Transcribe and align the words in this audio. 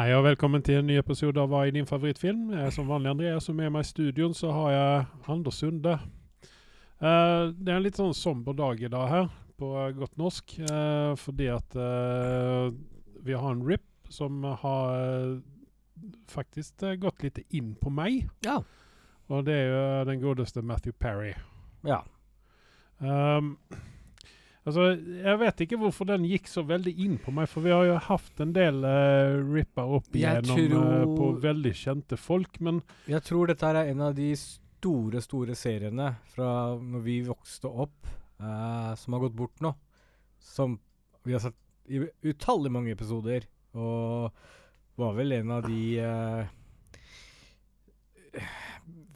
Hei 0.00 0.14
og 0.16 0.22
velkommen 0.24 0.62
til 0.64 0.78
en 0.78 0.86
ny 0.88 0.94
episode 0.96 1.36
av 1.42 1.50
Hva 1.52 1.66
er 1.66 1.74
din 1.74 1.84
favorittfilm? 1.84 2.54
Jeg 2.54 2.70
er 2.70 2.70
som 2.72 2.86
vanlig 2.88 3.10
Andreas, 3.10 3.50
og 3.52 3.56
med 3.58 3.68
meg 3.74 3.82
i 3.84 3.88
studion 3.90 4.32
så 4.32 4.48
har 4.54 4.70
jeg 4.72 5.02
Anders 5.34 5.58
Sunde. 5.60 5.92
Uh, 7.02 7.52
det 7.52 7.68
er 7.68 7.74
en 7.74 7.84
litt 7.84 7.98
sånn 8.00 8.14
somber 8.16 8.56
dag 8.56 8.80
i 8.80 8.88
dag 8.88 9.10
her, 9.10 9.28
på 9.60 9.68
godt 9.98 10.16
norsk, 10.16 10.54
uh, 10.70 11.12
fordi 11.20 11.50
at 11.52 11.76
uh, 11.76 12.72
vi 13.26 13.36
har 13.36 13.50
en 13.50 13.60
RIP 13.66 13.84
som 14.08 14.40
har 14.62 15.36
faktisk 16.32 16.86
gått 17.02 17.26
litt 17.26 17.42
inn 17.50 17.74
på 17.76 17.92
meg. 17.92 18.24
Ja. 18.46 18.56
Og 19.28 19.44
det 19.50 19.58
er 19.58 19.68
jo 19.68 19.84
den 20.14 20.24
godeste 20.24 20.64
Matthew 20.64 20.96
Perry. 20.96 21.34
Ja. 21.84 22.00
Um, 23.04 23.58
altså, 24.68 24.86
jeg 24.96 25.40
vet 25.42 25.62
ikke 25.64 25.78
hvorfor 25.80 26.08
den 26.10 26.26
gikk 26.28 26.50
så 26.50 26.64
veldig 26.68 26.94
inn 27.04 27.18
på 27.22 27.34
meg, 27.36 27.48
for 27.50 27.64
vi 27.64 27.74
har 27.74 27.86
jo 27.88 27.98
hatt 28.10 28.42
en 28.44 28.54
del 28.56 28.82
uh, 28.84 29.40
ripper 29.50 29.94
opp 29.98 30.10
igjennom 30.14 30.60
igjennom 30.60 30.88
uh, 30.90 31.16
på 31.18 31.30
veldig 31.44 31.74
kjente 31.76 32.18
folk, 32.20 32.60
men 32.64 32.82
Jeg 33.10 33.24
tror 33.26 33.50
dette 33.52 33.70
er 33.70 33.92
en 33.92 34.04
av 34.08 34.16
de 34.18 34.30
store, 34.38 35.22
store 35.24 35.56
seriene 35.58 36.12
fra 36.34 36.50
når 36.76 37.06
vi 37.06 37.20
vokste 37.26 37.68
opp, 37.70 38.12
uh, 38.42 38.92
som 39.00 39.16
har 39.16 39.26
gått 39.26 39.38
bort 39.38 39.64
nå. 39.64 39.74
Som 40.40 40.78
vi 41.26 41.36
har 41.36 41.42
sett 41.44 41.58
i 41.90 42.00
utallig 42.30 42.70
mange 42.72 42.94
episoder, 42.94 43.44
og 43.74 44.30
var 45.00 45.14
vel 45.16 45.34
en 45.34 45.50
av 45.56 45.66
de 45.66 45.82
uh, 46.04 46.42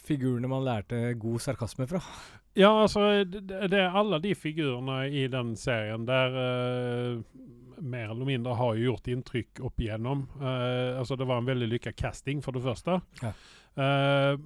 figurene 0.04 0.50
man 0.50 0.64
lærte 0.66 1.14
god 1.20 1.42
sarkasme 1.44 1.86
fra. 1.90 2.02
Ja, 2.54 2.70
altså 2.84 3.24
det, 3.26 3.40
det 3.70 3.80
er 3.80 3.96
alle 3.98 4.20
de 4.22 4.34
figurene 4.38 5.08
i 5.10 5.26
den 5.30 5.54
serien 5.58 6.06
der 6.06 6.36
eh, 6.38 7.22
mer 7.82 8.12
eller 8.12 8.24
mindre 8.24 8.54
har 8.54 8.74
jo 8.74 8.92
gjort 8.92 9.08
inntrykk 9.10 9.60
opp 9.66 9.80
igjennom. 9.80 10.26
Eh, 10.40 10.98
altså 10.98 11.16
det 11.16 11.26
var 11.28 11.42
en 11.42 11.48
veldig 11.48 11.68
lykka 11.74 11.92
casting, 11.92 12.42
for 12.42 12.54
det 12.54 12.62
første. 12.64 13.00
Ja. 13.22 13.32
Eh, 13.84 14.38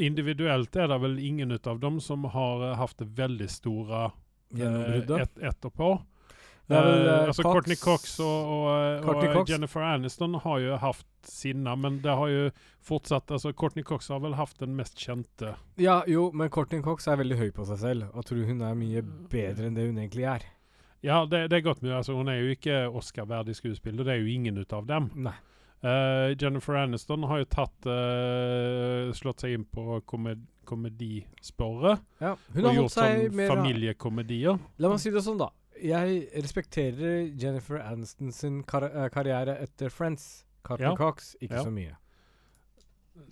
individuelt 0.00 0.76
er 0.76 0.88
det 0.92 1.00
vel 1.02 1.18
ingen 1.18 1.52
av 1.64 1.80
dem 1.80 2.00
som 2.00 2.24
har 2.24 2.74
haft 2.78 3.00
veldig 3.00 3.48
store 3.50 4.10
eh, 4.54 5.00
et, 5.00 5.38
etterpå. 5.38 5.94
Vel, 6.70 6.88
Eh, 6.88 7.06
eh, 7.06 7.28
altså 7.28 7.42
Cox- 7.42 7.52
Courtney 7.52 7.76
Cox 7.76 8.20
og, 8.20 8.50
og, 8.54 9.02
Courtney 9.04 9.28
og 9.28 9.34
Cox. 9.34 9.50
Jennifer 9.50 9.82
Aniston 9.82 10.36
har 10.44 10.60
jo 10.62 10.76
hatt 10.78 11.06
sine, 11.26 11.74
men 11.76 11.98
det 12.04 12.14
har 12.20 12.30
jo 12.30 12.44
fortsatt 12.86 13.30
altså 13.34 13.52
Courtney 13.52 13.84
Cox 13.84 14.08
har 14.08 14.22
vel 14.22 14.36
hatt 14.38 14.54
den 14.62 14.76
mest 14.78 14.94
kjente. 14.98 15.56
Ja, 15.82 16.00
jo, 16.06 16.30
men 16.32 16.50
Courtney 16.54 16.82
Cox 16.86 17.08
er 17.10 17.18
veldig 17.20 17.40
høy 17.40 17.50
på 17.56 17.66
seg 17.68 17.82
selv, 17.82 18.08
og 18.14 18.24
tror 18.28 18.46
hun 18.46 18.62
er 18.62 18.78
mye 18.78 19.02
bedre 19.02 19.66
enn 19.68 19.76
det 19.78 19.88
hun 19.90 19.98
egentlig 19.98 20.28
er. 20.30 20.46
Ja, 21.02 21.24
det, 21.26 21.48
det 21.50 21.58
er 21.58 21.66
godt 21.66 21.82
mulig. 21.82 21.96
Altså, 21.96 22.14
hun 22.14 22.28
er 22.28 22.40
jo 22.42 22.54
ikke 22.54 22.82
Oscar-verdig 22.92 23.56
skuespiller. 23.56 24.04
Det 24.04 24.14
er 24.14 24.20
jo 24.20 24.30
ingen 24.30 24.60
ut 24.60 24.72
av 24.76 24.86
dem. 24.86 25.10
Nei. 25.16 25.34
Uh, 25.80 26.36
Jennifer 26.36 26.76
Aniston 26.76 27.24
har 27.24 27.40
jo 27.40 27.46
tatt 27.48 27.86
uh, 27.88 29.08
slått 29.16 29.40
seg 29.40 29.56
inn 29.56 29.64
på 29.64 30.02
komed 30.04 30.42
komedisporet. 30.70 32.02
Ja, 32.20 32.36
hun 32.54 32.66
har 32.66 32.70
og 32.70 32.76
gjort 32.76 32.94
sånn 32.94 33.40
familiekomedier. 33.48 34.60
La 34.78 34.90
meg 34.92 35.00
si 35.02 35.10
det 35.10 35.24
sånn, 35.24 35.40
da. 35.40 35.48
Jeg 35.82 36.28
respekterer 36.42 37.30
Jennifer 37.40 37.80
Aniston 37.80 38.32
sin 38.32 38.62
kar 38.68 38.88
eh, 38.90 39.08
karriere 39.12 39.56
etter 39.64 39.88
Friends. 39.92 40.44
Courtney 40.66 40.90
Ja. 40.90 40.96
Cox, 40.96 41.34
ikke 41.40 41.56
Ja. 41.56 41.64
så 41.64 41.72
mye. 41.72 41.96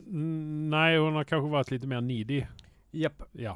Nei, 0.08 0.96
hun 0.96 1.14
har 1.14 1.24
kanskje 1.28 1.52
vært 1.52 1.70
litt 1.70 1.86
mer 1.88 2.00
needy. 2.04 2.42
Jepp. 2.92 3.22
Ja. 3.36 3.54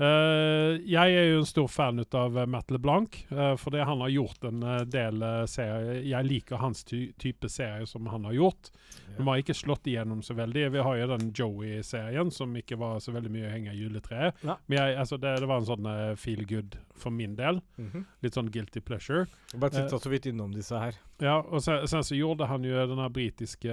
Uh, 0.00 0.78
jeg 0.88 1.12
er 1.12 1.26
jo 1.28 1.40
en 1.42 1.48
stor 1.48 1.66
fan 1.68 1.98
av 2.16 2.36
uh, 2.38 2.46
Matt 2.48 2.70
LeBlanc, 2.72 3.18
uh, 3.34 3.52
fordi 3.60 3.82
han 3.84 4.00
har 4.00 4.08
gjort 4.08 4.46
en 4.48 4.62
eh, 4.62 4.84
del 4.88 5.20
uh, 5.20 5.44
serier. 5.44 6.00
Jeg 6.08 6.24
liker 6.24 6.56
hans 6.62 6.80
ty 6.88 7.12
type 7.20 7.50
serier 7.52 7.84
som 7.84 8.06
han 8.08 8.24
har 8.24 8.32
gjort. 8.32 8.70
De 9.18 9.26
har 9.26 9.42
ikke 9.42 9.58
slått 9.58 9.90
igjennom 9.90 10.22
så 10.24 10.38
veldig. 10.38 10.70
Vi 10.72 10.86
har 10.86 10.96
jo 10.96 11.10
den 11.10 11.28
Joey-serien 11.36 12.32
som 12.32 12.56
ikke 12.56 12.78
var 12.80 13.02
så 13.04 13.12
veldig 13.12 13.34
mye 13.34 13.50
å 13.50 13.52
henge 13.52 13.74
i 13.74 13.82
juletreet. 13.82 14.40
Ja. 14.40 14.56
Men 14.70 14.78
jeg, 14.78 14.96
altså, 15.04 15.20
det, 15.20 15.34
det 15.42 15.50
var 15.50 15.60
en 15.60 15.68
sånn 15.68 15.90
uh, 15.90 16.14
feel 16.16 16.46
good 16.48 16.80
for 17.00 17.10
min 17.14 17.34
del. 17.38 17.60
Mhm. 17.80 18.04
Litt 18.22 18.36
sånn 18.36 18.50
guilty 18.52 18.80
pleasure. 18.84 19.26
Jeg 19.52 19.60
Bare 19.60 19.70
titta 19.74 19.96
Eh, 19.96 20.02
så 20.04 20.10
vidt 20.12 20.26
innom 20.30 20.52
disse 20.54 20.78
her. 20.78 20.94
Ja, 21.20 21.38
og 21.40 21.62
sen, 21.62 21.86
sen 21.88 22.04
så 22.06 22.16
gjorde 22.16 22.46
han 22.48 22.62
jo 22.64 22.86
den 22.86 22.98
her 23.02 23.08
britiske, 23.08 23.72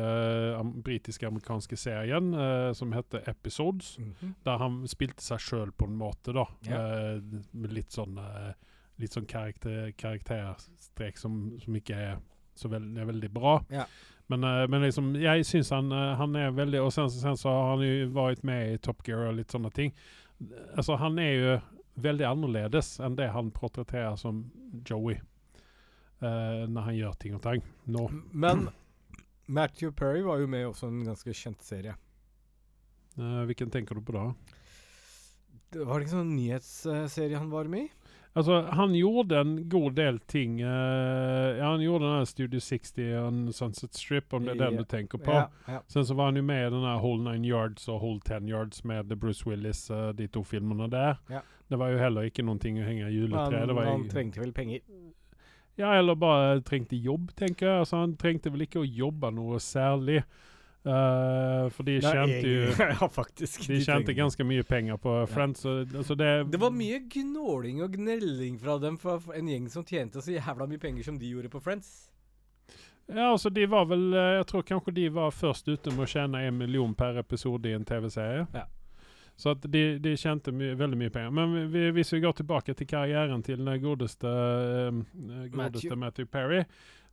am, 0.59 0.73
britiske-amerikanske 0.83 1.77
serien 1.77 2.33
eh, 2.33 2.71
som 2.73 2.91
heter 2.95 3.23
Episodes. 3.29 3.97
Mhm. 3.99 4.35
Der 4.45 4.57
han 4.57 4.81
spilte 4.87 5.21
seg 5.21 5.39
sjøl 5.39 5.71
på 5.71 5.85
en 5.87 5.97
måte, 5.97 6.33
da. 6.33 6.45
Yeah. 6.67 7.17
Eh, 7.17 7.21
med 7.53 7.73
litt 7.73 7.91
sånn 7.91 8.17
eh, 8.17 8.53
Litt 8.99 9.13
sånn 9.13 9.27
karakter, 9.29 9.91
karakterstrek 9.93 11.19
som, 11.21 11.59
som 11.61 11.75
ikke 11.77 11.93
er 11.93 12.15
så 12.57 12.69
veld, 12.71 12.97
er 12.97 13.05
veldig 13.05 13.29
bra. 13.29 13.59
Yeah. 13.69 13.85
Men, 14.27 14.43
eh, 14.43 14.67
men 14.67 14.81
liksom, 14.81 15.11
jeg 15.21 15.45
syns 15.45 15.69
han, 15.69 15.91
eh, 15.91 16.15
han 16.19 16.35
er 16.35 16.51
veldig 16.51 16.81
Og 16.83 16.91
sen, 16.93 17.09
sen 17.13 17.37
så 17.39 17.49
har 17.53 17.69
han 17.75 17.83
jo 17.85 18.07
vært 18.15 18.43
med 18.47 18.73
i 18.73 18.77
Top 18.83 19.03
Gear 19.07 19.29
og 19.29 19.37
litt 19.37 19.53
sånne 19.53 19.71
ting. 19.73 19.93
Altså, 20.75 20.97
han 20.97 21.17
er 21.19 21.31
jo 21.33 21.53
veldig 21.97 22.27
annerledes 22.29 22.97
enn 23.03 23.17
det 23.17 23.31
han 23.33 23.51
portretterer 23.55 24.15
som 24.19 24.45
Joey. 24.85 25.19
uh, 26.21 26.65
når 26.65 26.81
han 26.81 26.97
gjør 26.97 27.17
ting 27.21 27.35
og 27.37 27.43
tang 27.43 27.63
nå. 27.85 28.07
Men 28.33 28.69
Matthew 29.45 29.91
Perry 29.91 30.23
var 30.25 30.41
jo 30.41 30.49
med 30.49 30.65
i 30.65 30.69
også 30.69 30.89
en 30.89 31.03
ganske 31.05 31.33
kjent 31.33 31.61
serie. 31.63 31.93
Uh, 33.17 33.43
hvilken 33.49 33.69
tenker 33.73 33.97
du 33.97 34.01
på 34.05 34.15
da? 34.15 34.31
Det 35.73 35.85
var 35.85 35.99
det 35.99 36.07
ikke 36.07 36.17
sånn 36.17 36.35
nyhetsserie 36.37 37.37
han 37.37 37.51
var 37.51 37.69
med 37.71 37.87
i? 37.87 37.93
Altså, 38.37 38.59
han 38.61 38.93
gjorde 38.93 39.39
en 39.39 39.53
god 39.69 39.95
del 39.97 40.19
ting. 40.29 40.59
Uh, 40.61 41.57
ja, 41.57 41.71
han 41.71 41.81
gjorde 41.81 42.05
den 42.05 42.19
her 42.19 42.27
Studio 42.29 42.59
60 42.61 43.07
og 43.17 43.53
Sunset 43.57 43.97
Strip, 43.97 44.33
om 44.37 44.45
det 44.45 44.53
er 44.53 44.59
den 44.61 44.77
du 44.77 44.85
tenker 44.85 45.17
på. 45.17 45.33
Ja, 45.33 45.47
ja. 45.65 45.79
Sen 45.89 46.05
så 46.05 46.13
var 46.13 46.29
han 46.29 46.37
jo 46.37 46.43
med 46.45 46.67
i 46.67 46.69
den 46.75 46.85
her 46.85 47.01
Whole 47.01 47.23
Nine 47.25 47.49
Yards 47.49 47.87
og 47.89 47.97
Whole 48.03 48.21
Ten 48.25 48.49
Yards 48.49 48.83
med 48.85 49.15
Bruce 49.17 49.47
Willis, 49.49 49.87
uh, 49.89 50.11
de 50.13 50.27
to 50.29 50.43
filmene 50.45 50.85
der. 50.93 51.17
Ja. 51.33 51.41
Det 51.67 51.79
var 51.79 51.91
jo 51.91 51.99
heller 51.99 52.27
ikke 52.29 52.45
noen 52.47 52.59
ting 52.63 52.79
å 52.79 52.85
henge 52.87 53.09
i 53.09 53.15
juletreet. 53.15 53.67
Han, 53.67 53.87
han 53.87 54.05
trengte 54.11 54.39
vel 54.39 54.53
penger. 54.55 54.83
Ja, 55.77 55.93
eller 55.93 56.15
bare 56.15 56.61
trengte 56.65 56.97
jobb, 56.97 57.31
tenker 57.37 57.67
jeg. 57.67 57.79
Altså, 57.83 57.99
han 58.01 58.15
trengte 58.17 58.49
vel 58.53 58.65
ikke 58.65 58.81
å 58.81 58.87
jobbe 58.87 59.29
noe 59.35 59.59
særlig. 59.61 60.23
Uh, 60.87 61.67
for 61.75 61.83
de 61.83 61.97
tjente 61.99 62.47
jo 62.47 62.67
Ja, 63.01 63.09
faktisk. 63.11 63.65
De 63.67 63.81
tjente 63.83 64.13
ganske 64.15 64.43
mye 64.47 64.63
penger 64.63 64.97
på 65.03 65.13
Friends. 65.27 65.65
Så, 65.65 65.81
altså 65.83 66.15
det, 66.15 66.29
Det 66.53 66.61
var 66.61 66.71
mye 66.71 67.01
gnåling 67.11 67.81
og 67.83 67.97
gnelling 67.97 68.55
fra 68.61 68.77
dem 68.79 68.95
for 69.01 69.19
for 69.19 69.35
en 69.35 69.49
gjeng 69.51 69.67
som 69.73 69.83
tjente 69.83 70.23
så 70.23 70.37
jævla 70.37 70.69
mye 70.69 70.79
penger 70.79 71.03
som 71.09 71.17
de 71.19 71.33
gjorde 71.33 71.51
på 71.51 71.59
Friends. 71.59 72.07
Ja, 73.07 73.31
altså 73.33 73.49
de 73.49 73.65
var 73.71 73.85
vel 73.87 74.13
eh, 74.13 74.37
Jeg 74.37 74.47
tror 74.47 74.63
kanskje 74.67 74.93
de 74.95 75.09
var 75.15 75.35
først 75.35 75.67
ute 75.67 75.91
med 75.91 76.05
å 76.05 76.09
tjene 76.11 76.41
en 76.47 76.57
million 76.59 76.95
per 76.95 77.19
episode 77.19 77.69
i 77.69 77.75
en 77.75 77.85
TV-serie. 77.87 78.47
Ja. 78.55 78.65
Så 79.37 79.53
at 79.53 79.65
de, 79.69 79.81
de 80.01 80.15
tjente 80.17 80.51
my 80.51 80.71
veldig 80.77 80.97
mye 80.97 81.13
penger. 81.13 81.33
Men 81.37 81.71
vi, 81.71 81.91
hvis 81.93 82.13
vi 82.15 82.23
går 82.23 82.39
tilbake 82.39 82.73
til 82.73 82.87
karrieren 82.89 83.43
til 83.45 83.61
den 83.61 83.81
godeste, 83.83 84.27
eh, 84.27 85.01
godeste 85.53 85.57
Matthew. 85.57 85.95
Matthew. 85.95 86.25
Perry 86.31 86.63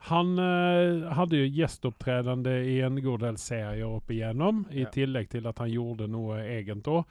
Han 0.08 0.38
uh, 0.38 1.12
hadde 1.16 1.36
jo 1.38 1.50
gjesteopptredende 1.52 2.54
i 2.68 2.80
en 2.84 2.96
god 3.04 3.22
del 3.24 3.36
serier 3.40 3.88
opp 3.88 4.10
igjennom, 4.12 4.64
i 4.72 4.84
tillegg 4.92 5.30
til 5.32 5.46
at 5.48 5.60
han 5.62 5.70
gjorde 5.72 6.08
noe 6.12 6.40
egent 6.44 6.88
òg. 6.88 7.04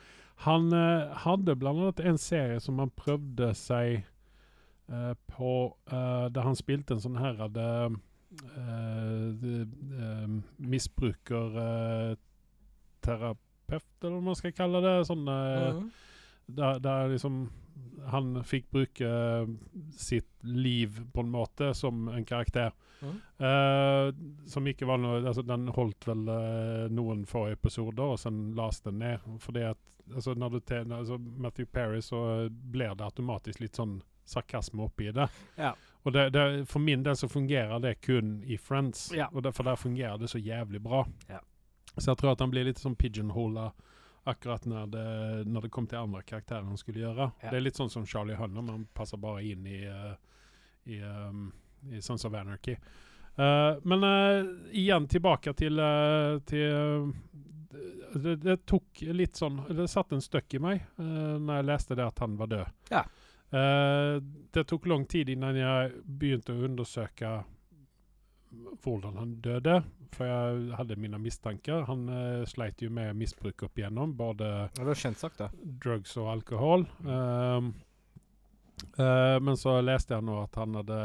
Han 0.46 0.74
uh, 0.74 1.13
hadde 1.24 1.56
annet 1.62 2.01
en 2.01 2.18
serie 2.22 2.59
som 2.62 2.81
han 2.81 2.94
prøvde 2.97 3.53
seg 3.57 4.03
uh, 4.90 5.13
på, 5.30 5.53
uh, 5.94 6.25
der 6.34 6.41
han 6.45 6.57
spilte 6.57 6.94
en 6.97 7.01
sånn 7.06 7.22
her 7.22 7.38
hadde 7.41 7.66
uh, 7.94 9.22
misbrukerterapeut, 13.68 14.03
eller 14.03 14.18
hva 14.18 14.24
man 14.24 14.35
skal 14.35 14.51
kalle 14.51 14.81
det. 14.81 15.06
Sånn, 15.07 15.28
eh, 15.28 15.74
Mhm. 15.74 15.91
der, 16.56 16.79
der 16.79 17.07
liksom 17.09 17.50
han 18.07 18.44
fikk 18.44 18.65
bruke 18.71 19.48
sitt 19.92 20.27
liv 20.44 21.00
på 21.13 21.19
en 21.21 21.31
måte 21.31 21.74
som 21.75 22.07
en 22.10 22.25
karakter. 22.25 22.71
Mhm. 23.01 23.21
Eh, 23.39 24.13
som 24.48 24.63
ikke 24.68 24.86
var 24.86 24.98
noe 24.98 25.21
altså 25.25 25.45
Den 25.45 25.68
holdt 25.68 26.06
vel 26.07 26.27
eh, 26.30 26.89
noen 26.89 27.25
få 27.25 27.51
episoder, 27.51 28.04
og 28.04 28.19
sen 28.19 28.54
las 28.56 28.81
den 28.81 29.00
ned. 29.00 29.19
Fordi 29.39 29.69
at 29.69 29.77
altså, 30.13 30.33
når 30.36 30.50
du 30.51 30.60
te, 30.60 30.75
altså, 30.83 31.18
Matthew 31.18 31.65
Perry, 31.65 32.01
så 32.01 32.50
blir 32.50 32.95
det 32.95 33.01
automatisk 33.06 33.60
litt 33.62 33.75
sånn 33.75 34.01
sarkasme 34.25 34.83
oppi 34.83 35.12
det. 35.12 35.30
Ja. 35.57 35.74
Og 36.06 36.13
det, 36.13 36.31
det, 36.33 36.68
for 36.68 36.80
min 36.80 37.04
del 37.04 37.15
så 37.15 37.27
fungerer 37.30 37.80
det 37.81 38.01
kun 38.01 38.42
i 38.45 38.57
Friends, 38.57 39.12
Ja. 39.15 39.27
og 39.33 39.44
derfor 39.44 39.63
der 39.63 39.75
fungerer 39.75 40.18
det 40.19 40.30
så 40.30 40.39
jævlig 40.39 40.81
bra. 40.83 41.06
Ja. 41.30 41.39
Så 41.98 42.12
jeg 42.12 42.19
tror 42.22 42.34
at 42.34 42.42
han 42.42 42.54
blir 42.54 42.66
litt 42.68 42.81
sånn 42.81 42.98
pigeonhola 43.00 43.72
akkurat 44.24 44.66
når 44.66 44.88
det, 44.88 45.07
når 45.51 45.66
det 45.66 45.72
kom 45.75 45.88
til 45.88 46.00
andre 46.00 46.24
karakterer 46.24 46.63
han 46.63 46.80
skulle 46.80 47.04
gjøre. 47.04 47.30
Ja. 47.44 47.50
Det 47.50 47.57
er 47.57 47.66
litt 47.66 47.80
sånn 47.80 47.92
som 47.92 48.06
Charlie 48.07 48.38
Hunnam, 48.40 48.69
han 48.72 48.86
passer 48.95 49.19
bare 49.19 49.44
inn 49.44 49.68
i, 49.68 49.81
uh, 49.84 50.13
i, 50.88 51.01
um, 51.04 51.50
i 51.92 52.01
Sons 52.01 52.24
of 52.25 52.36
Anarchy. 52.40 52.78
Uh, 53.36 53.81
men 53.84 54.06
uh, 54.06 54.45
igjen 54.72 55.10
tilbake 55.12 55.54
til, 55.57 55.81
til 56.48 57.04
det, 58.13 58.36
det 58.44 58.57
tok 58.69 59.01
litt 59.10 59.39
sånn 59.39 59.63
Det 59.74 59.88
satt 59.89 60.13
en 60.13 60.22
støkk 60.22 60.54
i 60.54 60.62
meg 60.62 60.84
uh, 61.01 61.36
når 61.42 61.60
jeg 61.60 61.69
leste 61.72 61.98
det 61.98 62.06
at 62.06 62.24
han 62.24 62.38
var 62.39 62.51
død. 62.54 62.84
Ja. 62.94 63.04
Uh, 63.54 64.22
det 64.54 64.68
tok 64.69 64.88
lang 64.89 65.06
tid 65.10 65.34
innan 65.34 65.57
jeg 65.57 65.92
begynte 66.06 66.56
å 66.56 66.63
undersøke 66.69 67.42
hvordan 68.83 69.17
han 69.17 69.35
døde. 69.41 69.81
For 70.13 70.29
jeg 70.29 70.77
hadde 70.77 71.00
mine 71.01 71.19
mistanker. 71.21 71.85
Han 71.89 72.05
uh, 72.09 72.45
sleit 72.50 72.81
jo 72.83 72.91
med 72.94 73.15
misbruk 73.17 73.65
opp 73.65 73.79
igjennom, 73.79 74.15
både 74.17 74.69
Det 74.75 74.85
var 74.85 75.00
kjent 75.00 75.21
sagt, 75.21 75.41
drugs 75.83 76.15
og 76.21 76.29
alkohol. 76.35 76.85
Um, 77.01 77.73
uh, 79.00 79.38
men 79.41 79.57
så 79.59 79.79
leste 79.81 80.15
jeg 80.15 80.27
nå 80.27 80.38
at 80.44 80.59
han 80.61 80.77
hadde 80.81 81.00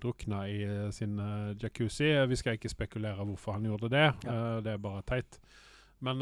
drukna 0.00 0.44
i 0.48 0.58
uh, 0.64 0.88
sin 0.94 1.20
jacuzzi. 1.60 2.10
Vi 2.30 2.40
skal 2.40 2.58
ikke 2.58 2.72
spekulere 2.72 3.24
hvorfor 3.28 3.58
han 3.58 3.68
gjorde 3.68 3.92
det. 3.92 4.08
Ja. 4.24 4.40
Det 4.64 4.74
er 4.74 4.82
bare 4.82 5.04
teit. 5.08 5.40
Men 6.04 6.20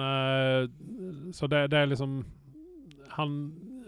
Så 1.34 1.48
det, 1.50 1.64
det 1.72 1.78
er 1.78 1.88
liksom 1.90 2.20
Han, 3.16 3.32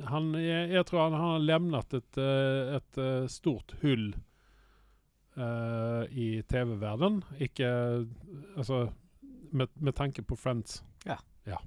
han 0.09 0.33
jeg, 0.35 0.71
jeg 0.73 0.87
tror 0.89 1.05
han 1.05 1.21
har 1.21 1.45
levnet 1.45 1.95
et, 1.95 2.19
et 2.19 2.99
stort 3.31 3.77
hull 3.83 4.09
uh, 5.39 6.05
i 6.11 6.43
TV-verden. 6.49 7.23
Ikke 7.39 7.69
Altså 8.57 8.89
med, 9.55 9.69
med 9.75 9.95
tanke 9.95 10.23
på 10.23 10.37
Friends. 10.37 10.83
Ja. 11.07 11.19
ja. 11.45 11.61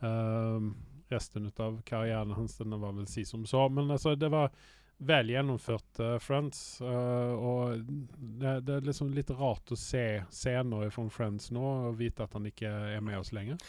Um, 0.00 0.76
resten 1.08 1.52
av 1.56 1.80
karrieren 1.86 2.34
hans 2.34 2.58
den 2.58 2.80
var 2.80 2.92
vel 2.92 3.06
si 3.06 3.24
som 3.24 3.46
så. 3.46 3.68
Men 3.68 3.90
altså, 3.90 4.14
det 4.14 4.30
var 4.34 4.50
vel 4.98 5.30
gjennomført 5.30 6.00
uh, 6.02 6.16
Friends. 6.18 6.80
uh, 6.82 7.34
og 7.38 7.84
det, 8.18 8.60
det 8.66 8.78
er 8.78 8.88
liksom 8.88 9.12
litt 9.14 9.30
rart 9.30 9.70
å 9.70 9.78
se 9.78 10.24
scener 10.30 10.90
fra 10.94 11.06
Friends 11.12 11.52
nå 11.54 11.66
og 11.90 12.00
vite 12.00 12.26
at 12.26 12.34
han 12.34 12.50
ikke 12.50 12.72
er 12.96 13.04
med 13.04 13.20
oss 13.20 13.32
lenger. 13.32 13.62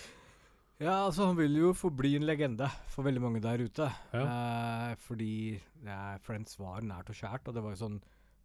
Ja, 0.79 0.93
altså 1.05 1.25
Han 1.27 1.35
vil 1.35 1.57
jo 1.59 1.73
forbli 1.75 2.13
en 2.15 2.23
legende 2.23 2.69
for 2.87 3.03
veldig 3.03 3.21
mange 3.21 3.41
der 3.43 3.59
ute. 3.59 3.89
Ja. 4.15 4.21
Eh, 4.23 4.93
fordi 5.03 5.59
Friends 6.23 6.55
var 6.59 6.85
nært 6.87 7.11
og 7.11 7.19
kjært. 7.19 7.49
Og 7.51 7.55
det 7.55 7.63
var 7.65 7.75
jo 7.75 7.81
sånn 7.81 7.97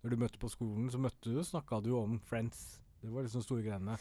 Når 0.05 0.13
du 0.13 0.21
møtte 0.21 0.37
på 0.37 0.51
skolen, 0.53 0.91
så 0.93 0.99
møtte 1.01 1.33
du 1.33 1.41
snakka 1.41 1.79
du 1.81 1.95
om 1.97 2.19
Friends. 2.29 2.77
Det 3.01 3.09
var 3.09 3.25
liksom 3.25 3.41
store 3.41 3.63
greiene. 3.65 3.97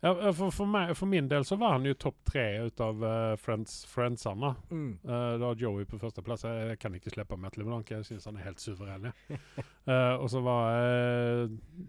Ja, 0.00 0.12
for, 0.32 0.52
for, 0.54 0.68
meg, 0.68 0.92
for 0.94 1.10
min 1.10 1.26
del 1.30 1.46
så 1.48 1.56
var 1.58 1.72
han 1.78 1.86
jo 1.88 1.94
topp 1.98 2.18
tre 2.28 2.44
ut 2.68 2.82
av 2.84 3.00
uh, 3.02 3.32
Friends, 3.40 3.80
Friendsene. 3.88 4.52
Mm. 4.70 4.90
Uh, 5.08 5.32
da 5.40 5.54
Joey 5.58 5.88
på 5.88 5.98
førsteplass. 5.98 6.44
Jeg, 6.44 6.68
jeg 6.74 6.80
kan 6.84 6.94
ikke 7.00 7.14
slippe 7.16 7.40
Metal 7.40 7.64
Blanc. 7.64 7.88
Jeg 7.90 8.04
syns 8.06 8.28
han 8.28 8.36
er 8.36 8.46
helt 8.50 8.60
suveren. 8.62 9.08
Uh, 9.08 10.14
og 10.22 10.28
så 10.30 10.44
var 10.44 11.48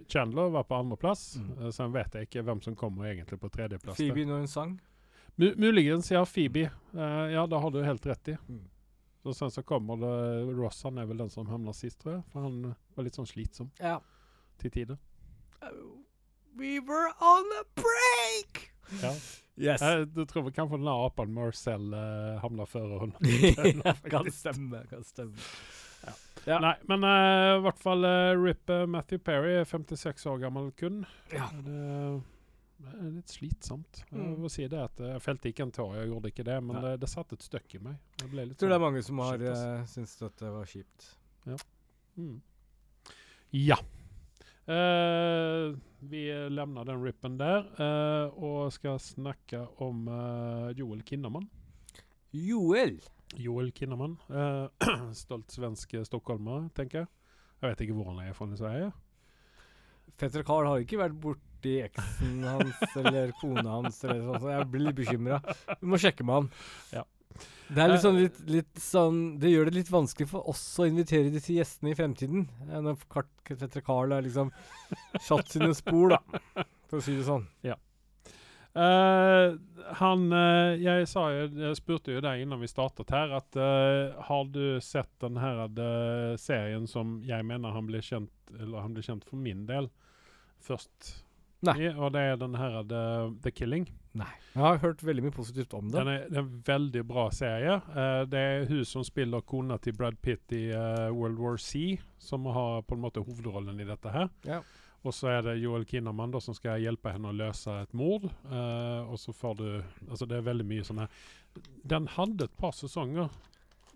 Chandler 0.09 0.55
var 0.55 0.65
på 0.71 0.79
andreplass. 0.79 1.35
Mm. 1.43 1.51
Uh, 1.59 1.69
så 1.75 1.91
vet 1.93 2.15
jeg 2.15 2.31
ikke 2.31 2.47
hvem 2.47 2.63
som 2.65 2.79
kommer 2.79 3.11
egentlig 3.11 3.43
på 3.43 3.51
tredjeplass. 3.59 3.99
Phoebe 3.99 4.25
når 4.25 4.45
hun 4.45 4.51
sang. 4.55 4.75
M 5.35 5.51
muligens, 5.59 6.09
ja. 6.15 6.23
Phoebe. 6.23 6.69
Ja, 6.95 7.45
det 7.47 7.59
har 7.59 7.71
du 7.75 7.83
helt 7.83 8.07
rett 8.07 8.33
i. 8.33 8.39
Mm. 8.47 8.65
Og 9.27 9.35
sen 9.35 9.51
så 9.51 9.63
kommer 9.67 9.99
det 9.99 10.55
Ross. 10.55 10.83
Han 10.87 10.97
er 10.97 11.09
vel 11.09 11.19
den 11.25 11.31
som 11.33 11.47
havner 11.49 11.75
sist, 11.75 11.99
tror 12.01 12.17
jeg. 12.17 12.23
For 12.31 12.47
han 12.47 12.71
uh, 12.71 12.77
var 12.95 13.07
litt 13.07 13.19
sånn 13.19 13.27
slitsom 13.29 13.71
Ja. 13.81 13.99
til 14.61 14.71
tider. 14.71 14.99
we 16.55 16.79
were 16.79 17.11
on 17.21 17.45
a 17.59 17.63
break! 17.75 18.69
Ja. 19.01 19.11
Yes. 19.59 19.81
Jeg, 19.83 20.07
du 20.15 20.23
tror 20.25 20.49
kan 20.55 20.69
få 20.71 20.77
den 20.79 20.87
apen 20.87 21.33
Marcel 21.35 21.91
uh, 21.93 22.39
havner 22.39 22.65
før 22.65 22.97
hun. 23.03 23.13
kan 24.13 24.31
stemme. 24.31 24.85
Kan 24.89 25.03
stemme. 25.03 25.35
Ja. 26.47 26.59
Nei, 26.63 26.73
men 26.87 27.03
i 27.03 27.15
i 27.59 27.61
hvert 27.65 27.79
fall 27.83 28.07
uh, 28.07 28.31
Rip 28.39 28.71
uh, 28.71 28.85
Matthew 28.87 29.19
Perry, 29.19 29.57
56 29.67 30.25
år 30.31 30.39
gammel 30.45 30.71
kun. 30.79 31.03
Ja. 31.35 31.49
Det, 31.65 32.21
det 32.79 32.93
er 32.95 33.09
litt 33.11 33.27
slitsomt. 33.33 34.03
Jeg 34.11 34.19
Mm. 34.19 34.37
må 34.39 34.49
si 34.49 34.67
det 34.67 34.79
at 34.79 34.97
Jeg 35.03 35.21
felte 35.21 35.49
ikke 35.51 35.63
en 35.67 35.71
tår, 35.71 35.95
jeg 35.97 36.09
gjorde 36.09 36.31
ikke 36.31 36.43
det, 36.47 36.63
men 36.63 36.81
det, 36.81 36.99
det 37.01 37.09
satte 37.09 37.33
et 37.35 37.43
støkk 37.43 37.75
i 37.75 37.79
meg. 37.83 37.97
Jeg 38.21 38.29
ble 38.31 38.45
litt 38.45 38.55
Jeg 38.55 38.57
tror 38.57 38.69
det 38.69 38.75
er 38.75 38.79
sånn- 38.79 38.87
mange 38.93 39.03
som 39.03 39.17
har 39.19 39.35
uh, 39.35 39.85
syntes 39.85 40.21
at 40.23 40.37
det 40.37 40.51
var 40.51 40.65
kjipt. 40.65 41.15
Mm. 42.17 42.41
Ja. 43.51 43.77
Uh, 44.69 45.75
vi 46.05 46.27
levner 46.53 46.85
den 46.85 47.01
rippen 47.03 47.37
der 47.39 47.65
uh, 47.79 48.29
og 48.37 48.71
skal 48.71 48.99
snakke 49.01 49.63
om 49.81 50.07
eh, 50.07 50.73
Joel 50.77 51.01
Kinnaman. 51.03 51.47
Joel! 52.31 52.99
Joel 53.35 53.71
Kinnaman. 53.75 54.13
eh, 54.29 54.67
stolt 55.13 55.51
svensk 55.51 55.93
eh, 55.97 56.03
stockholmer, 56.07 56.69
tenker 56.77 57.01
jeg. 57.03 57.07
Jeg 57.61 57.71
vet 57.73 57.81
ikke 57.83 57.97
hvor 57.97 58.11
han 58.13 58.21
er 58.27 58.33
fra 58.37 58.47
i 58.47 58.55
Sverige. 58.61 58.91
Fetter 60.19 60.43
Karl 60.47 60.67
har 60.69 60.79
ikke 60.85 60.99
vært 61.01 61.17
borti 61.59 61.81
eksen 61.83 62.43
hans 62.47 62.95
eller 62.95 63.31
kona 63.39 63.69
hans 63.69 64.03
eller 64.03 64.23
sånn, 64.23 64.41
så 64.41 64.51
jeg 64.53 64.67
blir 64.71 64.85
litt 64.87 64.99
bekymra. 64.99 65.39
Vi 65.79 65.89
må 65.89 65.99
sjekke 65.99 66.25
med 66.25 66.35
han. 66.35 66.51
Ja. 66.95 67.05
Det 67.69 67.83
er 67.83 67.91
litt 67.91 68.01
sånn, 68.01 68.17
litt, 68.17 68.39
litt 68.49 68.79
sånn 68.81 69.17
Det 69.39 69.51
gjør 69.51 69.69
det 69.69 69.75
litt 69.75 69.91
vanskelig 69.93 70.25
for 70.31 70.47
oss 70.49 70.63
å 70.81 70.87
invitere 70.89 71.29
disse 71.29 71.53
gjestene 71.53 71.91
i 71.93 71.95
fremtiden. 71.95 72.47
eh, 72.65 72.79
Når 72.81 72.97
Petter 73.45 73.83
Carl 73.85 74.11
har 74.11 74.25
liksom 74.25 74.49
satt 75.21 75.51
sine 75.53 75.69
spor, 75.77 76.15
da. 76.15 76.65
For 76.89 76.97
å 76.97 77.05
si 77.05 77.13
det 77.15 77.27
sånn. 77.27 77.45
Eh, 77.69 79.53
han 79.99 80.25
uh, 80.33 80.73
Jeg 80.77 81.07
sa 81.09 81.23
jo 81.33 81.45
Jeg 81.57 81.77
spurte 81.79 82.13
jo 82.13 82.21
deg 82.21 82.43
innan 82.43 82.61
vi 82.61 82.69
startet 82.69 83.13
her, 83.13 83.31
at 83.37 83.57
uh, 83.57 84.17
har 84.27 84.43
du 84.49 84.79
sett 84.81 85.09
den 85.21 85.37
her 85.41 85.63
serien 86.37 86.85
som 86.89 87.19
jeg 87.25 87.45
mener 87.45 87.73
han 87.73 87.89
ble 87.89 88.01
kjent 88.01 88.53
Eller 88.57 88.85
han 88.85 88.93
ble 88.93 89.05
kjent 89.05 89.25
for 89.25 89.41
min 89.41 89.65
del 89.69 89.89
først 90.65 91.13
Nei. 91.65 91.89
og 91.91 92.13
det 92.15 92.21
er 92.23 92.37
den 92.39 92.55
her 92.55 92.81
The, 92.87 93.03
The 93.43 93.51
Killing. 93.51 93.87
Nei. 94.17 94.31
Jeg 94.53 94.63
har 94.63 94.79
hørt 94.81 95.03
veldig 95.05 95.25
mye 95.27 95.35
positivt 95.35 95.73
om 95.77 95.89
det. 95.89 95.99
Den 95.99 96.11
er, 96.11 96.21
det 96.29 96.39
er 96.39 96.45
en 96.45 96.61
veldig 96.65 97.03
bra 97.07 97.25
serie. 97.35 97.77
Uh, 97.93 98.23
det 98.29 98.41
er 98.41 98.67
hun 98.69 98.85
som 98.87 99.05
spiller 99.05 99.43
kona 99.45 99.77
til 99.81 99.95
Brad 99.97 100.17
Pitt 100.23 100.55
i 100.55 100.69
uh, 100.73 101.09
World 101.13 101.39
War 101.39 101.59
C, 101.61 101.99
som 102.17 102.47
har 102.49 102.81
på 102.87 102.97
en 102.97 103.03
måte 103.03 103.23
hovedrollen 103.23 103.79
i 103.79 103.87
dette 103.87 104.13
her. 104.13 104.31
Ja. 104.47 104.61
Og 105.07 105.15
så 105.15 105.29
er 105.31 105.43
det 105.45 105.59
Joel 105.61 105.85
Kinnaman 105.87 106.31
da, 106.33 106.41
som 106.43 106.55
skal 106.57 106.81
hjelpe 106.83 107.13
henne 107.13 107.29
å 107.31 107.35
løse 107.35 107.75
et 107.85 107.93
mord. 107.95 108.25
Uh, 108.49 109.05
og 109.07 109.19
så 109.21 109.35
får 109.35 109.59
du 109.59 109.67
Altså, 110.09 110.25
det 110.25 110.39
er 110.39 110.47
veldig 110.49 110.65
mye 110.67 110.83
sånn 110.83 111.03
her 111.03 111.13
Den 111.87 112.09
hadde 112.17 112.49
et 112.49 112.57
par 112.59 112.73
sesonger. 112.75 113.29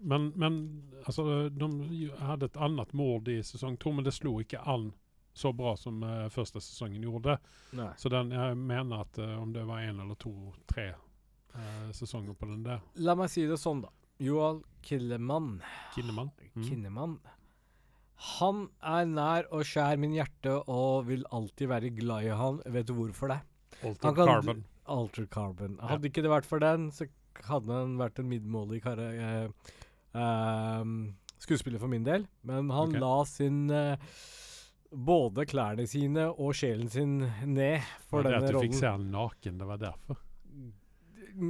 Men, 0.04 0.31
men 0.39 0.60
altså, 1.06 1.50
de 1.50 2.10
hadde 2.19 2.50
et 2.50 2.60
annet 2.60 2.92
mord 2.95 3.27
i 3.31 3.39
sesong 3.45 3.77
to, 3.80 3.92
men 3.95 4.06
det 4.06 4.15
slo 4.15 4.38
ikke 4.44 4.62
an 4.68 4.92
så 5.33 5.53
bra 5.53 5.74
som 5.80 6.03
uh, 6.06 6.27
første 6.33 6.62
sesongen 6.62 7.03
gjorde. 7.03 7.38
Nei. 7.77 7.89
Så 7.97 8.12
den, 8.13 8.31
jeg 8.35 8.57
mener 8.59 9.06
at 9.06 9.19
uh, 9.21 9.35
om 9.41 9.53
det 9.56 9.65
var 9.69 9.81
én 9.85 10.01
eller 10.03 10.18
to-tre 10.21 10.91
uh, 10.94 11.89
sesonger 11.95 12.38
på 12.38 12.50
den 12.51 12.63
der. 12.68 12.83
La 13.01 13.18
meg 13.18 13.31
si 13.33 13.47
det 13.50 13.57
sånn, 13.62 13.81
da. 13.85 13.94
Joal 14.21 14.62
Killemann. 14.85 15.57
Kinnaman. 15.95 16.29
Mm. 16.53 16.67
Kinnemann. 16.67 17.17
Han 18.38 18.67
er 18.79 19.07
nær 19.10 19.50
og 19.51 19.65
skjær 19.67 19.98
min 20.00 20.13
hjerte 20.15 20.53
og 20.72 21.10
vil 21.10 21.25
alltid 21.34 21.72
være 21.72 21.91
glad 21.98 22.29
i 22.29 22.38
han. 22.38 22.62
Vet 22.72 22.88
du 22.88 22.93
hvorfor 22.96 23.34
det? 23.34 23.41
Alter 23.84 24.15
Carbon. 24.15 24.63
Alter 24.86 25.27
Carbon. 25.31 25.75
Hadde 25.81 26.07
ikke 26.07 26.24
det 26.24 26.31
vært 26.31 26.48
for 26.48 26.63
den, 26.63 26.88
så 26.93 27.07
hadde 27.43 27.74
han 27.74 27.98
vært 28.00 28.22
en 28.22 28.29
middelmådig 28.29 28.79
eh, 28.86 29.74
ehm, 30.19 30.96
skuespiller 31.41 31.81
for 31.81 31.91
min 31.91 32.05
del. 32.07 32.27
Men 32.48 32.72
han 32.72 32.93
okay. 32.93 33.01
la 33.03 33.15
sin 33.27 33.60
eh, 33.74 34.13
både 34.93 35.45
klærne 35.50 35.88
sine 35.89 36.27
og 36.31 36.53
sjelen 36.57 36.89
sin 36.93 37.15
ned 37.50 37.81
for 38.09 38.21
denne 38.23 38.38
rollen. 38.38 38.45
det 38.45 38.53
at 38.53 38.53
du 38.53 38.62
fikk 38.67 38.77
se 38.77 38.88
han 38.91 39.07
naken, 39.13 39.57
det 39.57 39.67
var 39.67 39.81
derfor? 39.81 40.19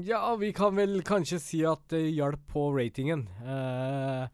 Ja, 0.07 0.35
vi 0.39 0.53
kan 0.55 0.75
vel 0.79 1.01
kanskje 1.03 1.39
si 1.43 1.59
at 1.67 1.81
det 1.91 2.05
hjalp 2.15 2.45
på 2.53 2.69
ratingen. 2.71 3.25
Eh, 3.43 4.27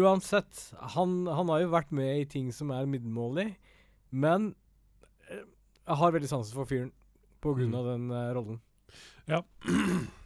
uansett, 0.00 0.72
han, 0.96 1.26
han 1.30 1.48
har 1.52 1.60
jo 1.62 1.70
vært 1.76 1.92
med 1.94 2.24
i 2.24 2.26
ting 2.30 2.50
som 2.54 2.72
er 2.74 2.88
middelmådig, 2.90 3.52
men 4.10 4.50
eh, 5.30 5.44
jeg 5.86 6.00
har 6.02 6.12
veldig 6.16 6.30
sansen 6.32 6.58
for 6.58 6.66
fyren 6.66 6.90
på 7.40 7.54
grunn 7.56 7.70
Mm. 7.70 7.78
av 7.78 7.86
den 7.92 8.10
eh, 8.10 8.32
rollen. 8.34 8.60
Ja. 9.30 9.42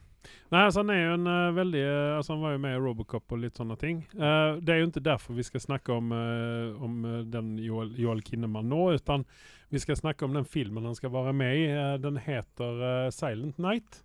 Nei, 0.55 0.61
altså 0.69 0.85
han 0.85 0.91
er 0.95 1.01
jo 1.01 1.15
en 1.17 1.27
uh, 1.27 1.57
veldig 1.57 1.81
uh, 1.83 2.17
Altså 2.19 2.37
Han 2.37 2.43
var 2.45 2.53
jo 2.55 2.61
med 2.63 2.77
i 2.77 2.83
Robocop 2.85 3.33
og 3.35 3.41
litt 3.43 3.59
sånne 3.59 3.75
ting. 3.81 4.05
Uh, 4.15 4.61
det 4.63 4.71
er 4.71 4.81
jo 4.83 4.91
ikke 4.93 5.03
derfor 5.03 5.35
vi 5.35 5.47
skal 5.49 5.65
snakke 5.65 5.97
om, 5.97 6.13
uh, 6.15 6.85
om 6.85 7.01
eh, 7.11 7.21
den 7.27 7.57
Joel, 7.59 7.91
Joel 7.99 8.23
Kinnaman 8.23 8.69
nå, 8.71 8.85
utan 8.95 9.27
vi 9.75 9.81
skal 9.83 9.97
snakke 9.97 10.25
om 10.25 10.35
den 10.35 10.45
filmen 10.45 10.85
han 10.85 10.95
skal 10.95 11.11
være 11.11 11.33
med 11.35 11.57
i. 11.57 11.65
Eh, 11.67 11.95
den 11.99 12.17
heter 12.23 12.85
eh, 12.89 13.11
Silent 13.11 13.59
Night. 13.59 14.05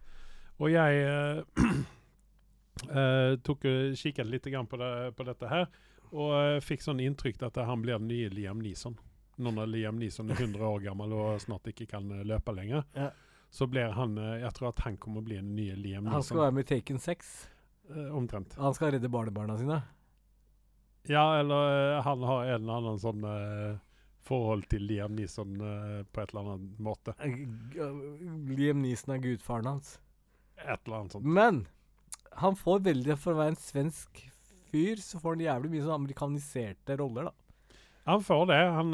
Og 0.58 0.72
jeg 0.74 1.04
eh, 1.06 1.44
eh, 2.98 3.36
tok 3.46 3.68
og 3.70 4.00
kikket 4.00 4.26
litt 4.28 4.50
grann 4.50 4.68
på, 4.68 4.80
det, 4.82 5.14
på 5.14 5.28
dette 5.28 5.52
her, 5.52 5.68
og 6.10 6.34
eh, 6.40 6.58
fikk 6.66 6.82
sånn 6.82 7.04
inntrykk 7.06 7.46
at 7.52 7.62
han 7.70 7.86
blir 7.86 8.00
den 8.00 8.10
nye 8.10 8.32
Liam 8.34 8.64
Neeson. 8.66 8.98
Nå 9.40 9.54
når 9.56 9.70
Liam 9.72 10.02
Neeson 10.02 10.34
er 10.34 10.42
100 10.42 10.66
år 10.68 10.82
gammel 10.84 11.14
og 11.16 11.38
snart 11.46 11.70
ikke 11.70 11.88
kan 11.94 12.10
eh, 12.18 12.26
løpe 12.28 12.56
lenger 12.56 12.88
Ja. 12.98 13.12
Så 13.50 13.68
blir 13.68 13.90
han 13.98 14.18
eh, 14.18 14.40
Jeg 14.44 14.54
tror 14.58 14.70
at 14.70 14.84
han 14.86 14.98
kommer 15.02 15.24
å 15.24 15.26
bli 15.26 15.40
den 15.40 15.56
nye 15.58 15.76
Liam 15.76 16.10
Han 16.12 16.24
skal 16.26 16.44
være 16.46 16.58
med 16.58 16.68
i 16.68 16.70
Taken 16.76 17.00
6. 17.02 17.32
Eh, 17.90 18.10
omtrent. 18.16 18.54
Han 18.62 18.76
skal 18.78 18.94
redde 18.94 19.10
barnebarna 19.10 19.58
sine. 19.58 19.82
Ja, 21.10 21.40
eller 21.40 21.72
eh, 21.98 22.02
han 22.06 22.24
har 22.30 22.46
en 22.46 22.62
eller 22.62 22.82
annen 22.82 23.00
sånn 23.02 23.26
eh, 23.26 23.80
forhold 24.30 24.68
til 24.70 24.86
Liam 24.86 25.16
Neeson 25.18 25.56
eh, 25.58 25.96
på 26.06 26.22
et 26.22 26.34
eller 26.34 26.52
annet 26.54 26.80
måte. 26.86 27.16
Eh, 27.26 27.40
Liam 28.54 28.84
Neeson 28.84 29.16
er 29.16 29.24
gudfaren 29.24 29.72
hans. 29.72 29.96
Et 30.60 30.78
eller 30.86 31.00
annet 31.00 31.18
sånt. 31.18 31.26
Men 31.26 31.64
han 32.40 32.58
får 32.60 32.84
veldig 32.86 33.16
For 33.18 33.34
å 33.34 33.40
være 33.40 33.56
en 33.56 33.62
svensk 33.64 34.22
fyr, 34.70 35.00
så 35.02 35.18
får 35.18 35.34
han 35.38 35.46
jævlig 35.48 35.72
mye 35.74 35.86
sånn 35.88 36.02
amerikaniserte 36.04 37.00
roller, 37.00 37.32
da. 37.32 37.72
Han 38.10 38.22
får 38.26 38.46
det. 38.50 38.58
Han, 38.74 38.94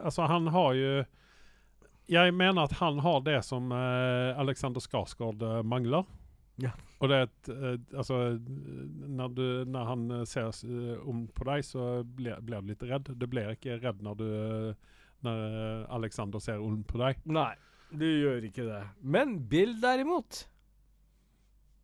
altså, 0.00 0.24
han 0.28 0.46
har 0.52 0.76
jo 0.76 0.92
Jeg 2.08 2.32
mener 2.32 2.64
at 2.64 2.72
han 2.80 3.02
har 3.04 3.20
det 3.24 3.42
som 3.44 3.72
uh, 3.72 4.38
Alexander 4.40 4.80
Skarsgård 4.80 5.42
uh, 5.44 5.60
mangler. 5.66 6.06
Ja. 6.58 6.72
Og 6.98 7.10
det 7.12 7.16
er 7.18 7.26
et 7.28 7.50
uh, 7.52 7.74
Altså, 8.00 8.38
når, 8.40 9.34
du, 9.36 9.44
når 9.68 9.90
han 9.92 10.06
ser 10.26 10.48
om 11.04 11.26
på 11.30 11.46
deg, 11.50 11.66
så 11.68 12.02
blir, 12.02 12.40
blir 12.44 12.64
du 12.64 12.72
litt 12.72 12.86
redd. 12.88 13.12
Du 13.12 13.26
blir 13.28 13.52
ikke 13.52 13.76
redd 13.82 14.00
når 14.04 14.22
du 14.22 14.30
Når 15.26 15.38
Alexander 15.90 16.38
ser 16.38 16.62
ond 16.62 16.84
på 16.86 17.00
deg. 17.00 17.18
Nei, 17.26 17.52
du 17.90 18.06
gjør 18.06 18.44
ikke 18.48 18.64
det. 18.68 18.82
Men 19.02 19.38
Bill 19.50 19.76
derimot 19.82 20.44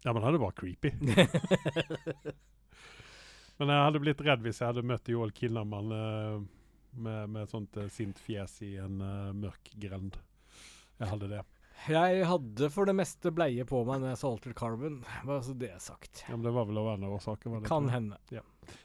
Ja, 0.05 0.13
men 0.13 0.23
han 0.23 0.37
er 0.37 0.43
bare 0.43 0.57
creepy. 0.57 0.95
Men 3.55 3.71
jeg 3.71 3.85
hadde 3.87 4.01
blitt 4.03 4.23
redd 4.27 4.41
hvis 4.43 4.59
jeg 4.59 4.67
hadde 4.67 4.83
møtt 4.83 5.07
Joel 5.07 5.31
Kinnaman 5.31 5.93
med, 6.97 7.33
med 7.35 7.51
sånt 7.51 7.77
uh, 7.81 7.89
sint 7.93 8.21
fjes 8.23 8.61
i 8.67 8.77
en 8.83 9.01
uh, 9.03 9.35
mørk 9.37 9.73
grend. 9.81 10.19
Jeg 11.01 11.11
hadde 11.11 11.31
det. 11.33 11.43
Jeg 11.91 12.23
hadde 12.25 12.69
for 12.73 12.89
det 12.89 12.95
meste 12.97 13.33
bleie 13.35 13.65
på 13.69 13.81
meg 13.85 14.01
når 14.01 14.13
jeg 14.13 14.21
så 14.21 14.29
Altered 14.31 14.57
Carbon, 14.57 15.01
bare 15.29 15.43
så 15.45 15.57
det 15.59 15.73
er 15.75 15.81
sagt. 15.83 16.23
Ja, 16.29 16.37
men 16.37 16.47
det 16.47 16.55
var 16.57 16.69
vel 16.69 16.79
av 16.81 16.93
andre 16.95 17.11
årsaker. 17.17 17.57
Kan 17.67 17.91
hende. 17.93 18.21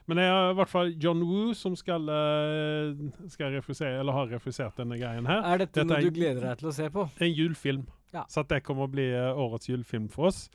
Men 0.10 0.20
det 0.20 0.26
er 0.28 0.50
i 0.50 0.58
hvert 0.58 0.72
fall 0.72 0.92
John 1.00 1.22
Woo 1.24 1.54
som 1.56 1.78
skal, 1.80 2.10
eh, 2.12 3.30
skal 3.32 3.54
refusere, 3.56 4.02
eller 4.02 4.18
har 4.18 4.34
refusert 4.34 4.82
denne 4.82 4.98
greien 5.00 5.30
her. 5.30 5.46
Er 5.46 5.64
dette, 5.64 5.80
Dette 5.80 5.88
noe 5.94 6.02
du 6.04 6.12
gleder 6.18 6.44
deg 6.50 6.60
til 6.60 6.72
å 6.72 6.76
se 6.76 6.90
på? 6.92 7.06
En 7.24 7.32
julfilm. 7.32 7.86
Ja. 8.12 8.26
Så 8.28 8.44
det 8.50 8.64
kommer 8.66 8.90
å 8.90 8.92
bli 8.92 9.08
årets 9.14 9.70
julfilm 9.70 10.10
for 10.12 10.34
oss. 10.34 10.50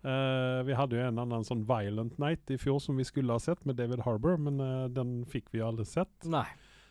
Uh, 0.00 0.62
vi 0.64 0.72
hadde 0.72 0.96
jo 0.96 1.02
en 1.04 1.18
annen 1.20 1.42
sånn 1.44 1.66
Violent 1.68 2.14
Night 2.22 2.48
i 2.48 2.56
fjor 2.56 2.78
som 2.80 2.96
vi 2.96 3.04
skulle 3.04 3.34
ha 3.36 3.42
sett 3.42 3.66
med 3.68 3.76
David 3.76 4.00
Harbour, 4.06 4.38
men 4.40 4.56
uh, 4.56 4.88
den 4.88 5.26
fikk 5.28 5.50
vi 5.52 5.60
aldri 5.60 5.84
sett. 5.84 6.12
Nei. 6.24 6.46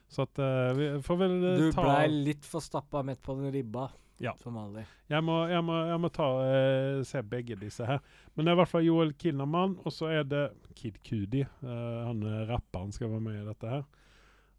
Så 0.10 0.24
at 0.26 0.40
uh, 0.42 0.74
vi 0.74 0.86
får 1.06 1.18
vel 1.22 1.34
ta 1.42 1.56
Du 1.62 1.66
ta 1.76 1.84
blei 1.86 2.08
litt 2.30 2.46
for 2.50 2.64
stappa 2.66 3.04
midt 3.06 3.22
på 3.22 3.36
den 3.38 3.52
ribba, 3.54 3.90
Ja. 4.20 4.34
som 4.42 4.56
vanlig. 4.58 4.82
Jeg 5.08 5.24
må, 5.24 5.36
jeg 5.48 5.62
må, 5.64 5.76
jeg 5.88 6.00
må 6.02 6.10
ta 6.12 6.26
uh, 6.42 7.04
se 7.06 7.22
begge 7.22 7.56
disse 7.62 7.86
her. 7.86 8.02
Men 8.34 8.46
det 8.46 8.52
er 8.52 8.58
i 8.58 8.62
hvert 8.64 8.72
fall 8.74 8.88
Joel 8.88 9.14
Kinnaman, 9.22 9.78
og 9.86 9.94
så 9.94 10.10
er 10.18 10.24
det 10.26 10.44
Kid 10.76 10.98
Cudi. 11.06 11.42
eh, 11.44 12.00
han 12.08 12.22
rapperen 12.50 12.92
skal 12.96 13.10
være 13.12 13.22
med 13.22 13.42
i 13.42 13.46
dette 13.48 13.68
her. 13.70 13.84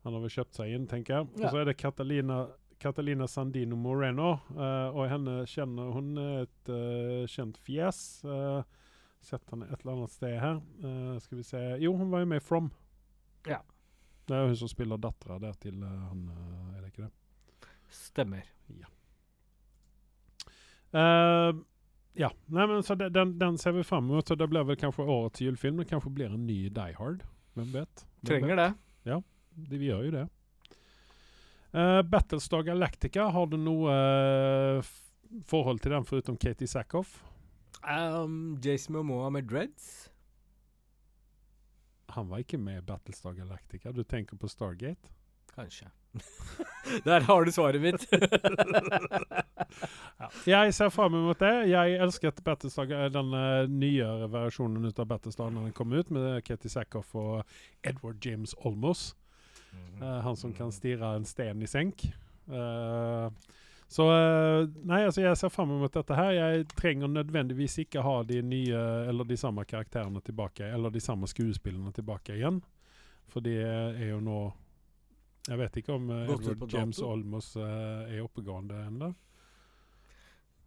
Han 0.04 0.12
har 0.16 0.20
vel 0.22 0.32
kjøpt 0.32 0.54
seg 0.56 0.74
inn, 0.74 0.86
tenker 0.88 1.14
jeg. 1.18 1.28
Og 1.34 1.40
Ja. 1.40 1.50
så 1.50 1.60
er 1.60 1.64
det 1.70 1.76
Catalina, 1.80 2.46
Catalina 2.78 3.26
Sandino 3.26 3.76
Moreno. 3.76 4.34
Uh, 4.54 4.88
og 4.96 5.08
henne 5.10 5.46
kjenner 5.48 5.90
hun 5.92 6.12
er 6.20 6.42
et 6.46 6.68
uh, 6.72 7.26
kjent 7.28 7.56
fjes. 7.64 8.22
Uh, 8.24 8.62
sett 9.20 9.42
henne 9.52 9.66
et 9.72 9.80
eller 9.82 9.96
annet 9.98 10.10
sted 10.14 10.38
her. 10.40 10.60
Uh, 10.84 11.18
skal 11.20 11.38
vi 11.40 11.42
se 11.44 11.60
Jo, 11.82 11.94
hun 11.96 12.10
var 12.12 12.20
jo 12.20 12.30
med 12.30 12.40
i 12.40 12.44
From. 12.44 12.70
Ja. 13.48 13.58
Det 14.30 14.36
er 14.36 14.44
jo 14.44 14.52
hun 14.52 14.58
som 14.60 14.70
spiller 14.70 15.00
dattera 15.02 15.40
der 15.42 15.56
til 15.58 15.80
eh, 15.82 16.02
han, 16.06 16.22
eh, 16.30 16.74
er 16.76 16.82
det 16.84 16.92
ikke 16.92 17.08
det? 17.08 17.70
Stemmer. 17.90 18.44
Eh, 20.90 21.52
ja, 22.18 22.30
Nei, 22.46 22.66
men 22.66 22.84
så 22.86 22.94
det, 22.98 23.08
den, 23.14 23.32
den 23.38 23.58
ser 23.58 23.74
vi 23.74 23.82
fram 23.86 24.06
mot. 24.06 24.26
Så 24.26 24.36
det 24.38 24.46
blir 24.50 24.66
vel 24.68 24.78
kanskje 24.78 25.06
årets 25.06 25.42
julefilm. 25.42 25.80
Det 25.82 25.88
kanskje 25.90 26.12
blir 26.14 26.30
en 26.30 26.46
ny 26.46 26.60
Die 26.74 26.94
Hard. 26.98 27.24
Hvem 27.58 27.72
vet? 27.74 28.04
Hvem 28.20 28.30
Trenger 28.30 28.60
det. 28.60 28.68
Ja, 29.08 29.18
De, 29.54 29.78
vi 29.78 29.90
gjør 29.90 30.06
jo 30.06 30.14
det. 30.14 30.26
Uh, 31.70 32.02
Battlestar 32.02 32.62
Galactica, 32.66 33.28
har 33.30 33.46
du 33.46 33.54
noe 33.58 33.94
uh, 33.94 34.94
forhold 35.46 35.82
til 35.82 35.94
den 35.94 36.06
foruten 36.06 36.38
Katie 36.38 36.70
Sackhoff? 36.70 37.20
Um, 37.82 38.58
Jason 38.62 38.96
Momoa 38.96 39.30
med 39.30 39.46
dreads? 39.50 40.09
Han 42.16 42.28
var 42.28 42.42
ikke 42.42 42.58
med 42.58 42.78
i 42.78 42.86
Battlestar 42.86 43.32
Galactica. 43.38 43.92
Du 43.92 44.02
tenker 44.02 44.36
på 44.36 44.48
Stargate? 44.48 45.12
Kanskje. 45.54 45.86
Der 47.04 47.20
har 47.20 47.44
du 47.44 47.52
svaret 47.52 47.82
mitt. 47.82 48.06
Jeg 50.46 50.74
ser 50.74 50.88
fram 50.90 51.12
mot 51.12 51.38
det. 51.38 51.68
Jeg 51.70 51.98
elsket 52.02 52.42
Battlestar, 52.44 52.90
eh, 52.90 53.10
den 53.14 53.34
eh, 53.34 53.68
nyere 53.70 54.26
versjonen 54.32 54.84
ut 54.84 54.98
av 54.98 55.06
Battlestar 55.10 55.50
når 55.54 55.68
den 55.68 55.76
kom 55.76 55.92
ut, 55.92 56.10
med 56.10 56.42
Katie 56.46 56.70
Sackhoff 56.70 57.14
og 57.14 57.44
Edward 57.86 58.26
James 58.26 58.54
Olmos. 58.64 59.14
Eh, 60.00 60.20
han 60.26 60.36
som 60.36 60.54
kan 60.56 60.72
stirre 60.74 61.14
en 61.16 61.28
sten 61.28 61.62
i 61.62 61.70
senk. 61.70 62.08
Eh, 62.50 63.30
så 63.90 64.04
eh, 64.14 64.68
Nei, 64.86 65.00
altså 65.02 65.24
jeg 65.24 65.38
ser 65.38 65.50
fram 65.50 65.72
mot 65.80 65.90
dette 65.90 66.14
her. 66.14 66.30
Jeg 66.36 66.66
trenger 66.78 67.10
nødvendigvis 67.10 67.80
ikke 67.82 68.04
ha 68.06 68.20
de 68.22 68.38
nye 68.46 68.82
eller 69.10 69.26
de 69.26 69.38
samme 69.40 69.64
karakterene 69.66 70.22
tilbake, 70.22 70.68
eller 70.70 70.94
de 70.94 71.02
samme 71.02 71.26
skuespillene 71.26 71.90
tilbake 71.96 72.36
igjen. 72.38 72.60
For 73.30 73.42
det 73.42 73.58
er 73.62 74.08
jo 74.12 74.20
nå 74.22 74.38
Jeg 75.48 75.58
vet 75.58 75.76
ikke 75.80 75.94
om 75.96 76.10
uh, 76.12 76.30
Edward 76.30 76.70
James? 76.70 76.98
Olmos 77.02 77.54
uh, 77.56 78.06
er 78.06 78.22
oppegående 78.22 78.76
ennå. 78.86 79.08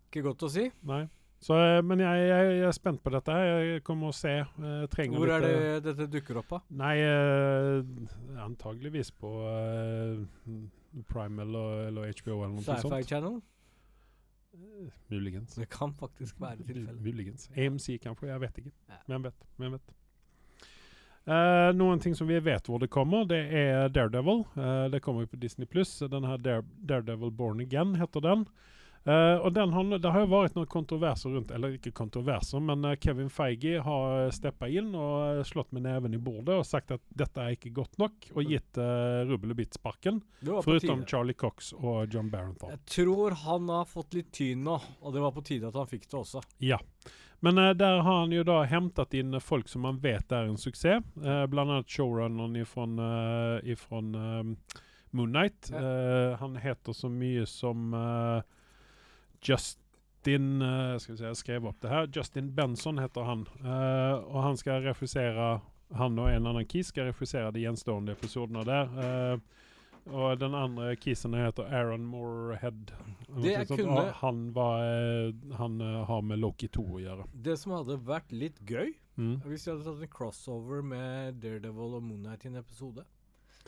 Ikke 0.10 0.24
godt 0.25 0.44
å 0.44 0.50
si. 0.51 0.65
Nei. 0.89 1.06
Så, 1.43 1.55
eh, 1.59 1.81
men 1.83 2.00
jeg, 2.00 2.19
jeg, 2.29 2.51
jeg 2.59 2.67
er 2.69 2.75
spent 2.75 3.01
på 3.03 3.12
dette. 3.12 3.33
Jeg 3.35 3.81
kommer 3.83 4.13
å 4.13 4.15
se. 4.15 4.31
eh, 4.39 4.83
Jeg 4.95 5.09
Hvor 5.12 5.31
er 5.33 5.43
det 5.43 5.53
eh, 5.59 5.79
dette 5.83 6.07
dukker 6.13 6.39
opp, 6.39 6.53
da? 6.53 6.59
Nei, 6.79 6.93
eh, 7.03 8.43
antageligvis 8.45 9.12
på 9.19 9.31
eh, 9.50 10.21
Prime 11.12 11.43
eller, 11.43 11.89
eller 11.89 12.13
HBO 12.21 12.38
eller 12.45 12.53
noe 12.55 12.63
Sci-Fi. 12.63 13.01
Channel? 13.09 13.41
Muligens. 15.12 15.57
Det 15.59 15.67
kan 15.73 15.91
faktisk 16.00 16.39
være 16.39 16.63
tilfellet. 16.63 17.01
Muligens. 17.03 17.50
AMC 17.57 17.97
kanskje, 18.03 18.29
jeg 18.31 18.41
vet 18.45 18.63
ikke. 18.63 18.73
Ja. 18.88 19.01
Hvem 19.09 19.27
vet? 19.27 19.47
Hvem 19.59 19.75
vet? 19.77 19.93
Uh, 21.23 21.71
noen 21.75 22.01
ting 22.03 22.15
som 22.19 22.27
vi 22.27 22.35
vet 22.43 22.67
hvor 22.67 22.81
det 22.83 22.89
kommer, 22.91 23.23
det 23.27 23.39
er 23.55 23.88
Daredevil. 23.95 24.43
Det 24.91 25.00
kommer 25.03 25.23
jo 25.23 25.31
på 25.31 25.39
Disney 25.39 25.67
Pluss. 25.67 25.95
Denne 26.12 26.38
Dare, 26.43 26.63
Daredevil 26.83 27.31
Born 27.35 27.63
Again 27.63 27.95
heter 28.00 28.23
den. 28.23 28.45
Eh, 29.03 29.38
og 29.43 29.51
den 29.53 29.74
har, 29.75 29.89
Det 30.00 30.12
har 30.15 30.24
jo 30.24 30.29
vært 30.31 30.53
noen 30.55 30.69
kontroverser 30.72 31.33
rundt 31.36 31.50
Eller 31.51 31.74
ikke 31.75 31.91
kontroverser, 31.91 32.62
men 32.63 32.86
eh, 32.88 32.95
Kevin 33.03 33.31
Feige 33.33 33.81
har 33.83 34.29
steppa 34.31 34.69
inn 34.72 34.93
og 34.95 35.15
eh, 35.25 35.41
slått 35.48 35.74
med 35.75 35.83
neven 35.83 36.15
i 36.15 36.22
bordet 36.24 36.55
og 36.62 36.67
sagt 36.67 36.93
at 36.95 37.03
dette 37.12 37.43
er 37.43 37.57
ikke 37.57 37.74
godt 37.75 38.00
nok, 38.00 38.29
og 38.33 38.48
gitt 38.48 38.79
uh, 38.79 39.25
rubbel 39.27 39.51
og 39.51 39.60
bit 39.60 39.75
sparken. 39.75 40.22
Foruten. 40.43 41.03
Charlie 41.10 41.36
Cox 41.36 41.74
og 41.75 42.13
John 42.13 42.29
Barenthal. 42.31 42.72
Jeg 42.77 42.83
tror 42.93 43.36
han 43.43 43.67
har 43.74 43.89
fått 43.89 44.15
litt 44.15 44.31
tyn 44.36 44.63
nå, 44.63 44.77
og 45.01 45.13
det 45.15 45.24
var 45.24 45.36
på 45.36 45.43
tide 45.45 45.67
at 45.67 45.77
han 45.77 45.89
fikk 45.89 46.07
det 46.07 46.17
også. 46.22 46.43
Ja. 46.63 46.79
Men 47.43 47.60
uh, 47.60 47.74
der 47.75 48.00
har 48.05 48.22
han 48.22 48.31
jo 48.31 48.45
da 48.48 48.62
hentet 48.72 49.19
inn 49.19 49.36
eh, 49.36 49.43
folk 49.43 49.67
som 49.67 49.83
han 49.89 50.00
vet 50.03 50.31
er 50.31 50.48
en 50.48 50.60
suksess. 50.60 51.03
Uh, 51.19 51.43
bl.a. 51.51 51.83
showrunneren 51.83 52.55
ifrån, 52.62 52.95
uh, 53.03 53.60
ifrån 53.67 54.15
eh, 54.15 54.79
Moon 55.13 55.31
Knight. 55.33 55.69
Ja. 55.72 55.77
Eh, 55.77 56.38
han 56.38 56.55
heter 56.55 56.93
så 56.93 57.10
mye 57.10 57.45
som 57.45 57.93
eh, 57.93 58.43
Justin 59.43 60.62
eh, 60.62 60.97
Skal 61.00 61.15
vi 61.15 61.19
se, 61.19 61.25
jeg 61.31 61.35
skrev 61.41 61.65
opp 61.69 61.81
det 61.83 61.89
her. 61.91 62.07
Justin 62.15 62.51
Benson 62.55 62.97
heter 63.03 63.23
han. 63.27 63.45
Eh, 63.63 64.15
og 64.23 64.39
han 64.43 64.57
skal 64.57 64.81
refusere 64.88 65.62
Han 65.93 66.17
og 66.17 66.29
en 66.31 66.47
annen 66.50 66.65
kis 66.65 66.88
skal 66.89 67.12
refusere 67.12 67.51
de 67.53 67.62
gjenstående 67.67 68.15
episodene 68.15 68.63
der. 68.65 68.88
Eh, 69.03 69.38
og 70.13 70.39
den 70.41 70.55
andre 70.57 70.95
kisen 71.00 71.35
heter 71.38 71.63
Aaron 71.71 72.03
Moorhead. 72.09 72.89
Kunne- 73.77 74.12
han, 74.19 74.39
var, 74.53 74.81
han 75.59 75.79
har 75.79 76.21
med 76.27 76.39
Loki 76.41 76.67
2 76.67 76.83
å 76.97 77.00
gjøre. 77.00 77.27
Det 77.45 77.55
som 77.62 77.71
hadde 77.77 78.00
vært 78.03 78.31
litt 78.35 78.59
gøy, 78.67 78.93
Mm. 79.15 79.35
hvis 79.45 79.63
de 79.65 79.69
hadde 79.71 79.83
tatt 79.85 80.01
en 80.01 80.09
crossover 80.09 80.81
med 80.81 81.35
Daredevil 81.39 81.93
og 82.00 82.01
Moonlight 82.01 82.45
i 82.45 82.47
en 82.50 82.55
episode. 82.57 83.03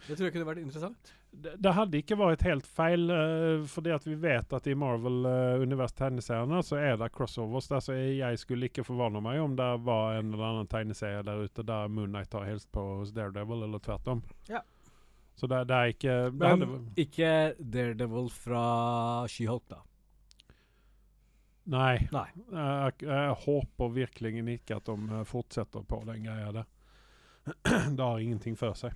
Det 0.06 0.16
tror 0.16 0.28
jeg 0.28 0.34
kunne 0.36 0.48
vært 0.48 0.62
interessant. 0.62 1.14
Det, 1.32 1.56
det 1.60 1.72
hadde 1.76 2.00
ikke 2.00 2.18
vært 2.20 2.44
helt 2.48 2.68
feil, 2.68 3.08
uh, 3.12 3.64
fordi 3.70 3.92
at 3.96 4.06
vi 4.08 4.16
vet 4.20 4.54
at 4.56 4.68
i 4.70 4.76
Marvel-univers-tegneseriene 4.80 6.62
så 6.64 6.78
er 6.80 7.00
det 7.02 7.12
crossovers. 7.16 7.68
Der, 7.72 7.84
så 7.84 7.96
jeg 7.98 8.40
skulle 8.42 8.70
ikke 8.70 8.86
forvane 8.88 9.24
meg 9.24 9.42
om 9.44 9.58
det 9.60 9.72
var 9.88 10.20
en 10.20 10.34
eller 10.34 10.46
annen 10.52 10.72
tegneserie 10.72 11.26
der 11.28 11.48
ute 11.48 11.66
der 11.68 11.92
Moonnight 11.92 12.38
har 12.38 12.48
hilst 12.48 12.72
på 12.76 12.86
hos 13.00 13.16
Daredevil, 13.16 13.66
eller 13.68 13.84
tvert 13.84 14.14
om. 14.16 14.24
Ja. 14.52 14.64
Så 15.36 15.50
det, 15.52 15.66
det 15.68 15.76
er 15.76 15.92
ikke 15.92 16.16
det 16.32 16.40
Men 16.40 16.64
hadde, 16.64 16.80
ikke 17.04 17.32
Daredevil 17.60 18.32
fra 18.32 18.64
She-Hulk, 19.32 19.68
da. 19.74 19.82
Nei. 21.66 21.96
Nei. 22.14 22.28
Jeg, 22.54 22.98
jeg 23.08 23.38
håper 23.46 23.94
virkelig 23.96 24.36
ikke 24.60 24.78
at 24.78 24.90
de 24.92 25.18
eh, 25.18 25.24
fortsetter 25.26 25.86
på 25.88 26.04
den 26.06 26.28
greia 26.28 26.52
der. 26.54 26.68
det 27.98 28.06
har 28.06 28.22
ingenting 28.22 28.58
for 28.58 28.78
seg. 28.78 28.94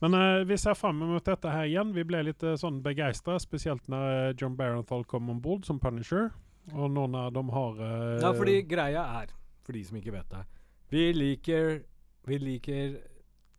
Men 0.00 0.14
uh, 0.14 0.44
vi 0.48 0.56
ser 0.58 0.74
fram 0.74 0.96
mot 0.96 1.24
dette 1.24 1.50
her 1.52 1.66
igjen. 1.68 1.92
Vi 1.92 2.04
ble 2.08 2.22
litt 2.24 2.42
uh, 2.46 2.54
sånn 2.60 2.80
begeistra, 2.84 3.36
spesielt 3.42 3.88
når 3.92 4.06
eh, 4.12 4.30
John 4.40 4.56
Barenthal 4.56 5.04
kom 5.08 5.28
om 5.32 5.40
bord 5.44 5.66
som 5.68 5.80
Punisher. 5.82 6.30
Og 6.72 6.90
nå 6.92 7.06
når 7.12 7.34
de 7.36 7.42
har 7.52 7.80
uh, 7.80 8.20
Ja, 8.22 8.30
fordi 8.36 8.60
greia 8.68 9.04
er, 9.20 9.32
for 9.66 9.76
de 9.76 9.82
som 9.84 9.96
ikke 9.98 10.12
vet 10.12 10.28
det 10.30 10.42
Vi 10.92 11.06
liker 11.16 11.80
Vi 12.28 12.36
liker 12.38 12.98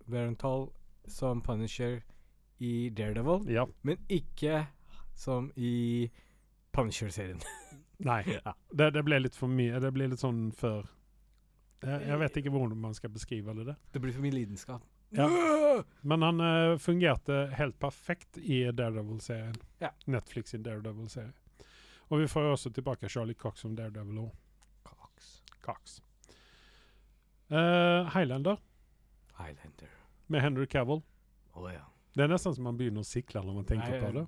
Barenthal 0.06 0.68
som 1.10 1.42
Punisher 1.42 2.00
i 2.62 2.90
Daredevil, 2.94 3.48
Ja. 3.50 3.66
men 3.82 3.98
ikke 4.06 4.68
som 5.18 5.48
i 5.58 6.10
Punisher-serien. 6.72 7.42
Nei. 8.10 8.22
Ja. 8.30 8.54
Det, 8.70 8.92
det 8.94 9.02
ble 9.06 9.18
litt 9.20 9.36
for 9.38 9.50
mye. 9.50 9.82
Det 9.82 9.90
ble 9.94 10.12
litt 10.12 10.22
sånn 10.22 10.52
før 10.54 10.86
jeg, 11.82 12.04
jeg 12.06 12.20
vet 12.22 12.38
ikke 12.38 12.54
hvordan 12.54 12.78
man 12.78 12.94
skal 12.94 13.10
beskrive 13.14 13.56
det. 13.66 13.76
Det 13.94 14.02
blir 14.02 14.14
for 14.14 14.22
mye 14.22 14.38
lidenskap. 14.38 14.86
Ja. 15.12 15.28
Men 16.02 16.22
han 16.22 16.42
uh, 16.42 16.78
fungerte 16.80 17.46
helt 17.58 17.80
perfekt 17.80 18.38
i 18.38 18.64
Daredevil-serien. 18.72 19.56
Ja. 19.84 19.92
Netflix 20.06 20.54
i 20.56 20.62
Daredevil-serien. 20.64 21.34
Og 22.12 22.20
vi 22.20 22.28
får 22.28 22.48
jo 22.48 22.54
også 22.56 22.72
tilbake 22.76 23.10
Charlie 23.10 23.36
Cox 23.40 23.64
som 23.64 23.76
Daredevil 23.76 24.24
òg. 24.26 24.32
Cox. 24.88 25.32
Cox. 25.64 26.00
Uh, 27.52 28.08
Highlander 28.16 28.60
Highlander. 29.38 29.90
med 30.28 30.42
Henry 30.42 30.66
Cavill. 30.66 31.02
Oh, 31.54 31.74
ja. 31.74 31.84
Det 32.12 32.26
er 32.26 32.32
nesten 32.32 32.56
som 32.56 32.66
man 32.68 32.76
begynner 32.80 33.06
å 33.06 33.08
sikle 33.08 33.40
når 33.46 33.58
man 33.62 33.68
tenker 33.68 34.02
på 34.04 34.12
det. 34.18 34.26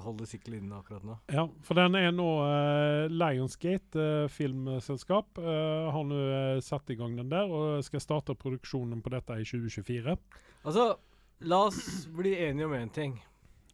Holder 0.00 0.28
siklet 0.28 0.62
inne 0.62 0.78
akkurat 0.78 1.04
nå. 1.04 1.16
Ja, 1.32 1.44
for 1.64 1.76
den 1.76 1.96
er 1.98 2.10
nå 2.12 2.26
uh, 2.40 3.12
Lionsgate 3.12 4.00
uh, 4.24 4.28
filmselskap. 4.32 5.40
uh, 5.40 5.90
har 5.92 6.08
nå 6.08 6.20
satt 6.64 6.92
i 6.92 6.96
gang 6.96 7.16
den 7.20 7.32
der 7.32 7.52
og 7.52 7.84
skal 7.84 8.04
starte 8.04 8.36
produksjonen 8.40 9.04
på 9.04 9.12
dette 9.12 9.36
i 9.36 9.44
2024. 9.44 10.16
Altså, 10.64 10.90
la 11.44 11.62
oss 11.68 12.06
bli 12.16 12.34
enige 12.48 12.68
om 12.68 12.76
én 12.76 12.92
ting. 12.92 13.18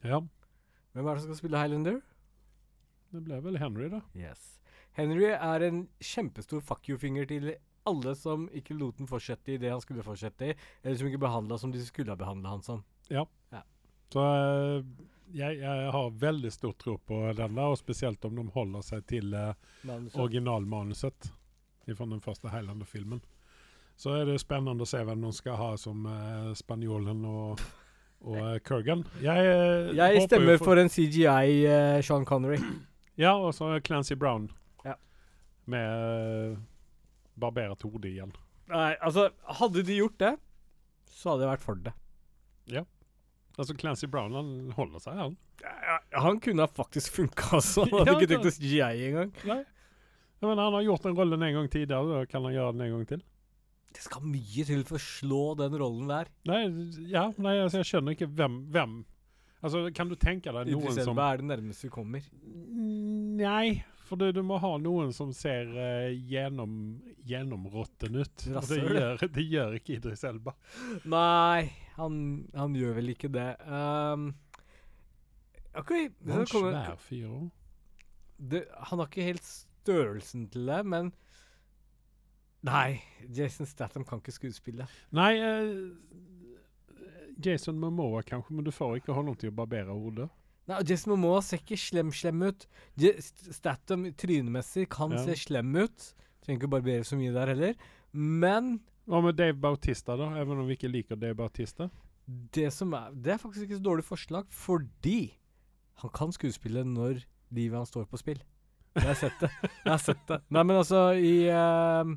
Ja, 0.02 0.22
Hvem 0.92 1.06
er 1.06 1.14
det 1.14 1.22
som 1.22 1.30
skal 1.30 1.40
spille 1.40 1.60
Highlander? 1.60 2.00
det 3.12 3.20
ble 3.24 3.38
vel 3.44 3.58
Henry, 3.60 3.88
da. 3.92 4.00
Yes. 4.16 4.58
Henry 4.96 5.30
er 5.32 5.64
en 5.64 5.84
kjempestor 6.04 6.60
fuck 6.64 6.88
you-finger 6.88 7.28
til 7.28 7.54
alle 7.88 8.14
som 8.16 8.46
ikke 8.56 8.76
lot 8.76 9.00
den 9.00 9.08
fortsette 9.10 9.54
i 9.54 9.58
det 9.60 9.72
han 9.72 9.80
skulle 9.84 10.04
fortsette 10.04 10.52
i, 10.52 10.56
eller 10.82 10.98
som 11.00 11.08
ikke 11.08 11.20
behandla 11.24 11.58
som 11.60 11.72
de 11.72 11.80
skulle 11.84 12.12
ha 12.12 12.20
behandla 12.20 12.54
han 12.54 12.64
som. 12.64 12.82
Så 14.12 14.24
eh, 14.28 14.84
jeg, 15.32 15.60
jeg 15.62 15.92
har 15.94 16.16
veldig 16.20 16.52
stor 16.52 16.72
tro 16.76 16.98
på 16.98 17.20
den 17.36 17.54
der, 17.56 17.68
og 17.72 17.78
spesielt 17.80 18.24
om 18.28 18.36
de 18.36 18.48
holder 18.52 18.84
seg 18.84 19.06
til 19.08 19.32
eh, 19.36 19.54
originalmanuset 20.12 21.30
fra 21.96 22.06
den 22.06 22.20
første 22.22 22.50
Highlander-filmen. 22.52 23.22
Så 23.96 24.16
er 24.18 24.26
det 24.28 24.40
spennende 24.42 24.84
å 24.84 24.88
se 24.88 25.02
hvem 25.04 25.24
de 25.24 25.32
skal 25.36 25.58
ha 25.60 25.70
som 25.80 26.06
eh, 26.08 26.52
spanjolen 26.58 27.24
og, 27.28 27.60
og 28.26 28.38
eh, 28.40 28.58
Kurgan. 28.66 29.04
Jeg, 29.22 29.48
eh, 29.48 29.92
Jeg 29.98 30.24
stemmer 30.26 30.60
for 30.62 30.80
en 30.80 30.90
CGI 30.92 31.62
uh, 31.66 32.00
Sean 32.04 32.26
Connery. 32.28 32.60
Ja, 33.20 33.34
og 33.36 33.52
så 33.56 33.74
Clancy 33.84 34.16
Brown. 34.18 34.48
Ja. 34.86 34.96
Med 35.68 36.56
barberet 37.36 37.76
barbert 37.76 37.84
hode 37.84 38.08
igjen. 38.08 38.32
Nei, 38.72 38.94
altså, 39.04 39.28
hadde 39.60 39.84
de 39.84 39.98
gjort 39.98 40.18
det, 40.20 40.32
så 41.12 41.34
hadde 41.34 41.44
jeg 41.44 41.52
vært 41.52 41.64
for 41.66 41.80
det. 41.84 41.92
Altså 43.58 43.76
Clancy 43.76 44.08
Brown 44.08 44.32
han 44.36 44.52
holder 44.76 45.02
seg, 45.04 45.18
han. 45.18 45.36
Ja, 45.60 45.98
Han 46.24 46.40
kunne 46.40 46.64
ha 46.64 46.70
faktisk 46.72 47.18
funka, 47.18 47.50
altså. 47.58 47.84
Han 47.90 48.00
hadde 48.00 48.14
Ja, 48.14 48.18
ikke 48.20 48.30
tenkt 48.32 48.48
å 48.48 48.72
jeg 48.72 49.10
engang. 49.10 49.34
Nei. 49.48 49.60
Men 50.42 50.58
han 50.58 50.74
har 50.74 50.82
gjort 50.82 51.04
den 51.06 51.14
rollen 51.14 51.42
en 51.46 51.54
gang 51.54 51.68
tidligere, 51.70 52.16
da 52.16 52.26
kan 52.26 52.42
han 52.42 52.54
gjøre 52.56 52.72
den 52.74 52.80
en 52.82 52.94
gang 52.96 53.04
til. 53.12 53.20
Det 53.92 54.02
skal 54.02 54.24
mye 54.26 54.64
til 54.66 54.80
for 54.88 54.98
å 54.98 55.04
slå 55.04 55.42
den 55.60 55.76
rollen 55.78 56.10
der. 56.10 56.30
Nei, 56.48 56.62
ja, 57.12 57.28
nei 57.36 57.58
altså, 57.60 57.82
jeg 57.82 57.90
skjønner 57.92 58.16
ikke 58.16 58.30
hvem, 58.32 58.56
hvem 58.72 59.02
Altså, 59.62 59.84
Kan 59.94 60.10
du 60.10 60.16
tenke 60.18 60.50
deg 60.50 60.72
noen 60.74 60.96
som 60.96 61.12
Elba 61.12 61.28
er 61.30 61.42
det 61.42 61.46
nærmeste 61.46 61.86
vi 61.86 61.92
kommer. 61.94 62.24
Nei, 63.38 63.84
for 64.08 64.18
du, 64.18 64.26
du 64.34 64.42
må 64.42 64.58
ha 64.58 64.72
noen 64.82 65.12
som 65.14 65.30
ser 65.36 65.70
uh, 65.70 66.10
gjennom, 66.10 66.72
gjennomrotten 67.28 68.18
ut. 68.18 68.46
Rasser, 68.56 68.82
det 68.82 68.98
gjør, 68.98 69.22
det 69.36 69.44
gjør 69.46 69.76
ikke 69.78 69.94
Idris 70.00 70.26
Elba. 70.26 70.56
Nei, 71.06 71.70
han, 71.96 72.16
han 72.54 72.74
gjør 72.78 72.94
vel 72.98 73.12
ikke 73.14 73.28
det. 73.32 73.48
Um, 73.66 74.30
OK, 75.78 75.92
det 76.20 76.32
Han 76.32 76.42
er 76.44 76.50
svær 76.50 76.96
fyr 77.00 77.28
òg. 77.32 77.50
han 78.90 78.98
har 78.98 79.06
ikke 79.08 79.26
helt 79.30 79.44
størrelsen 79.46 80.48
til 80.52 80.66
det, 80.70 80.80
men 80.86 81.12
Nei, 82.62 83.00
Jason 83.34 83.66
Statham 83.66 84.04
kan 84.06 84.20
ikke 84.22 84.32
skuespille. 84.36 84.84
Nei 85.10 85.32
uh, 85.42 85.90
Jason 87.42 87.78
Momoa 87.80 88.22
kanskje, 88.22 88.54
men 88.54 88.64
du 88.66 88.70
får 88.70 89.00
ikke 89.00 89.16
honom 89.16 89.34
til 89.38 89.50
å 89.50 89.56
barbere 89.56 89.90
hodet. 89.96 90.28
Nei, 90.70 90.78
Jason 90.86 91.10
Momoa 91.16 91.40
ser 91.42 91.58
ikke 91.58 91.78
slem-slem 91.80 92.44
ut. 92.46 92.68
Statham 93.50 94.04
trynemessig 94.14 94.86
kan 94.94 95.10
Ja. 95.16 95.24
se 95.24 95.34
slem 95.40 95.74
ut. 95.74 96.12
Trenger 96.44 96.60
ikke 96.60 96.70
barbere 96.76 97.04
så 97.06 97.18
mye 97.18 97.32
der 97.34 97.50
heller. 97.50 97.74
Men 98.12 98.76
Hva 99.08 99.20
med 99.24 99.34
Dave 99.36 99.56
Bautista, 99.58 100.14
da? 100.16 100.28
Even 100.40 100.60
om 100.62 100.66
vi 100.68 100.76
ikke 100.76 100.90
liker 100.90 101.16
Dave 101.18 101.34
Bautista? 101.34 101.90
det 102.54 102.68
som 102.72 102.92
er 102.94 103.10
Det 103.18 103.32
er 103.34 103.38
faktisk 103.42 103.64
ikke 103.66 103.76
så 103.80 103.82
dårlig 103.82 104.04
forslag, 104.06 104.44
fordi 104.54 105.34
han 106.02 106.10
kan 106.14 106.30
skuespille 106.32 106.84
når 106.86 107.24
livet 107.50 107.76
hans 107.76 107.90
står 107.90 108.06
på 108.08 108.16
spill. 108.20 108.38
Jeg 108.94 109.02
har 109.08 109.14
sett 109.18 109.40
det. 109.40 109.50
Jeg 109.84 109.90
har 109.90 109.98
sett 109.98 110.22
det. 110.28 110.38
Nei, 110.50 110.62
men 110.62 110.76
altså, 110.76 111.00
i 111.16 111.48
uh, 111.50 112.14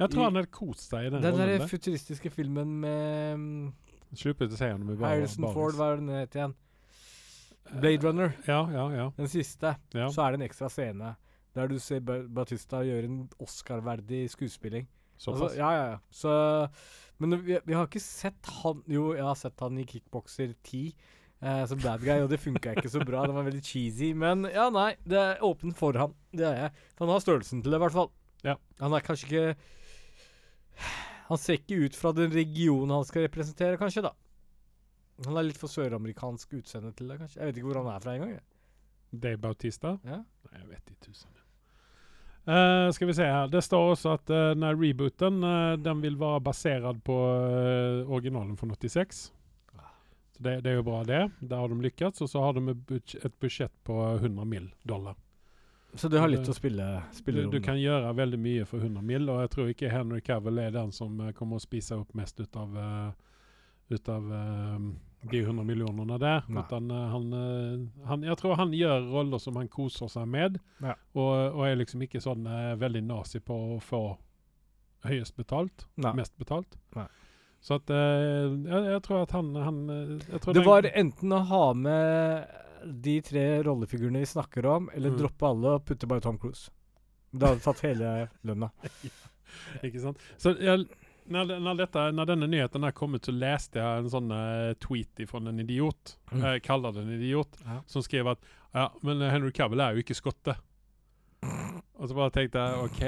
Jeg 0.00 0.10
tror 0.10 0.20
I- 0.22 0.24
han 0.24 0.38
hadde 0.40 0.50
kost 0.54 0.88
seg 0.90 1.06
i 1.06 1.10
den, 1.12 1.22
den 1.22 1.36
der 1.38 1.66
futuristiske 1.68 2.30
filmen 2.30 2.72
med 2.80 3.34
um, 3.34 3.74
Slipper 4.14 4.46
å 4.48 4.56
si 4.56 4.64
noe 4.70 4.78
med 4.78 4.98
bare 4.98 5.10
Harrison 5.16 5.42
baris. 5.44 5.54
Ford, 5.58 5.74
hva 5.78 5.88
er 5.92 6.00
den 6.00 6.08
het 6.14 6.34
igjen? 6.38 6.54
Blade 7.80 8.04
Runner. 8.06 8.34
Ja, 8.46 8.60
ja, 8.70 8.88
ja. 8.94 9.06
Den 9.16 9.28
siste. 9.28 9.76
ja. 9.94 10.08
Så 10.12 10.22
er 10.22 10.32
det 10.34 10.40
en 10.40 10.48
ekstra 10.48 10.68
scene 10.70 11.14
der 11.54 11.68
du 11.70 11.78
ser 11.78 12.00
ba 12.02 12.20
Batista 12.26 12.80
gjøre 12.82 13.06
en 13.10 13.18
Oscar-verdig 13.42 14.24
skuespilling. 14.32 14.86
Såpass. 15.16 15.48
Altså, 15.48 15.58
ja, 15.58 15.70
ja, 15.72 15.84
ja. 15.94 15.98
Så 16.10 16.32
Men 17.22 17.38
vi, 17.44 17.58
vi 17.64 17.76
har 17.76 17.86
ikke 17.86 18.02
sett 18.02 18.48
han 18.60 18.80
Jo, 18.90 19.12
jeg 19.14 19.22
har 19.22 19.36
sett 19.38 19.60
han 19.62 19.78
i 19.78 19.86
Kickboxer 19.86 20.54
10 20.66 20.80
eh, 21.44 21.62
som 21.70 21.80
bad 21.82 22.02
guy, 22.02 22.24
og 22.24 22.30
det 22.32 22.40
funka 22.42 22.74
ikke 22.74 22.90
så 22.90 23.04
bra. 23.04 23.24
Det 23.28 23.36
var 23.36 23.46
veldig 23.46 23.62
cheesy. 23.64 24.12
Men 24.16 24.46
ja, 24.50 24.68
nei, 24.74 24.94
det 25.06 25.20
er 25.20 25.44
åpent 25.44 25.76
for 25.78 25.96
han. 26.00 26.14
Det 26.34 26.46
er 26.48 26.60
jeg. 26.64 26.84
For 26.96 27.06
han 27.06 27.14
har 27.14 27.24
størrelsen 27.24 27.62
til 27.62 27.74
det, 27.74 27.80
i 27.80 27.84
hvert 27.84 27.96
fall. 27.96 28.10
Ja. 28.44 28.58
Han 28.82 28.92
er 28.96 29.04
kanskje 29.04 29.28
ikke 29.30 29.46
Han 31.30 31.40
ser 31.40 31.56
ikke 31.56 31.86
ut 31.86 31.94
fra 31.96 32.10
den 32.12 32.34
regionen 32.34 32.92
han 32.92 33.06
skal 33.08 33.24
representere, 33.24 33.78
kanskje, 33.80 34.02
da. 34.04 34.12
Han 35.24 35.38
er 35.38 35.46
litt 35.46 35.60
for 35.60 35.72
søramerikansk 35.72 36.58
utseende 36.58 36.92
til 36.98 37.08
det, 37.08 37.20
kanskje. 37.22 37.40
Jeg 37.40 37.48
vet 37.48 37.60
ikke 37.60 37.70
hvor 37.70 37.80
han 37.80 37.94
er 37.94 38.04
fra 38.04 38.16
engang. 38.18 38.34
Dave 39.14 39.40
Bautista? 39.40 39.94
Ja. 40.04 40.20
Nei, 40.20 40.58
jeg 40.58 40.68
vet 40.74 40.92
ikke 40.92 41.06
tusen. 41.08 41.43
Eh, 42.46 42.90
skal 42.92 43.08
vi 43.08 43.14
se 43.16 43.24
her. 43.24 43.48
Det 43.48 43.62
står 43.64 43.90
også 43.94 44.14
at 44.18 44.30
uh, 44.30 44.50
den 44.52 44.66
rebooten 44.76 45.38
uh, 45.44 45.76
den 45.80 46.02
vil 46.04 46.18
være 46.20 46.42
basert 46.44 46.98
på 47.06 47.16
eh, 47.48 48.02
originalen 48.12 48.56
fra 48.60 48.68
86. 48.74 49.22
Så 50.34 50.42
det, 50.42 50.58
det 50.64 50.72
er 50.72 50.80
jo 50.80 50.82
bra, 50.84 51.04
det. 51.06 51.22
Der 51.40 51.56
har 51.62 51.68
de 51.70 51.78
lykkes. 51.80 52.20
Og 52.20 52.28
så 52.28 52.42
har 52.42 52.52
de 52.56 52.64
et 52.72 52.82
budsj- 52.90 53.30
budsjett 53.40 53.72
på 53.86 53.96
100 54.18 54.44
mill. 54.44 54.66
dollar. 54.82 55.14
Så 55.94 56.08
du 56.10 56.16
har 56.18 56.26
litt 56.28 56.48
å 56.50 56.52
spille, 56.56 56.84
spille 57.14 57.44
Du, 57.46 57.52
du 57.54 57.60
kan 57.62 57.78
gjøre 57.78 58.10
veldig 58.18 58.38
mye 58.42 58.64
for 58.66 58.82
100 58.82 59.02
mill., 59.06 59.28
og 59.30 59.44
jeg 59.44 59.50
tror 59.52 59.68
ikke 59.70 59.90
Henry 59.92 60.18
Cavill 60.26 60.58
er 60.58 60.72
den 60.74 60.90
som 60.92 61.20
eh, 61.22 61.30
kommer 61.38 61.56
å 61.60 61.62
spise 61.62 61.94
opp 62.00 62.10
mest 62.18 62.40
ut 62.42 62.56
av, 62.58 62.74
eh, 62.76 63.12
ut 63.94 64.08
av 64.10 64.32
eh, 64.34 64.88
de 65.30 65.40
100 65.44 65.64
millionene 65.64 66.18
der. 66.20 66.42
Utan, 66.50 66.90
eh, 66.90 67.08
han, 67.14 67.26
eh, 67.32 68.06
han, 68.08 68.22
jeg 68.28 68.36
tror 68.40 68.56
han 68.60 68.72
gjør 68.76 69.06
roller 69.12 69.38
som 69.42 69.56
han 69.56 69.68
koser 69.72 70.08
seg 70.12 70.26
med, 70.28 70.58
Ja. 70.82 70.94
og, 71.14 71.54
og 71.56 71.66
er 71.68 71.76
liksom 71.80 72.02
ikke 72.06 72.20
sånn 72.24 72.46
eh, 72.46 72.74
veldig 72.80 73.02
nazi 73.08 73.40
på 73.40 73.54
å 73.76 73.80
få 73.82 74.02
høyest 75.04 75.36
betalt, 75.36 75.86
Nei. 76.00 76.14
mest 76.16 76.36
betalt. 76.40 76.78
Nei. 76.96 77.06
Så 77.64 77.78
at 77.80 77.90
eh, 77.90 78.52
jeg, 78.68 78.84
jeg 78.92 79.02
tror 79.06 79.22
at 79.24 79.30
han, 79.32 79.54
han 79.56 79.78
eh, 79.90 80.38
Det 80.52 80.64
var 80.66 80.84
enten 80.90 81.32
å 81.32 81.42
ha 81.48 81.62
med 81.74 82.46
de 83.04 83.14
tre 83.24 83.44
rollefigurene 83.64 84.20
vi 84.20 84.28
snakker 84.28 84.66
om, 84.68 84.90
eller 84.92 85.10
Mm. 85.14 85.18
droppe 85.22 85.46
alle 85.48 85.70
og 85.78 85.84
putte 85.88 86.06
bare 86.08 86.20
Tom 86.20 86.36
Cruise. 86.38 86.68
Det 87.32 87.48
hadde 87.48 87.64
tatt 87.64 87.80
hele 87.86 88.10
lønna. 88.44 88.68
Ikke 89.86 90.00
sant? 90.02 90.20
Så 90.36 90.52
jeg, 90.60 90.84
når, 91.30 91.54
når, 91.64 91.78
dette, 91.84 92.02
når 92.12 92.28
denne 92.32 92.48
nyheten 92.50 92.84
er 92.84 92.92
kommet, 92.96 93.24
så 93.24 93.32
leste 93.32 93.80
jeg 93.80 94.02
en 94.02 94.10
sånn 94.12 94.30
eh, 94.34 94.74
tweet 94.82 95.24
fra 95.30 95.40
en 95.40 95.62
idiot, 95.62 96.16
Mm. 96.34 96.42
jeg 96.42 96.62
kaller 96.66 96.92
det 96.92 97.02
en 97.04 97.14
idiot, 97.14 97.56
Ja. 97.64 97.80
som 97.86 98.02
skrev 98.02 98.26
at 98.32 98.38
ja, 98.74 98.88
men 99.02 99.22
eh, 99.22 99.30
Henry 99.30 99.52
Cavill 99.54 99.80
er 99.80 99.94
jo 99.94 100.02
ikke 100.02 100.16
skotte. 100.18 100.56
Og 101.94 102.08
så 102.08 102.16
bare 102.16 102.32
tenkte 102.34 102.58
jeg 102.58 102.84
OK, 102.88 103.02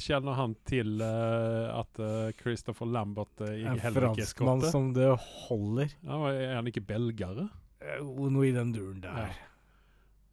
kjenner 0.00 0.36
han 0.38 0.54
til 0.64 1.00
uh, 1.02 1.80
at 1.80 1.98
uh, 2.00 2.30
Christopher 2.38 2.86
Lambert 2.88 3.42
uh, 3.42 3.50
En 3.50 3.78
heller 3.82 4.06
ikke 4.08 4.22
er 4.22 4.30
franskmann 4.30 4.62
som 4.70 4.92
det 4.96 5.08
holder. 5.48 5.90
Ja, 6.06 6.20
er 6.30 6.54
han 6.56 6.70
ikke 6.70 6.84
belgere? 6.86 7.48
Eh, 7.82 7.98
Noe 8.00 8.46
i 8.48 8.52
den 8.54 8.70
duren 8.72 9.02
der. 9.04 9.26
Ja. 9.26 9.48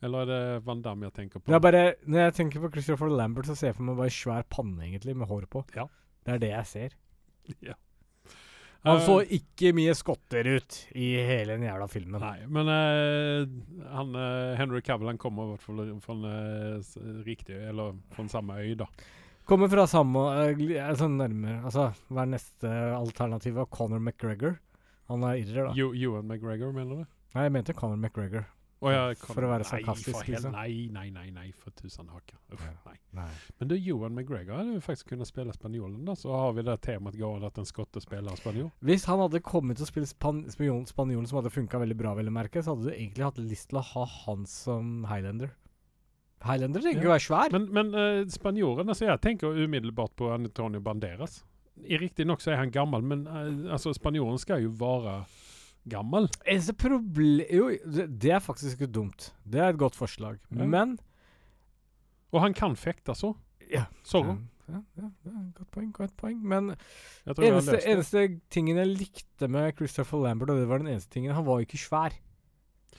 Eller 0.05 0.23
er 0.23 0.29
det 0.29 0.65
Van 0.67 0.83
Damme 0.85 1.09
jeg 1.09 1.15
tenker 1.17 1.41
på? 1.41 1.59
Bare, 1.59 1.95
Når 2.05 2.27
jeg 2.27 2.35
tenker 2.37 2.61
på 2.61 2.69
Christopher 2.77 3.09
Lambert, 3.09 3.49
så 3.49 3.57
ser 3.57 3.71
jeg 3.71 3.79
for 3.79 3.87
meg 3.89 3.97
bare 3.97 4.11
en 4.11 4.17
svær 4.19 4.45
panne 4.53 4.85
egentlig, 4.85 5.17
med 5.17 5.27
hår 5.27 5.49
på. 5.49 5.65
Ja. 5.75 5.87
Det 6.23 6.35
er 6.37 6.43
det 6.45 6.51
jeg 6.53 6.69
ser. 6.69 6.97
ja. 7.69 7.75
Han 8.85 8.99
Eh, 9.01 9.03
så 9.03 9.15
ikke 9.35 9.73
mye 9.75 9.93
skotter 9.97 10.47
ut 10.47 10.75
i 10.95 11.07
hele 11.27 11.57
den 11.57 11.65
jævla 11.65 11.87
filmen. 11.91 12.21
Nei, 12.23 12.45
men 12.47 12.69
uh, 12.71 13.87
han, 13.91 14.13
uh, 14.15 14.53
Henry 14.59 14.79
Cavill 14.85 15.09
han 15.11 15.19
kommer 15.19 15.43
i 15.47 15.55
hvert 15.55 15.65
fall 15.65 15.81
fra 16.05 16.33
s- 16.79 16.93
riktig 17.25 17.57
eller 17.67 17.97
fra 18.15 18.27
samme 18.31 18.59
øy, 18.61 18.75
da. 18.79 18.87
Kommer 19.49 19.67
fra 19.71 19.87
samme 19.89 20.21
uh, 20.27 20.51
eh, 20.51 20.93
Sånn 20.99 21.17
nærmere 21.19 21.61
Altså, 21.67 21.89
hva 22.11 22.23
er 22.25 22.31
neste 22.35 22.71
alternativ? 22.95 23.59
Conor 23.73 23.99
McGregor. 24.03 24.57
Han 25.11 25.23
er 25.23 25.41
irrer, 25.41 25.69
da. 25.71 25.75
Ewan 25.87 26.27
McGregor, 26.27 26.71
mener 26.75 27.01
du? 27.01 27.11
Nei, 27.35 27.47
jeg 27.47 27.55
mente 27.57 27.75
Conor 27.75 27.99
McGregor. 27.99 28.45
Og 28.79 28.91
jeg 28.93 29.17
For 29.17 29.41
å 29.41 29.47
være 29.49 29.65
sarkastisk, 29.65 30.19
nei, 30.19 30.27
liksom. 30.35 30.51
Nei, 30.53 30.73
nei, 30.93 31.07
nei, 31.09 31.29
nei, 31.33 31.45
for 31.57 31.71
tusen 31.71 32.07
haker. 32.13 32.37
Uff, 32.53 32.61
Ja. 32.61 32.93
nei. 33.17 33.25
Men 33.59 33.67
du, 33.71 33.75
Johan 33.75 34.13
McGregor 34.13 34.59
hadde 34.59 34.75
jo 34.75 34.79
faktisk 34.85 35.07
kunnet 35.09 35.25
spille 35.27 35.51
spanjolen, 35.55 36.03
da. 36.05 36.13
Så 36.13 36.29
har 36.29 36.53
vi 36.53 36.61
det 36.61 36.75
temaet 36.85 37.17
gående 37.17 37.47
at 37.49 37.57
en 37.57 37.65
skotte 37.65 37.99
spiller 38.03 38.37
spanjol. 38.37 38.69
Hvis 38.85 39.05
han 39.09 39.17
hadde 39.19 39.41
kommet 39.41 39.77
til 39.77 39.87
å 39.87 39.89
spille 39.89 40.05
span 40.05 40.43
spanjolen, 40.53 40.85
spanjolen 40.85 41.25
som 41.27 41.39
hadde 41.41 41.49
funka 41.55 41.79
veldig 41.81 41.97
bra, 41.97 42.13
vel 42.13 42.29
merke, 42.29 42.61
så 42.61 42.75
hadde 42.75 42.85
du 42.85 42.93
egentlig 42.93 43.25
hatt 43.25 43.37
lyst 43.41 43.69
til 43.71 43.79
å 43.79 43.85
ha 43.95 44.05
han 44.05 44.45
som 44.45 45.05
Highlander. 45.09 45.49
Highlander 46.45 46.79
trenger 46.81 46.99
ikke 47.01 47.07
Ja. 47.07 47.09
å 47.09 47.17
være 47.17 47.25
svær. 47.25 47.51
Men, 47.57 47.67
men 47.73 47.95
uh, 47.95 48.25
spanjolen, 48.29 48.87
altså 48.93 49.07
jeg 49.09 49.21
tenker 49.25 49.57
umiddelbart 49.57 50.13
på 50.15 50.29
Antonio 50.35 50.79
Banderas. 50.85 51.39
Riktignok 51.81 52.41
så 52.41 52.51
er 52.53 52.57
han 52.61 52.69
gammel, 52.71 53.01
men 53.01 53.25
uh, 53.25 53.71
altså 53.73 53.89
spanjolen 53.97 54.37
skal 54.37 54.61
jo 54.61 54.69
være 54.69 55.23
gammel. 55.89 56.29
Jo, 56.47 57.69
det, 57.85 58.31
er 58.31 58.43
faktisk 58.43 58.77
ikke 58.77 58.91
dumt. 58.99 59.31
Det 59.43 59.61
er 59.63 59.73
et 59.73 59.79
godt 59.79 59.97
forslag. 59.97 60.39
Ja. 60.51 60.65
Men 60.65 60.97
Og 62.35 62.41
han 62.43 62.53
kan 62.53 62.75
fekte 62.75 63.15
så. 63.15 63.33
Ja. 63.71 63.87
Sorry. 64.03 64.35
Ja, 64.67 64.81
ja, 64.99 65.07
ja, 65.23 65.41
godt 65.55 65.69
poeng, 65.71 65.91
godt 65.95 66.15
poeng. 66.19 66.39
Men 66.43 66.73
eneste, 67.37 67.79
eneste 67.87 68.23
tingen 68.51 68.79
jeg 68.81 68.89
likte 68.91 69.47
med 69.47 69.71
Christopher 69.77 70.25
Lambert, 70.25 70.51
og 70.51 70.59
det 70.59 70.67
var 70.67 70.83
den 70.83 70.91
eneste 70.91 71.13
tingen 71.13 71.31
Han 71.37 71.45
var 71.47 71.61
jo 71.61 71.67
ikke 71.69 71.79
svær. 71.79 72.17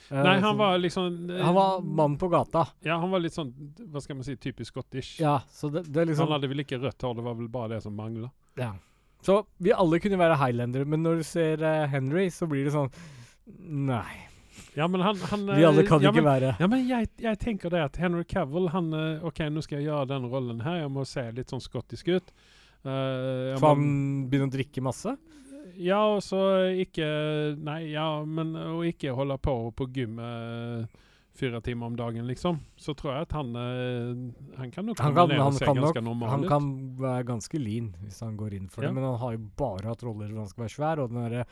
Eh, 0.09 0.23
Nei, 0.23 0.39
han 0.41 0.57
var 0.57 0.77
liksom 0.81 1.29
Han 1.29 1.53
var 1.53 1.81
mann 1.81 2.17
på 2.17 2.29
gata. 2.31 2.65
Ja, 2.85 2.97
han 2.97 3.11
var 3.11 3.21
litt 3.21 3.35
sånn 3.35 3.51
Hva 3.91 4.01
skal 4.01 4.17
man 4.17 4.25
si 4.25 4.37
Typisk 4.41 4.73
scottish. 4.73 5.19
Ja, 5.21 5.39
så 5.53 5.69
det, 5.73 5.85
det 5.91 6.07
liksom 6.09 6.25
Han 6.25 6.37
hadde 6.37 6.49
vel 6.49 6.63
ikke 6.63 6.79
rødt 6.81 7.05
hår, 7.05 7.17
det 7.19 7.25
var 7.25 7.37
vel 7.37 7.51
bare 7.53 7.75
det 7.75 7.83
som 7.85 7.93
mangla. 7.97 8.31
Ja. 8.57 8.73
Så 9.25 9.41
vi 9.59 9.75
alle 9.75 9.99
kunne 9.99 10.19
være 10.19 10.37
Highlander, 10.39 10.85
men 10.87 11.03
når 11.03 11.21
du 11.21 11.27
ser 11.27 11.63
uh, 11.63 11.85
Henry, 11.91 12.29
så 12.31 12.47
blir 12.49 12.67
det 12.67 12.75
sånn 12.75 12.91
Nei. 13.59 14.29
Ja, 14.77 14.85
men 14.87 15.01
han, 15.01 15.17
han 15.31 15.45
Vi 15.47 15.65
alle 15.65 15.81
eh, 15.83 15.87
kan 15.87 16.03
ja, 16.03 16.11
ikke 16.11 16.21
men, 16.21 16.27
være 16.29 16.51
Ja, 16.59 16.67
men 16.69 16.85
jeg, 16.87 17.09
jeg 17.19 17.39
tenker 17.41 17.73
det 17.73 17.81
at 17.87 17.97
Henry 17.99 18.23
Cavill 18.29 18.69
han 18.71 18.91
eh, 18.93 19.25
OK, 19.25 19.41
nå 19.51 19.63
skal 19.65 19.79
jeg 19.79 19.89
gjøre 19.89 20.09
den 20.11 20.27
rollen 20.29 20.61
her. 20.63 20.83
Jeg 20.83 20.93
må 20.93 21.05
se 21.09 21.25
litt 21.35 21.51
sånn 21.51 21.63
skottisk 21.63 22.11
ut. 22.13 22.31
Uh, 22.85 23.57
For 23.59 23.73
han 23.73 24.29
begynner 24.29 24.47
å 24.47 24.53
drikke 24.53 24.83
masse? 24.85 25.15
Ja, 25.79 25.99
og 26.13 26.21
så 26.23 26.39
ikke 26.79 27.07
Nei, 27.59 27.91
ja, 27.91 28.07
men 28.23 28.53
å 28.55 28.79
ikke 28.87 29.15
holde 29.15 29.35
på 29.43 29.55
på 29.75 29.89
gym 29.95 30.19
eh, 31.39 31.49
fire 31.51 31.61
timer 31.65 31.87
om 31.87 31.95
dagen, 31.95 32.27
liksom. 32.27 32.59
Så 32.77 32.93
tror 32.99 33.13
jeg 33.15 33.21
at 33.27 33.31
han 33.37 33.55
eh, 33.55 34.59
Han 34.59 34.71
kan 34.71 34.85
nok 34.85 34.99
Han 34.99 35.15
kan, 35.15 35.31
han 35.39 35.53
seg 35.57 35.65
kan 35.69 35.79
ganske 35.81 36.03
normal 36.03 36.29
Han 36.35 36.47
kan 36.51 36.69
være 36.99 37.23
ganske 37.31 37.59
lean 37.59 37.93
hvis 38.03 38.19
han 38.25 38.37
går 38.37 38.53
inn 38.59 38.69
for 38.69 38.83
Ja. 38.83 38.89
det, 38.89 38.95
men 38.99 39.03
han 39.09 39.17
har 39.21 39.35
jo 39.37 39.43
bare 39.57 39.87
hatt 39.93 40.03
roller 40.03 40.27
hvor 40.33 40.43
han 40.45 40.49
skal 40.51 40.65
være 40.67 40.75
svær, 40.77 40.99
og 41.03 41.09
den 41.13 41.21
derre 41.23 41.45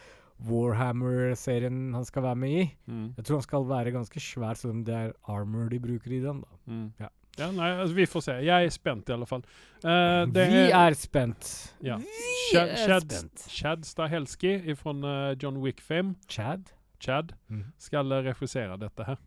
Warhammer-serien 0.48 1.94
han 1.96 2.06
skal 2.06 2.24
være 2.24 2.36
med 2.36 2.50
i 2.62 2.66
Mm, 2.88 3.14
Jeg 3.18 3.26
tror 3.26 3.38
han 3.40 3.44
skal 3.48 3.68
være 3.68 3.92
ganske 3.96 4.20
svær, 4.22 4.54
selv 4.56 4.74
om 4.76 4.84
det 4.86 4.94
er 4.96 5.14
armor 5.28 5.70
de 5.70 5.80
bruker 5.80 6.12
i 6.12 6.20
den. 6.22 6.42
da. 6.42 6.48
mm. 6.68 6.92
Ja. 7.00 7.08
ja, 7.40 7.52
nei, 7.52 7.70
altså, 7.82 7.96
vi 7.96 8.06
får 8.06 8.22
se. 8.22 8.32
Jeg 8.46 8.66
er 8.66 8.70
spent, 8.70 9.10
i 9.10 9.14
alle 9.14 9.26
fall. 9.26 9.44
Uh, 9.84 10.26
det 10.32 10.48
Vi 10.52 10.62
er 10.72 10.94
spent. 10.94 11.74
ja. 11.84 11.98
Vi 11.98 12.06
Chad, 12.52 12.70
er 12.70 12.76
Chad, 12.86 13.02
spent. 13.12 13.48
Chad 13.50 13.84
Stahelski 13.86 14.76
fra 14.76 15.34
John 15.42 15.58
Wick-fame 15.58 16.16
Chad? 16.30 16.70
Chad, 17.00 17.34
mm. 17.50 17.64
skal 17.78 18.12
eh, 18.12 18.24
regissere 18.32 18.78
dette 18.80 19.04
her. 19.06 19.18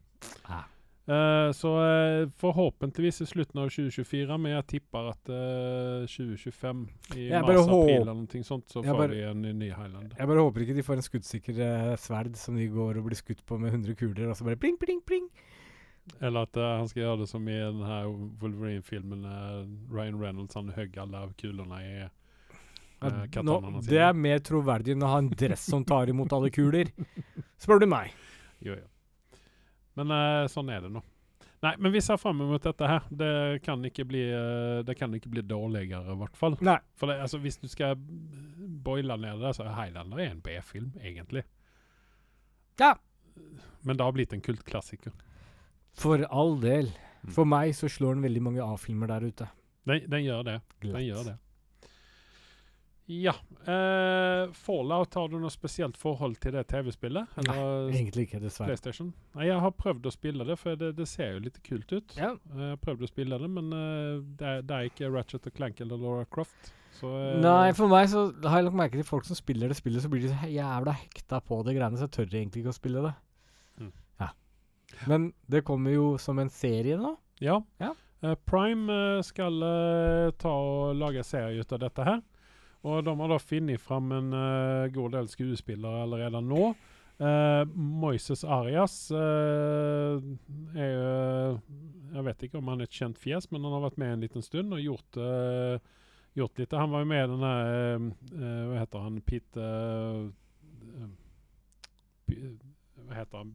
Ah. 0.51 0.67
Uh, 1.11 1.49
så 1.57 1.71
uh, 1.81 2.29
forhåpentligvis 2.39 3.23
i 3.25 3.27
slutten 3.27 3.59
av 3.59 3.71
2024, 3.73 4.37
men 4.39 4.53
jeg 4.53 4.67
tipper 4.77 5.09
at 5.11 5.31
uh, 5.33 6.05
2025 6.07 6.83
i 7.17 7.25
Jeg 7.33 7.43
mars-april 7.43 7.97
eller 8.05 8.15
noe 8.21 8.45
sånt, 8.47 8.69
så 8.71 8.85
Jeg 8.85 8.93
får 8.93 9.01
bare- 9.01 9.17
vi 9.17 9.23
en 9.27 9.41
ny- 9.43 9.71
Highland 9.73 9.81
Highlander. 9.91 10.17
Jeg 10.21 10.29
bare 10.31 10.45
håper 10.45 10.61
ikke 10.67 10.77
de 10.77 10.85
får 10.87 11.01
en 11.01 11.07
skuddsikker 11.09 11.59
eh, 11.67 11.97
sverd 11.99 12.37
som 12.39 12.55
de 12.61 12.69
går 12.71 13.01
og 13.01 13.09
blir 13.09 13.19
skutt 13.19 13.43
på 13.49 13.59
med 13.59 13.73
100 13.75 13.97
kuler, 13.99 14.29
og 14.31 14.37
så 14.39 14.45
bare 14.47 14.61
pling, 14.61 14.77
pling, 14.79 15.01
pling. 15.03 15.27
Eller 16.21 16.43
at 16.47 16.57
eh, 16.57 16.77
han 16.79 16.87
skal 16.93 17.03
gjøre 17.03 17.19
det 17.25 17.29
som 17.33 17.49
i 17.49 17.59
den 17.59 17.83
her 17.87 18.07
Wolverine-filmen. 18.45 19.25
eh, 19.27 19.67
Ryan 19.91 20.21
Reynolds 20.21 20.55
han 20.55 20.71
høgg 20.77 20.95
alle 20.99 21.25
kulene 21.41 21.81
i 21.83 21.91
Ja, 22.05 23.09
eh, 23.09 23.43
nå, 23.43 23.59
det 23.89 23.99
er 23.99 24.13
mer 24.15 24.39
troverdig 24.45 24.95
enn 24.95 25.03
å 25.03 25.11
ha 25.11 25.19
en 25.25 25.31
dress 25.33 25.67
som 25.73 25.83
tar 25.85 26.07
imot 26.13 26.33
alle 26.37 26.51
kuler. 26.55 26.93
Spør 27.59 27.81
du 27.81 27.87
meg. 27.91 28.13
Jo, 28.61 28.75
jo. 28.79 28.87
Men 29.98 30.12
uh, 30.14 30.44
sånn 30.50 30.70
er 30.70 30.85
det 30.85 30.92
nå. 30.94 31.03
Nei, 31.61 31.74
men 31.76 31.92
vi 31.92 32.00
ser 32.00 32.16
fram 32.16 32.38
mot 32.40 32.62
dette 32.64 32.88
her. 32.88 33.05
Det 33.12 33.61
kan 33.66 33.83
ikke 33.85 34.07
bli, 34.09 34.22
eh, 34.33 34.79
det 34.87 34.94
kan 34.96 35.12
ikke 35.12 35.29
bli 35.29 35.42
dårligere, 35.44 36.00
i 36.09 36.16
hvert 36.22 36.38
fall. 36.40 36.55
Nei. 36.64 36.79
For 36.96 37.12
det, 37.12 37.18
altså, 37.20 37.37
hvis 37.42 37.61
du 37.61 37.66
skal 37.68 38.00
boile 38.81 39.18
ned 39.20 39.42
det, 39.44 39.53
så 39.59 39.66
er 39.66 39.76
Highlander 39.76 40.22
en 40.24 40.40
B-film, 40.40 40.94
egentlig. 41.05 41.44
Ja. 42.81 42.94
Men 43.85 44.00
det 44.00 44.07
har 44.07 44.16
blitt 44.16 44.33
en 44.33 44.40
kultklassiker. 44.40 45.12
For 46.00 46.24
all 46.33 46.57
del. 46.64 46.88
Mm. 47.20 47.35
For 47.37 47.44
meg 47.44 47.74
så 47.76 47.92
slår 47.92 48.16
den 48.16 48.24
veldig 48.24 48.44
mange 48.48 48.64
A-filmer 48.64 49.12
der 49.12 49.29
ute. 49.29 49.50
Den, 49.85 50.09
den 50.09 50.24
gjør 50.24 50.46
det. 50.48 50.59
Den 50.81 50.94
Glatt. 50.94 51.05
gjør 51.11 51.29
det. 51.29 51.37
Ja. 53.11 53.33
eh, 53.66 54.53
Fallout, 54.55 55.14
har 55.18 55.29
du 55.29 55.38
noe 55.42 55.51
spesielt 55.51 55.99
forhold 55.99 56.37
til 56.42 56.55
det 56.55 56.66
TV-spillet? 56.70 57.38
Nei, 57.49 57.57
Egentlig 57.90 58.29
ikke, 58.29 58.40
dessverre. 58.42 58.70
PlayStation? 58.70 59.12
Nei, 59.35 59.49
jeg 59.49 59.62
har 59.64 59.73
prøvd 59.75 60.07
å 60.07 60.12
spille 60.14 60.46
det, 60.46 60.57
for 60.61 60.79
det, 60.79 60.92
det 60.99 61.09
ser 61.11 61.35
jo 61.35 61.44
litt 61.49 61.59
kult 61.66 61.90
ut. 61.90 62.14
Ja. 62.16 62.35
Jeg 62.55 62.75
har 62.75 62.83
prøvd 62.85 63.07
å 63.07 63.11
spille 63.11 63.40
det, 63.42 63.49
men 63.51 63.73
uh, 63.75 64.20
det, 64.23 64.53
er, 64.53 64.62
det 64.66 64.77
er 64.77 64.90
ikke 64.92 65.11
Ratchet 65.11 65.49
og 65.51 65.57
Clank 65.57 65.83
eller 65.83 65.99
Laura 66.01 66.29
Croft. 66.31 66.70
Så 67.01 67.11
eh, 67.16 67.40
Nei, 67.42 67.73
for 67.77 67.90
meg 67.90 68.11
så 68.12 68.27
har 68.44 68.61
jeg 68.61 68.68
lagt 68.68 68.79
merke 68.79 69.01
til 69.01 69.09
folk 69.09 69.27
som 69.29 69.38
spiller 69.38 69.70
det 69.70 69.79
spillet, 69.79 70.05
så 70.05 70.11
blir 70.12 70.25
de 70.25 70.33
så 70.33 70.51
jævla 70.51 70.94
hekta 71.01 71.40
på 71.44 71.61
det 71.66 71.77
greiene, 71.79 71.99
så 71.99 72.07
jeg 72.07 72.14
tør 72.16 72.31
egentlig 72.31 72.64
ikke 72.64 72.75
å 72.75 72.79
spille 72.79 73.05
det. 73.07 73.14
Mm. 73.81 73.90
Ja. 74.23 74.31
Men 75.11 75.33
det 75.51 75.64
kommer 75.66 75.94
jo 75.94 76.12
som 76.23 76.40
en 76.42 76.53
serie 76.53 76.99
nå. 77.01 77.14
Ja. 77.40 77.61
Ja. 77.81 77.94
Eh, 78.23 78.35
Prime 78.44 78.92
eh, 78.92 79.23
skal 79.25 79.62
eh, 79.64 80.31
ta 80.40 80.53
og 80.53 80.99
lage 81.01 81.25
serie 81.25 81.61
ut 81.62 81.73
av 81.73 81.81
dette 81.87 82.05
her. 82.05 82.20
Og 82.81 83.05
de 83.05 83.12
har 83.12 83.29
da 83.29 83.37
funnet 83.43 83.83
fram 83.83 84.12
en 84.16 84.33
uh, 84.33 84.88
god 84.93 85.12
del 85.16 85.29
skuespillere 85.29 86.05
allerede 86.07 86.40
nå. 86.45 86.71
Uh, 87.21 87.69
Moises 87.77 88.47
Arias 88.49 89.11
uh, 89.12 90.16
er 90.73 90.88
jo 90.88 91.11
Jeg 92.14 92.25
vet 92.25 92.45
ikke 92.47 92.59
om 92.62 92.71
han 92.73 92.81
er 92.81 92.88
et 92.88 92.97
kjent 92.97 93.21
fjes, 93.21 93.51
men 93.53 93.66
han 93.66 93.77
har 93.77 93.85
vært 93.85 93.99
med 94.01 94.14
en 94.14 94.25
liten 94.25 94.43
stund 94.43 94.73
og 94.75 94.81
gjort, 94.83 95.19
gjort 96.35 96.59
litt. 96.59 96.73
Han 96.75 96.90
var 96.90 97.05
jo 97.05 97.11
med 97.12 97.21
i 97.23 97.31
denne 97.31 97.53
Hva 98.66 98.81
heter 98.81 99.05
han? 99.05 99.21
Pete 99.23 99.69
Hva 102.27 103.14
heter 103.14 103.37
han? 103.45 103.53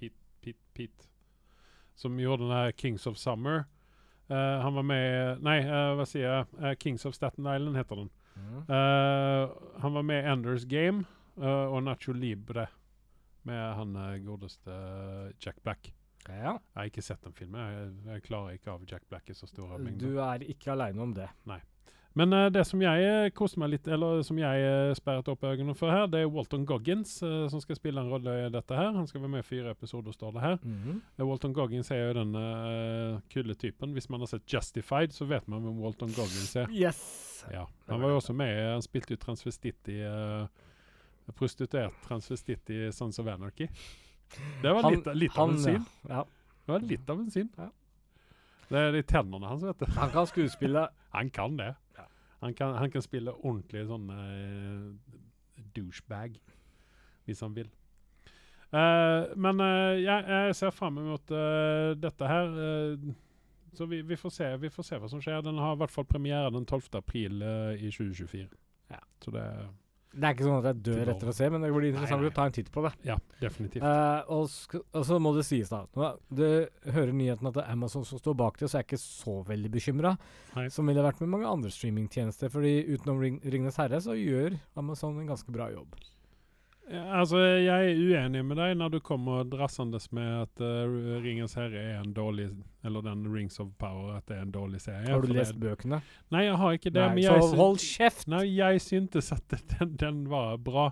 Pete, 0.00 0.16
Pete, 0.40 0.64
Pete 0.72 1.10
Som 1.92 2.16
gjorde 2.22 2.46
den 2.46 2.54
der 2.54 2.72
Kings 2.72 3.04
of 3.10 3.20
Summer. 3.20 3.66
Han 4.32 4.80
var 4.80 4.88
med 4.94 5.44
Nei, 5.44 5.58
hva 5.68 6.08
sier 6.08 6.24
jeg? 6.30 6.80
Kings 6.80 7.04
of 7.04 7.18
Staten 7.18 7.44
Island 7.44 7.76
heter 7.76 8.00
den. 8.00 8.12
Eh, 8.36 9.50
han 9.82 9.98
var 9.98 10.02
med 10.02 10.24
i 10.24 10.30
Enders 10.32 10.64
Game 10.68 11.04
uh, 11.38 11.66
og 11.70 11.82
Nacho 11.84 12.14
Libre 12.16 12.66
med 13.44 13.74
han 13.76 13.96
eh, 13.96 14.16
godeste 14.24 14.74
Jack 15.40 15.62
Black. 15.62 15.92
Ja. 16.24 16.54
Jeg 16.56 16.78
har 16.78 16.88
ikke 16.88 17.04
sett 17.04 17.24
den 17.26 17.36
filmen. 17.36 17.60
Jeg, 17.60 17.90
jeg 18.08 18.24
klarer 18.24 18.56
ikke 18.56 18.72
av 18.72 18.86
Jack 18.88 19.04
Black 19.10 19.28
i 19.28 19.36
så 19.36 19.48
store 19.50 19.76
Du 20.00 20.16
er 20.24 20.46
ikke 20.48 20.72
aleine 20.72 21.04
om 21.04 21.12
det. 21.16 21.28
Men 22.14 22.32
uh, 22.32 22.46
det 22.52 22.62
som 22.68 22.82
jeg 22.82 23.06
eh, 23.08 23.32
koste 23.34 23.58
meg 23.58 23.72
litt, 23.72 23.88
eller 23.90 24.20
som 24.26 24.38
jeg 24.38 24.66
uh, 24.66 24.92
sperret 24.94 25.26
opp 25.32 25.42
øynene 25.48 25.74
for 25.74 25.90
her, 25.90 26.06
det 26.10 26.20
er 26.22 26.30
Walton 26.30 26.66
Goggins 26.68 27.16
uh, 27.26 27.48
som 27.50 27.62
skal 27.62 27.78
spille 27.78 28.00
en 28.00 28.10
rolle 28.12 28.36
i 28.44 28.52
dette 28.54 28.78
her. 28.78 28.92
Han 28.94 29.08
skal 29.10 29.24
være 29.24 29.32
med 29.32 29.42
i 29.42 29.48
fire 29.48 29.74
episoder, 29.74 30.14
står 30.14 30.36
det 30.36 30.44
her. 30.44 30.54
Eh, 31.18 31.24
Walton 31.26 31.56
Goggins 31.56 31.90
er 31.90 32.04
jo 32.04 32.14
den 32.20 32.38
kule 33.34 33.58
typen. 33.58 33.96
Hvis 33.98 34.08
man 34.14 34.22
har 34.22 34.30
sett 34.30 34.46
Justified, 34.46 35.14
så 35.16 35.26
vet 35.26 35.48
man 35.50 35.66
hvem 35.66 35.82
Walton 35.82 36.14
Goggins 36.14 36.54
er. 36.62 36.70
Yes! 36.70 37.02
Ja, 37.52 37.66
Han 37.90 38.00
var 38.00 38.14
jo 38.14 38.16
også 38.22 38.32
med 38.32 38.56
Han 38.56 38.80
spilte 38.80 39.12
jo 39.12 39.20
transvestitt 39.20 39.90
i 39.92 39.98
Prostituert 41.36 41.92
transvestitt 42.06 42.70
i 42.72 42.78
Sons 42.92 43.18
of 43.20 43.28
Anarchy. 43.28 43.66
Det 44.62 44.72
var 44.72 44.86
litt, 44.90 45.08
litt 45.16 45.38
av 45.38 45.50
en 45.50 45.60
syn. 45.60 45.84
Ja. 46.08 46.22
Det 46.64 46.72
var 46.72 46.84
litt 46.88 47.10
av 47.10 47.20
en 47.20 47.30
syn. 47.32 47.50
Ja. 47.58 47.68
Det 48.70 48.80
er 48.80 48.94
de 48.94 49.02
tennene 49.08 49.48
hans, 49.48 49.64
vet 49.64 49.82
du. 49.82 49.90
Han 49.98 50.12
kan 50.14 50.28
skuespille. 50.28 50.86
Han 51.12 51.30
kan 51.30 51.58
det. 51.58 51.74
Han, 52.44 52.54
kan, 52.54 52.74
han 52.76 52.92
kan 52.92 53.04
spille 53.04 53.32
ordentlig 53.40 53.86
sånn 53.88 54.10
eh, 54.12 55.62
douchebag, 55.74 56.36
hvis 57.24 57.40
han 57.40 57.56
vil. 57.56 57.70
Uh, 58.74 59.30
men 59.38 59.60
uh, 59.62 59.94
jeg, 59.94 60.24
jeg 60.26 60.56
ser 60.58 60.72
fram 60.74 60.98
mot 60.98 61.30
uh, 61.30 61.94
dette 61.94 62.26
her. 62.26 62.56
så 63.74 63.86
vi, 63.86 64.00
vi, 64.02 64.18
får 64.18 64.32
se, 64.34 64.48
vi 64.58 64.70
får 64.70 64.86
se 64.88 64.98
hva 64.98 65.08
som 65.10 65.22
skjer. 65.22 65.44
Den 65.46 65.60
har 65.62 65.76
i 65.76 65.80
hvert 65.82 65.94
fall 65.94 66.06
premiere 66.10 66.50
den 66.52 66.66
12. 66.66 66.90
april 66.98 67.42
i 67.78 67.90
2024. 67.90 68.48
Ja. 68.90 69.00
Så 69.22 69.32
det 69.34 69.46
Det 70.14 70.28
er 70.28 70.36
ikke 70.36 70.46
sånn 70.46 70.60
at 70.60 70.68
jeg 70.70 70.80
dør 70.86 71.10
etter 71.14 71.30
å 71.30 71.34
se, 71.34 71.48
men 71.50 71.64
det 71.64 71.70
blir 71.74 71.90
interessant 71.90 72.22
nei. 72.22 72.30
å 72.30 72.34
ta 72.36 72.46
en 72.48 72.54
titt 72.54 72.70
på 72.74 72.84
det. 72.86 72.92
Ja, 73.08 73.16
definitivt. 73.40 73.82
Eh, 73.82 74.32
og, 74.34 74.78
og 74.94 75.06
så 75.08 75.18
må 75.22 75.34
det 75.36 75.44
sies, 75.48 75.72
da 75.72 75.82
Nå, 75.98 76.10
Du 76.30 76.46
hører 76.94 77.12
nyheten 77.16 77.50
at 77.50 77.58
det 77.58 77.64
er 77.64 77.74
Amazon 77.74 78.06
som 78.06 78.20
står 78.22 78.38
bak 78.38 78.60
det, 78.60 78.70
så 78.70 78.78
jeg 78.78 78.86
er 78.86 78.88
ikke 78.88 79.02
så 79.02 79.36
veldig 79.48 79.72
bekymra. 79.74 80.14
Som 80.70 80.90
ville 80.90 81.02
vært 81.04 81.22
med 81.24 81.32
mange 81.34 81.50
andre 81.50 81.72
streamingtjenester. 81.74 82.52
Fordi 82.54 82.76
utenom 82.94 83.22
Ring 83.22 83.40
Ringnes 83.42 83.78
herre 83.80 83.98
så 84.04 84.14
gjør 84.18 84.58
Amazon 84.78 85.18
en 85.18 85.32
ganske 85.34 85.54
bra 85.54 85.70
jobb. 85.74 85.98
Ja, 86.90 87.02
Altså, 87.20 87.38
jeg 87.38 87.90
er 87.90 87.96
uenig 87.96 88.42
med 88.44 88.58
deg 88.60 88.74
når 88.76 88.90
du 88.92 88.98
kommer 89.00 89.44
drassende 89.48 89.98
med 90.12 90.32
at 90.42 90.60
uh, 90.60 91.20
Ringens 91.24 91.56
herre 91.56 91.80
er 91.80 92.02
en 92.02 92.12
dårlig 92.12 92.50
Eller 92.84 93.00
den 93.06 93.24
Rings 93.32 93.56
of 93.60 93.70
Power, 93.80 94.18
at 94.18 94.26
det 94.28 94.36
er 94.36 94.42
en 94.44 94.52
dårlig 94.52 94.82
serie. 94.84 95.08
Har 95.08 95.24
du 95.24 95.32
lest 95.32 95.56
det, 95.56 95.62
bøkene? 95.64 96.02
Nei, 96.34 96.44
jeg 96.44 96.58
har 96.60 96.76
ikke 96.76 96.90
det. 96.92 97.00
Nei, 97.00 97.14
men 97.14 97.24
jeg 97.24 97.46
så 97.46 97.56
hold 97.56 97.80
kjeft! 97.80 98.28
Nei, 98.28 98.44
jeg 98.58 98.82
syntes 98.84 99.32
at 99.32 99.56
den, 99.78 99.94
den 100.00 100.20
var 100.30 100.58
bra. 100.60 100.90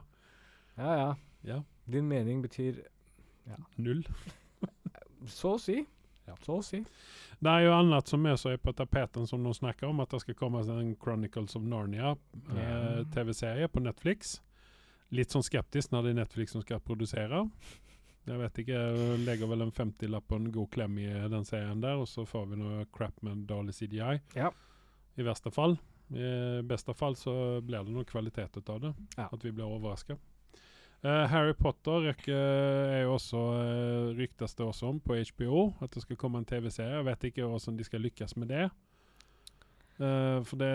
Ja, 0.79 0.95
ja. 0.97 1.11
Ja. 1.45 1.59
Din 1.93 2.09
mening 2.09 2.41
betyr 2.43 2.81
Null. 3.77 4.05
så 5.27 5.57
å 5.57 5.61
si. 5.61 5.83
Ja. 6.29 6.37
Så 6.47 6.61
å 6.61 6.65
si. 6.65 6.81
Det 7.43 7.51
er 7.51 7.67
jo 7.67 7.75
annet 7.75 8.09
som 8.09 8.25
er 8.31 8.39
så 8.39 8.55
på 8.63 8.73
tapeten 8.79 9.27
som 9.27 9.43
noen 9.43 9.57
snakker 9.59 9.91
om, 9.91 10.01
at 10.01 10.15
det 10.15 10.23
skal 10.23 10.39
komme 10.39 10.63
en 10.63 10.95
Chronicles 11.03 11.57
of 11.59 11.67
Narnia 11.67 12.15
eh, 12.15 12.57
Ja. 12.57 13.05
TV-serie 13.13 13.69
på 13.69 13.83
Netflix. 13.83 14.37
Litt 15.13 15.35
sånn 15.35 15.45
skeptisk 15.45 15.93
når 15.93 16.07
det 16.07 16.13
er 16.13 16.21
Netflix 16.23 16.55
som 16.57 16.65
skal 16.65 16.81
produsere. 16.85 17.45
Jeg 18.23 18.39
vet 18.39 18.59
ikke, 18.63 18.79
jeg 18.79 19.23
legger 19.27 19.51
vel 19.51 19.65
en 19.65 19.75
50-lapp 19.75 20.29
på 20.31 20.39
en 20.39 20.51
god 20.55 20.69
klem 20.73 20.99
i 21.03 21.09
den 21.33 21.47
serien 21.47 21.81
der, 21.83 21.99
og 21.99 22.07
så 22.09 22.23
får 22.29 22.53
vi 22.53 22.61
noe 22.61 22.85
crap 22.95 23.17
med 23.27 23.43
dårlig 23.51 23.75
CDI. 23.75 24.21
Ja. 24.39 24.53
I 25.19 25.27
verste 25.27 25.51
fall. 25.53 25.75
I 26.13 26.61
beste 26.69 26.95
fall 26.95 27.17
så 27.19 27.35
blir 27.65 27.83
det 27.85 27.95
noe 27.95 28.07
kvalitet 28.09 28.57
ut 28.57 28.71
av 28.71 28.81
det. 28.85 28.93
Ja. 29.17 29.27
At 29.27 29.43
vi 29.45 29.51
blir 29.51 29.67
overraska. 29.67 30.19
Harry 31.03 31.55
Potter 31.59 32.13
er 32.13 33.01
jo 33.03 33.17
også 33.17 33.39
uh, 33.59 34.13
ryktes 34.15 34.55
det 34.55 34.63
også 34.63 34.93
om 34.93 35.01
på 35.03 35.17
HBO. 35.33 35.73
At 35.83 35.91
det 35.97 36.05
skal 36.05 36.19
komme 36.21 36.39
en 36.39 36.47
TV-serie. 36.47 37.01
Jeg 37.01 37.09
vet 37.09 37.25
ikke 37.27 37.49
hvordan 37.49 37.79
de 37.79 37.87
skal 37.89 38.05
lykkes 38.07 38.37
med 38.39 38.53
det. 38.55 38.69
Uh, 39.99 40.39
for 40.47 40.63
det, 40.63 40.71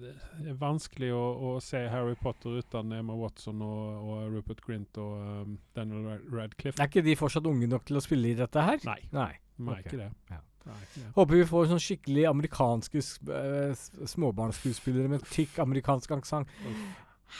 det 0.00 0.50
er 0.52 0.56
vanskelig 0.58 1.10
å, 1.14 1.22
å 1.48 1.52
se 1.64 1.84
Harry 1.90 2.16
Potter 2.20 2.60
uten 2.60 2.92
Emma 2.96 3.16
Watson 3.18 3.62
og, 3.64 4.08
og 4.08 4.34
Rupert 4.34 4.62
Grint 4.64 4.98
og 5.00 5.14
um, 5.20 5.54
Daniel 5.76 6.20
Radcliffe. 6.32 6.80
Er 6.80 6.90
ikke 6.90 7.04
de 7.06 7.16
fortsatt 7.18 7.46
unge 7.50 7.68
nok 7.70 7.86
til 7.88 8.00
å 8.00 8.04
spille 8.04 8.32
i 8.32 8.38
dette 8.38 8.66
her? 8.66 8.82
Nei, 8.88 9.00
Nei. 9.14 9.30
Nei 9.62 9.78
okay. 9.78 9.86
ikke 9.86 10.02
det. 10.02 10.10
Ja. 10.32 10.40
De 10.64 10.72
er 10.72 10.84
ikke 10.86 11.00
det. 11.02 11.08
Håper 11.18 11.40
vi 11.40 11.48
får 11.50 11.66
sånn 11.72 11.82
skikkelig 11.86 12.28
amerikanske 12.30 13.02
eh, 13.38 13.82
småbarnsskuespillere 14.14 15.12
med 15.12 15.26
tykk 15.30 15.60
amerikansk 15.66 16.16
aksent. 16.16 16.54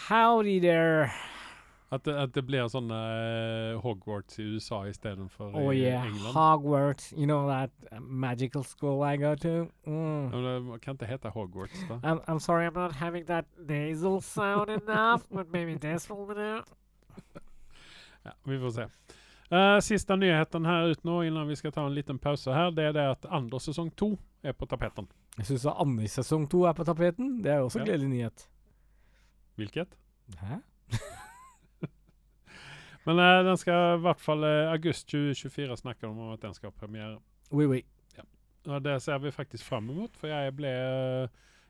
Howdy 0.08 0.58
there. 0.62 1.08
At, 1.94 2.08
at 2.08 2.32
det 2.34 2.42
blir 2.48 2.66
sånn 2.72 2.90
uh, 2.90 3.78
Hogwarts 3.84 4.38
i 4.42 4.46
USA 4.54 4.82
istedenfor 4.90 5.54
Oh 5.54 5.70
i 5.70 5.80
yeah, 5.84 6.06
England. 6.08 6.34
Hogwarts. 6.34 7.12
You 7.12 7.26
know 7.28 7.46
that 7.48 7.70
uh, 7.92 8.00
magical 8.00 8.64
school 8.66 9.02
I 9.06 9.16
go 9.20 9.34
to? 9.36 9.54
Mm. 9.86 10.30
Men 10.32 10.46
det 10.72 10.80
kan 10.84 10.98
ikke 10.98 11.10
hete 11.10 11.32
Hogwarts, 11.34 11.84
da. 11.88 12.00
I'm, 12.02 12.20
I'm 12.26 12.40
sorry 12.40 12.66
I'm 12.66 12.74
not 12.78 12.92
having 13.00 13.26
that 13.26 13.46
nasal 13.58 14.20
sound 14.20 14.70
enough, 14.70 15.28
but 15.30 15.52
maybe 15.52 15.76
this 15.78 16.08
will 16.10 16.26
do. 16.34 16.62
Ja, 18.24 18.32
vi 18.48 18.56
får 18.58 18.70
se. 18.70 18.82
Uh, 19.52 19.80
sista 19.84 20.16
nyheten 20.16 20.64
her 20.64 20.86
ut 20.94 21.02
nå, 21.04 21.18
innan 21.28 21.48
vi 21.48 21.56
skal 21.56 21.72
ta 21.72 21.82
en 21.86 21.92
liten 21.94 22.18
pause 22.18 22.52
her, 22.52 22.70
det 22.72 22.86
er 22.88 22.94
det 22.96 23.04
at 23.10 23.26
Anders 23.28 23.66
sesong 23.68 23.90
to 23.92 24.14
er 24.42 24.56
på 24.56 24.64
tapeten. 24.66 25.04
Jeg 25.36 25.46
syns 25.46 25.66
i 26.00 26.08
sesong 26.08 26.46
to 26.50 26.62
er 26.64 26.72
på 26.72 26.84
tapeten. 26.88 27.42
Det 27.42 27.52
er 27.52 27.58
jo 27.60 27.68
også 27.68 27.78
Ja. 27.78 27.84
gledelig 27.84 28.08
nyhet. 28.08 28.48
Hvilket? 29.56 29.88
Hæ? 30.40 30.56
Men 33.04 33.20
eh, 33.20 33.40
den 33.44 33.58
skal 33.60 33.98
i 33.98 34.02
hvert 34.04 34.20
fall 34.22 34.44
eh, 34.48 34.70
august 34.72 35.08
2024 35.12 35.76
snakker 35.82 36.08
de 36.08 36.12
om 36.12 36.32
at 36.34 36.44
den 36.44 36.54
skal 36.56 36.70
ha 36.70 36.78
premiere. 36.78 37.18
Oui, 37.52 37.66
oui. 37.70 37.82
Og 38.64 38.80
det 38.80 38.94
ser 39.04 39.18
vi 39.20 39.28
faktisk 39.28 39.66
fram 39.68 39.90
mot, 39.92 40.14
for 40.16 40.30
jeg 40.30 40.54
ble 40.56 40.70
eh, 40.72 41.26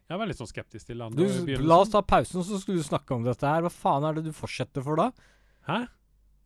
Jeg 0.06 0.20
var 0.20 0.28
litt 0.30 0.38
sånn 0.38 0.50
skeptisk 0.50 0.86
til 0.86 1.00
landet. 1.00 1.26
Du, 1.48 1.56
la 1.64 1.80
oss 1.82 1.90
ta 1.90 2.04
pausen, 2.06 2.44
så 2.46 2.60
skulle 2.60 2.78
du 2.78 2.86
snakke 2.86 3.16
om 3.16 3.24
dette 3.26 3.48
her. 3.48 3.64
Hva 3.64 3.72
faen 3.72 4.06
er 4.06 4.18
det 4.18 4.28
du 4.28 4.34
fortsetter 4.36 4.84
for 4.84 5.00
da? 5.00 5.08
Hæ? 5.66 5.80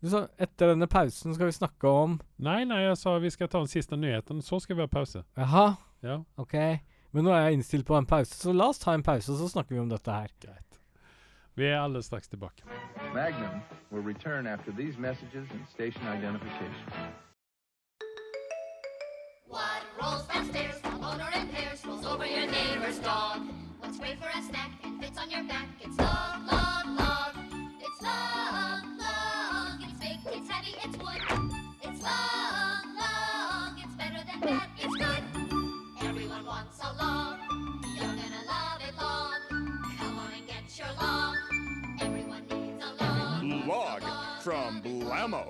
Du 0.01 0.09
sa 0.13 0.23
etter 0.39 0.71
denne 0.73 0.87
pausen 0.87 1.35
skal 1.35 1.49
vi 1.51 1.57
snakke 1.57 1.91
om 1.91 2.21
Nei, 2.39 2.61
nei, 2.71 2.85
jeg 2.85 2.99
sa 3.01 3.17
vi 3.19 3.33
skal 3.35 3.51
ta 3.51 3.59
den 3.59 3.71
siste 3.71 3.99
nyheten, 3.99 4.45
så 4.47 4.61
skal 4.63 4.79
vi 4.79 4.87
ha 4.87 4.91
pause. 4.91 5.25
Jaha, 5.37 5.73
Ja, 6.07 6.21
ok. 6.39 6.55
Men 7.11 7.27
nå 7.27 7.33
er 7.35 7.49
jeg 7.49 7.59
innstilt 7.59 7.87
på 7.89 7.97
en 7.99 8.07
pause, 8.07 8.37
så 8.39 8.55
la 8.55 8.69
oss 8.71 8.79
ta 8.79 8.95
en 8.95 9.03
pause, 9.03 9.35
så 9.35 9.49
snakker 9.51 9.75
vi 9.75 9.83
om 9.83 9.91
dette 9.91 10.15
her. 10.15 10.31
greit. 10.39 10.68
Vi 11.59 11.67
er 11.67 11.79
alldeles 11.79 12.05
straks 12.05 12.29
tilbake. 12.29 12.63
Magnum 13.15 13.61
will 13.91 14.03
return 14.03 14.47
after 14.47 14.71
these 14.73 14.97
messages 14.99 15.51
and 15.51 15.67
station 15.75 16.03
identification. 16.07 16.87
What 19.49 19.83
rolls 20.01 20.27
downstairs, 20.29 20.81
the 20.83 20.91
loner 20.91 21.31
in 21.35 21.49
pairs, 21.49 21.85
rolls 21.85 22.07
over 22.07 22.27
your 22.27 22.47
neighbor's 22.47 22.99
dog. 22.99 23.41
What's 23.81 23.99
great 23.99 24.19
for 24.21 24.31
a 24.39 24.43
snack 24.43 24.71
and 24.85 25.03
fits 25.03 25.19
on 25.19 25.31
your 25.31 25.43
back? 25.45 25.69
It's 25.81 25.99
long, 25.99 26.47
long, 26.47 26.97
long. 26.97 27.33
It's 27.87 28.03
long, 28.03 28.99
long. 29.05 29.83
It's 29.83 29.99
big, 29.99 30.19
it's 30.37 30.51
heavy, 30.51 30.75
it's 30.85 30.97
wood. 31.03 31.23
It's 31.83 32.03
long, 32.09 32.85
long. 33.03 33.71
It's 33.83 33.95
better 34.03 34.23
than 34.31 34.41
that, 34.49 34.69
it's 34.79 34.97
good. 35.05 35.23
Everyone 36.09 36.45
wants 36.47 36.79
a 36.85 36.93
long. 37.03 37.38
From 44.49 44.81
Blammo. 44.83 45.45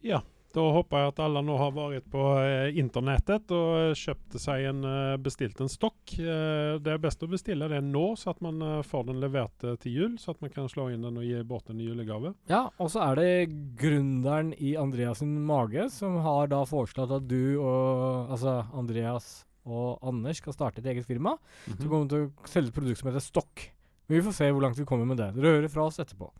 Ja, 0.00 0.20
da 0.52 0.64
håper 0.74 1.00
jeg 1.00 1.12
at 1.12 1.22
alle 1.24 1.40
nå 1.44 1.54
har 1.56 1.72
vært 1.72 2.10
på 2.12 2.24
eh, 2.42 2.76
internettet 2.76 3.48
og 3.54 3.94
kjøpte 3.96 4.36
kjøpt 4.36 4.36
seg 4.42 4.66
en, 4.68 4.82
eh, 4.84 5.14
bestilt 5.24 5.62
en 5.64 5.72
stokk. 5.72 6.12
Eh, 6.20 6.74
det 6.84 6.92
er 6.92 7.00
best 7.00 7.24
å 7.24 7.30
bestille 7.30 7.70
det 7.72 7.80
nå, 7.86 8.04
så 8.20 8.34
at 8.34 8.44
man 8.44 8.60
eh, 8.60 8.82
får 8.84 9.08
den 9.08 9.22
levert 9.22 9.64
eh, 9.64 9.78
til 9.80 9.96
jul. 9.96 10.18
Så 10.20 10.34
at 10.34 10.44
man 10.44 10.52
kan 10.52 10.68
slå 10.68 10.90
inn 10.92 11.08
den 11.08 11.16
og 11.16 11.24
gi 11.24 11.40
bort 11.54 11.72
en 11.72 11.80
julegave. 11.80 12.34
Ja, 12.52 12.66
og 12.76 12.92
så 12.92 13.06
er 13.08 13.22
det 13.22 13.32
gründeren 13.80 14.52
i 14.60 14.74
Andreas 14.76 15.24
sin 15.24 15.38
mage 15.48 15.88
som 15.94 16.20
har 16.26 16.52
da 16.52 16.60
foreslått 16.68 17.16
at 17.16 17.28
du 17.30 17.56
og 17.62 18.28
Altså 18.28 18.60
Andreas 18.76 19.46
og 19.64 20.04
Anders 20.04 20.42
skal 20.42 20.52
starte 20.52 20.84
et 20.84 20.92
eget 20.92 21.08
firma. 21.08 21.38
Mm 21.38 21.72
-hmm. 21.72 21.80
Som 21.80 21.88
kommer 21.88 22.08
til 22.08 22.28
å 22.28 22.48
selge 22.48 22.68
et 22.68 22.74
produkt 22.74 22.98
som 22.98 23.08
heter 23.08 23.24
Stokk. 23.24 23.70
Men 24.08 24.16
vi 24.16 24.22
får 24.24 24.32
se 24.38 24.46
hvor 24.50 24.62
langt 24.64 24.78
vi 24.80 24.84
kommer 24.88 25.04
med 25.04 25.18
det. 25.20 25.30
Dere 25.36 25.58
hører 25.58 25.68
fra 25.72 25.84
oss 25.90 25.98
etterpå. 26.00 26.30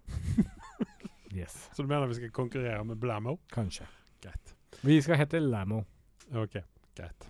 yes. 1.36 1.68
Så 1.76 1.82
du 1.84 1.88
mener 1.90 2.06
vi 2.08 2.14
skal 2.16 2.30
konkurrere 2.32 2.84
med 2.84 2.96
Blammo? 2.96 3.36
Kanskje. 3.52 3.84
Greit. 4.24 4.54
Vi 4.80 4.96
skal 5.04 5.20
hete 5.20 5.40
Lamo. 5.40 5.82
Ok, 6.32 6.56
greit. 6.96 7.28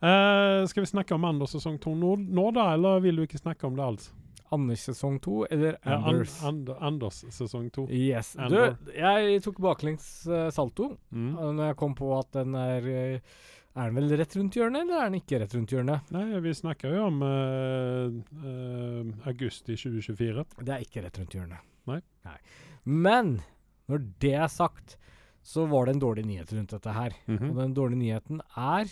Uh, 0.00 0.64
skal 0.70 0.80
vi 0.84 0.86
snakke 0.88 1.14
om 1.14 1.24
Anders 1.28 1.52
sesong 1.52 1.76
to 1.82 1.92
nå, 1.98 2.14
nå 2.16 2.46
da, 2.56 2.70
eller 2.76 3.02
vil 3.04 3.18
du 3.20 3.26
ikke 3.26 3.40
snakke 3.42 3.66
om 3.68 3.74
det 3.76 3.84
alls? 3.84 4.06
Anders 4.54 4.82
sesong 4.88 5.18
to, 5.22 5.42
eller 5.52 5.76
Ja, 5.84 5.96
and, 5.98 6.06
Anders? 6.08 6.36
And 6.48 6.70
Anders 6.80 7.18
sesong 7.36 7.68
to. 7.74 7.84
Yes. 7.92 8.32
Du, 8.50 8.56
jeg 8.96 9.42
tok 9.44 9.60
baklengs 9.62 10.06
uh, 10.30 10.48
salto 10.54 10.94
Mm. 11.10 11.34
uh, 11.36 11.50
når 11.58 11.72
jeg 11.72 11.76
kom 11.82 11.94
på 11.98 12.08
at 12.18 12.32
den 12.38 12.54
er 12.58 12.86
eh, 12.90 13.20
Er 13.78 13.86
den 13.86 14.00
vel 14.00 14.16
rett 14.18 14.32
rundt 14.34 14.56
hjørnet, 14.58 14.82
eller 14.82 14.98
er 14.98 15.10
den 15.12 15.20
ikke 15.20 15.38
rett 15.38 15.52
rundt 15.54 15.70
hjørnet? 15.70 16.08
Nei, 16.10 16.24
vi 16.42 16.54
snakker 16.58 16.94
jo 16.96 17.04
om 17.06 17.20
uh, 17.22 18.16
uh, 18.42 19.28
august 19.30 19.70
i 19.70 19.76
2024. 19.78 20.42
Det 20.66 20.74
er 20.74 20.82
ikke 20.82 21.04
rett 21.04 21.20
rundt 21.20 21.36
hjørnet. 21.38 21.68
Nei. 21.86 22.00
Nei. 22.26 22.34
Men 22.82 23.36
når 23.90 24.02
det 24.22 24.34
er 24.40 24.50
sagt, 24.50 24.96
så 25.46 25.68
var 25.70 25.86
det 25.86 25.94
en 25.94 26.02
dårlig 26.02 26.26
nyhet 26.26 26.50
rundt 26.56 26.74
dette 26.74 26.96
her. 26.96 27.14
Mhm. 27.30 27.52
Og 27.52 27.62
den 27.62 27.76
dårlige 27.78 28.02
nyheten 28.02 28.42
er 28.58 28.90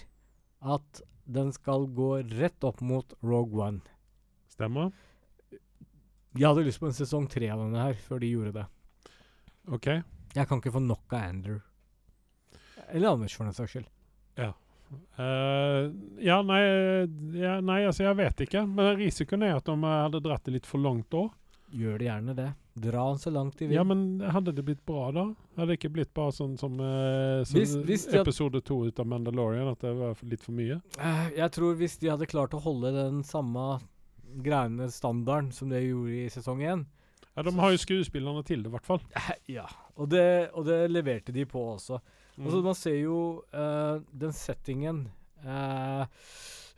at 0.75 1.03
den 1.29 1.51
skal 1.53 1.89
gå 1.93 2.13
rett 2.39 2.65
opp 2.65 2.81
mot 2.81 3.13
Rogue 3.27 3.59
One. 3.61 3.83
Stemmer? 4.55 4.95
Jeg 6.39 6.47
hadde 6.47 6.65
lyst 6.67 6.81
på 6.81 6.87
en 6.87 6.97
sesong 6.97 7.27
tre 7.31 7.51
av 7.51 7.61
denne 7.65 7.83
her, 7.83 7.99
før 8.07 8.23
de 8.23 8.31
gjorde 8.31 8.55
det. 8.61 8.67
OK. 9.75 9.91
Jeg 10.39 10.47
kan 10.49 10.63
ikke 10.63 10.73
få 10.79 10.83
nok 10.87 11.13
av 11.19 11.27
Andrew. 11.35 11.61
Eller 12.89 13.11
Anders, 13.11 13.35
for 13.35 13.45
den 13.49 13.57
saks 13.57 13.75
skyld. 13.75 13.89
Eh, 15.19 15.91
ja, 16.25 16.39
nei, 16.47 16.61
ja, 17.39 17.59
nei, 17.61 17.83
altså 17.89 18.07
jeg 18.07 18.17
vet 18.19 18.45
ikke. 18.47 18.63
Men 18.69 18.95
risikoen 19.01 19.43
er 19.47 19.57
at 19.59 19.67
de 19.69 19.75
eh, 19.77 19.99
hadde 20.07 20.23
dratt 20.25 20.45
det 20.49 20.55
litt 20.59 20.69
for 20.69 20.81
langt 20.83 21.09
da. 21.13 21.27
Gjør 21.75 21.99
det 22.01 22.07
gjerne 22.09 22.35
det. 22.39 22.49
Dra 22.79 23.03
den 23.11 23.19
så 23.21 23.31
langt 23.35 23.59
de 23.59 23.67
vil. 23.69 23.75
Ja, 23.77 23.83
men 23.85 24.21
hadde 24.23 24.55
det 24.57 24.63
blitt 24.65 24.85
bra 24.87 25.11
da? 25.13 25.25
Hadde 25.59 25.67
det 25.73 25.79
ikke 25.81 25.91
blitt 25.99 26.13
bare 26.17 26.33
sånn 26.33 26.55
som 26.57 26.79
uh, 26.81 27.43
som 27.45 27.59
Hvis- 27.59 27.75
hvis 27.85 28.07
episode 28.15 28.63
to 28.65 28.79
ut 28.87 29.01
av 29.03 29.09
Mandalorian, 29.11 29.69
at 29.75 29.83
det 29.83 29.93
var 29.99 30.15
litt 30.23 30.45
for 30.47 30.55
mye? 30.57 30.79
Uh, 30.97 31.27
jeg 31.37 31.51
tror 31.53 31.75
hvis 31.77 31.99
de 32.01 32.09
hadde 32.15 32.29
klart 32.31 32.55
å 32.57 32.63
holde 32.63 32.95
den 32.95 33.21
samme 33.27 33.81
greiene 34.45 34.87
standarden 34.93 35.51
som 35.53 35.69
det 35.73 35.83
gjorde 35.89 36.15
i 36.23 36.31
sesong 36.33 36.63
én 36.63 36.87
Ja, 37.37 37.43
De 37.43 37.53
har 37.59 37.71
jo 37.75 37.79
skuespillerne 37.83 38.45
til 38.47 38.63
det, 38.63 38.71
i 38.71 38.73
hvert 38.73 38.87
fall. 38.87 39.03
Ja. 39.47 39.67
Og 39.99 40.09
det, 40.11 40.51
og 40.55 40.65
det 40.67 40.79
leverte 40.91 41.33
de 41.35 41.45
på 41.47 41.61
også. 41.77 42.01
Mm. 42.39 42.47
Og 42.47 42.53
så 42.55 42.63
Man 42.63 42.79
ser 42.79 42.97
jo 43.01 43.19
uh, 43.51 43.99
den 44.15 44.35
settingen 44.37 45.01
uh, 45.43 46.05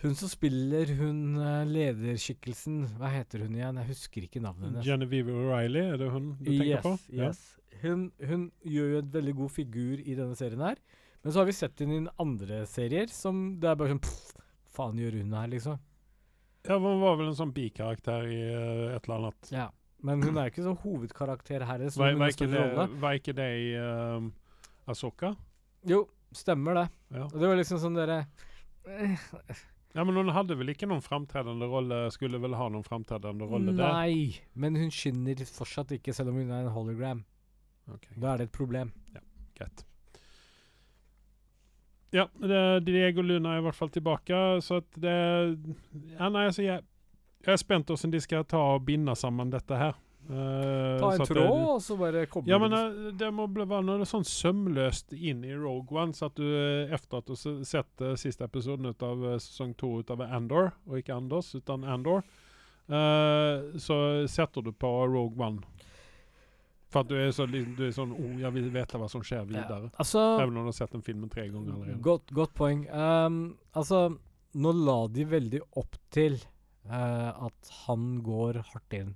Hun 0.01 0.14
som 0.16 0.31
spiller 0.33 0.88
hun 0.96 1.37
uh, 1.37 1.68
lederskikkelsen 1.68 2.87
Hva 2.96 3.11
heter 3.12 3.44
hun 3.44 3.59
igjen? 3.59 3.81
Jeg 3.83 3.90
husker 3.90 4.25
ikke 4.25 4.40
navnet 4.40 4.70
hennes. 4.70 4.87
Genevieve 4.87 5.35
O'Reilly, 5.37 5.83
er 5.92 6.01
det 6.01 6.09
hun 6.14 6.33
du 6.38 6.49
tenker 6.49 6.70
yes, 6.70 6.87
på? 6.87 6.94
Yes. 7.12 7.42
Hun, 7.83 8.09
hun 8.25 8.49
gjør 8.64 8.94
jo 8.94 9.03
en 9.05 9.12
veldig 9.12 9.37
god 9.42 9.53
figur 9.53 10.01
i 10.01 10.16
denne 10.16 10.37
serien 10.38 10.64
her. 10.64 10.81
Men 11.20 11.33
så 11.33 11.42
har 11.42 11.51
vi 11.51 11.57
sett 11.57 11.81
henne 11.85 11.99
i 11.99 12.14
andre 12.25 12.64
serier 12.68 13.12
som 13.12 13.42
det 13.61 13.68
er 13.68 13.77
bare 13.77 13.92
sånn 13.92 14.03
pff, 14.05 14.33
Faen 14.70 15.01
gjør 15.03 15.18
hun 15.20 15.35
her, 15.35 15.49
liksom? 15.51 15.77
Ja, 16.62 16.77
Hun 16.79 17.01
var 17.03 17.16
vel 17.18 17.31
en 17.31 17.37
sånn 17.37 17.53
bikarakter 17.53 18.27
i 18.29 18.40
uh, 18.49 18.94
et 18.94 19.05
eller 19.05 19.16
annet. 19.16 19.53
Ja. 19.53 19.68
Men 20.07 20.23
hun 20.25 20.38
er 20.40 20.49
ikke 20.49 20.64
sånn 20.64 20.79
hovedkarakter 20.81 21.64
her. 21.68 21.85
Så 21.92 22.01
Var, 22.01 22.16
var, 22.16 22.33
ikke 22.33 22.49
det, 22.49 22.64
var 23.03 23.16
ikke 23.18 23.35
det 23.37 23.49
i 23.61 23.70
uh, 23.77 24.29
Asoka? 24.88 25.35
Jo, 25.88 26.05
stemmer 26.37 26.77
det. 26.83 26.87
Ja. 27.16 27.27
Og 27.27 27.37
det 27.40 27.51
var 27.51 27.59
liksom 27.59 27.81
sånn 27.83 27.97
dere 27.97 28.23
eh, 28.87 29.29
ja, 29.93 30.05
men 30.05 30.14
hun 30.14 30.31
hadde 30.31 30.55
vel 30.55 30.71
ikke 30.71 30.87
noen 30.87 31.03
framtredende 31.03 31.66
rolle? 31.66 32.05
Skulle 32.14 32.38
vel 32.43 32.55
ha 32.55 32.69
noen 32.71 32.87
framtredende 32.87 33.49
rolle 33.51 33.75
der? 33.75 33.97
Nei, 33.97 34.40
men 34.55 34.79
hun 34.79 34.93
skinner 34.95 35.40
fortsatt 35.51 35.97
ikke, 35.97 36.14
selv 36.14 36.31
om 36.31 36.38
hun 36.38 36.53
er 36.53 36.69
en 36.69 36.75
hologram. 36.75 37.25
Okay. 37.90 38.14
Da 38.14 38.35
er 38.35 38.43
det 38.43 38.51
et 38.51 38.55
problem. 38.55 38.93
Ja, 39.16 39.25
greit. 39.59 39.83
Ja, 42.14 42.29
det, 42.43 42.62
Diego 42.87 43.23
Luna 43.23 43.55
er 43.55 43.62
i 43.62 43.64
hvert 43.66 43.79
fall 43.79 43.90
tilbake, 43.95 44.38
så 44.62 44.81
at 44.83 44.99
det 44.99 45.16
Ja, 46.19 46.29
nei, 46.29 46.47
altså, 46.47 46.62
jeg, 46.62 46.87
jeg 47.43 47.53
er 47.55 47.61
spent 47.62 47.90
hvordan 47.90 48.14
de 48.14 48.23
skal 48.23 48.47
ta 48.47 48.62
og 48.77 48.87
binde 48.87 49.14
sammen 49.19 49.51
dette 49.51 49.79
her. 49.79 49.99
Eh, 50.31 50.99
Ta 51.01 51.12
en 51.12 51.25
tråd, 51.27 51.35
det- 51.35 51.47
og 51.51 51.81
så 51.83 51.97
bare 51.99 52.27
koble 52.27 52.49
Ja, 52.53 52.59
men 52.59 52.71
det. 52.71 52.79
eh, 53.09 53.11
det 53.19 53.31
må 53.35 53.49
bli 53.53 53.64
være 53.64 53.83
noe 53.85 54.05
sånn 54.07 54.23
sømløst 54.23 55.12
inn 55.12 55.43
i 55.45 55.53
Rogue 55.55 55.90
One, 55.90 56.12
så 56.12 56.27
at 56.27 56.37
du 56.37 56.45
etter 56.45 56.93
efter 56.95 57.19
at 57.19 57.27
du 57.27 57.33
har 57.35 57.64
sett 57.64 58.01
uh, 58.01 58.14
siste 58.14 58.45
episoden 58.45 58.87
ut 58.87 59.03
av 59.03 59.25
eh, 59.25 59.38
sesong 59.38 59.75
to 59.77 59.99
ut 59.99 60.11
av 60.11 60.21
Andor, 60.21 60.73
og 60.87 60.99
ikke 61.01 61.16
Anders, 61.16 61.53
utan 61.55 61.83
Andor, 61.85 62.23
eh, 62.88 63.75
så 63.79 64.29
setter 64.29 64.62
du 64.62 64.71
på 64.73 64.87
Rogue 65.09 65.35
One. 65.45 65.62
For 66.90 67.01
at 67.01 67.09
du 67.09 67.14
er, 67.16 67.31
så, 67.31 67.47
du 67.47 67.85
er 67.87 67.93
sånn 67.95 68.12
oh, 68.12 68.38
jeg 68.38 68.53
vil 68.53 68.71
vite 68.75 68.99
hva 68.99 69.09
som 69.11 69.23
skjer 69.23 69.45
videre. 69.47 69.90
Ja, 69.90 69.99
altså 70.03 70.40
Även 70.40 70.57
om 70.57 70.64
du 70.64 70.69
har 70.73 70.79
sett 70.79 70.90
den 70.93 71.03
filmen 71.07 71.31
tre 71.31 71.49
ganger 71.49 71.73
allerede. 71.73 72.03
Godt, 72.03 72.33
godt 72.35 72.55
poeng. 72.55 72.85
Um, 72.90 73.59
altså, 73.79 74.16
nå 74.55 74.73
la 74.75 75.07
de 75.09 75.25
veldig 75.25 75.61
opp 75.79 75.95
til 76.11 76.35
eh, 76.90 77.31
at 77.31 77.71
han 77.87 78.23
går 78.27 78.62
hardt 78.73 78.93
inn. 78.99 79.14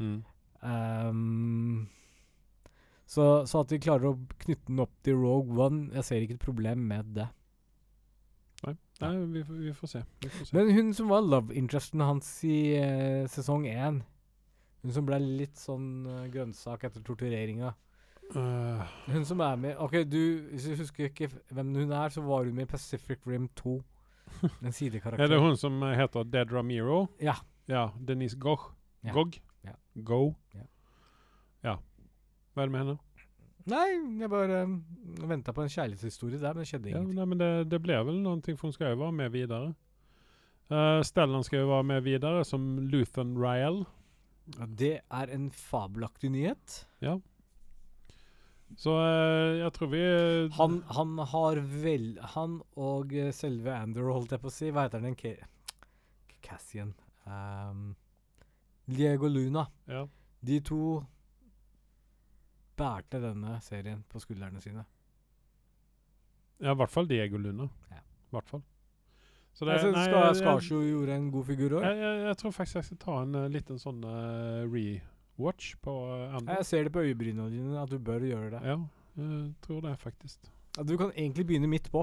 Mm. 0.00 0.24
Ehm, 0.64 1.86
så, 3.06 3.44
så 3.46 3.60
at 3.64 3.68
de 3.74 3.78
klarer 3.84 4.10
å 4.10 4.18
knytte 4.40 4.66
den 4.70 4.80
opp 4.84 4.92
til 5.04 5.18
Rogue 5.20 5.58
One, 5.66 5.90
jeg 5.94 6.06
ser 6.08 6.24
ikke 6.24 6.38
et 6.38 6.46
problem 6.46 6.86
med 6.90 7.14
det. 7.20 7.28
Nei, 9.02 9.10
vi, 9.26 9.40
får- 9.44 9.56
vi 9.58 9.72
får 9.74 9.90
se. 9.90 10.00
Vi 10.22 10.28
får 10.30 10.46
se. 10.46 10.54
Men 10.56 10.68
hun 10.72 10.92
som 10.94 11.08
var 11.10 11.24
love 11.26 11.54
interesten 11.58 12.00
hans 12.00 12.28
i 12.46 12.58
uh, 12.78 13.24
sesong 13.28 13.64
én, 13.66 13.96
hun 14.84 14.92
som 14.94 15.08
ble 15.08 15.18
litt 15.18 15.58
sånn 15.58 15.88
uh, 16.06 16.20
grønnsak 16.30 16.84
etter 16.86 17.02
tortureringa 17.04 17.72
uh. 18.36 18.84
Hun 19.10 19.26
som 19.26 19.42
er 19.44 19.58
med 19.60 19.80
Ok, 19.82 19.96
du 20.08 20.20
Hvis 20.52 20.68
du 20.70 20.76
husker 20.78 21.08
ikke 21.10 21.28
hvem 21.50 21.74
hun 21.74 21.90
er, 21.92 22.14
så 22.14 22.22
var 22.24 22.46
hun 22.46 22.54
med 22.54 22.68
i 22.68 22.70
Pacific 22.70 23.26
Rim 23.26 23.48
2. 23.58 23.74
En 24.62 24.72
sidekarakter. 24.72 25.24
er 25.26 25.34
det 25.34 25.40
hun 25.42 25.58
som 25.60 25.82
heter 25.82 26.24
Dead 26.30 26.54
Ramiro? 26.54 27.08
Ja. 27.20 27.34
Ja, 27.68 27.88
Denise 27.98 28.38
Gogh. 28.40 28.70
Ja. 29.04 29.12
Gogh? 29.16 29.40
Go? 29.94 30.34
Ja. 30.54 30.66
ja. 31.68 31.74
Hva 32.54 32.64
er 32.64 32.70
det 32.70 32.74
med 32.74 32.84
henne? 32.84 32.98
Nei, 33.70 33.86
jeg 34.20 34.28
bare 34.28 34.64
um, 34.68 34.76
venta 35.30 35.54
på 35.56 35.64
en 35.64 35.72
kjærlighetshistorie 35.72 36.40
der, 36.40 36.52
men 36.52 36.64
det 36.64 36.68
skjedde 36.68 36.90
Ja, 36.90 36.98
ingenting. 37.00 37.16
nei, 37.16 37.28
men 37.30 37.40
det, 37.40 37.50
det 37.72 37.80
ble 37.80 37.96
vel 38.04 38.18
ting, 38.44 38.58
for 38.60 38.68
hun 38.68 38.76
skal 38.76 38.92
jo 38.92 39.00
være 39.00 39.16
med 39.22 39.32
videre. 39.32 39.70
Uh, 40.68 41.00
Stellan 41.04 41.44
skal 41.44 41.62
jo 41.62 41.70
være 41.70 41.86
med 41.88 42.04
videre 42.04 42.44
som 42.48 42.66
Luthen 42.92 43.32
Ryel. 43.40 43.84
Ja, 44.58 44.66
det 44.68 44.94
er 45.08 45.32
en 45.32 45.48
fabelaktig 45.54 46.30
nyhet. 46.34 46.82
Ja. 47.04 47.16
Så 48.80 48.92
uh, 48.98 49.56
jeg 49.60 49.72
tror 49.76 49.90
vi 49.92 50.04
Han, 50.56 50.80
han 50.90 51.18
har 51.30 51.60
vel 51.84 52.16
Han 52.34 52.56
og 52.80 53.12
eh, 53.14 53.30
selve 53.32 53.70
Andrew, 53.70 54.10
holdt 54.12 54.32
jeg 54.34 54.42
på 54.42 54.50
å 54.50 54.54
si. 54.54 54.70
Hva 54.74 54.88
heter 54.88 55.04
den? 55.04 55.16
Ke 55.16 55.36
Cassian. 56.44 56.92
Um, 57.24 57.94
Diego 58.86 59.28
Luna. 59.28 59.66
ja. 59.88 60.06
De 60.44 60.58
to 60.60 61.02
bærte 62.76 63.20
denne 63.22 63.54
serien 63.64 64.02
på 64.10 64.20
skuldrene 64.20 64.60
sine. 64.60 64.84
ja, 66.60 66.72
i 66.72 66.76
hvert 66.76 66.90
fall 66.92 67.08
Diego 67.08 67.38
Luna. 67.38 67.68
Ja. 67.90 67.96
I 68.02 68.30
hvert 68.34 68.48
fall. 68.50 68.62
Så 69.54 69.66
Jeg 69.70 69.80
synes 69.80 69.94
nei, 69.96 70.04
Ska- 70.08 70.34
Skarsjo 70.34 70.80
gjorde 70.82 71.14
en 71.14 71.30
god 71.30 71.44
figur 71.46 71.76
òg. 71.78 71.84
jeg, 71.86 71.96
jeg, 72.02 72.22
jeg 72.26 72.36
tror 72.36 72.50
faktisk 72.50 72.74
jeg 72.76 72.84
skal 72.84 72.96
ta 72.98 73.22
en 73.22 73.34
uh, 73.38 73.46
liten 73.48 73.78
sånn 73.78 74.00
uh, 74.04 74.64
rewatch 74.66 75.76
på 75.80 75.94
uh. 76.10 76.40
Jeg 76.48 76.66
ser 76.66 76.82
det 76.88 76.92
på 76.92 77.04
øyebrynene 77.06 77.50
dine 77.52 77.78
at 77.80 77.88
du 77.90 77.98
bør 77.98 78.18
gjøre 78.26 78.50
det. 78.56 78.62
Ja, 78.66 78.76
jeg 79.16 79.54
tror 79.62 79.80
det 79.86 79.94
faktisk. 80.02 80.40
Ja, 80.76 80.82
Du 80.82 80.96
kan 80.98 81.12
egentlig 81.14 81.46
begynne 81.46 81.70
midt 81.70 81.86
på. 81.92 82.02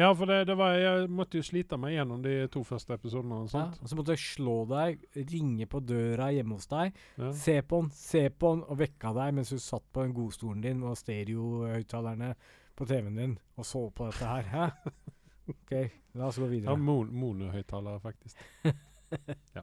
Ja, 0.00 0.08
for 0.16 0.30
det, 0.30 0.38
det 0.48 0.54
var, 0.56 0.72
jeg 0.80 1.10
måtte 1.12 1.36
jo 1.40 1.44
slite 1.44 1.76
meg 1.80 1.92
gjennom 1.98 2.22
de 2.24 2.32
to 2.54 2.62
første 2.64 2.94
episodene. 2.96 3.42
og 3.42 3.50
Ja, 3.50 3.52
sånt. 3.66 3.82
og 3.84 3.90
så 3.90 3.98
måtte 3.98 4.14
jeg 4.16 4.22
slå 4.24 4.54
deg, 4.70 5.02
ringe 5.28 5.66
på 5.68 5.82
døra 5.84 6.30
hjemme 6.32 6.56
hos 6.56 6.66
deg, 6.70 6.94
Ja. 7.20 7.32
se 7.36 7.58
på 7.62 7.82
den, 7.82 7.90
se 7.92 8.22
på 8.30 8.54
den 8.54 8.62
og 8.64 8.78
vekka 8.80 9.12
deg 9.18 9.34
mens 9.36 9.50
du 9.52 9.58
satt 9.60 9.84
på 9.92 10.02
den 10.06 10.14
godstolen 10.16 10.62
din 10.64 10.82
og 10.88 10.96
stereohøyttalerne 10.96 12.32
på 12.76 12.86
TV-en 12.88 13.16
din 13.20 13.38
og 13.58 13.64
så 13.68 13.84
på 13.92 14.08
dette 14.08 14.24
her. 14.24 14.42
Hæ? 14.54 14.70
OK, 15.52 15.72
la 16.14 16.26
oss 16.30 16.38
gå 16.38 16.46
videre. 16.48 16.70
Ja, 16.72 16.76
mon 16.76 17.12
monohøyttalere, 17.12 18.00
faktisk. 18.00 18.38
ja. 19.56 19.62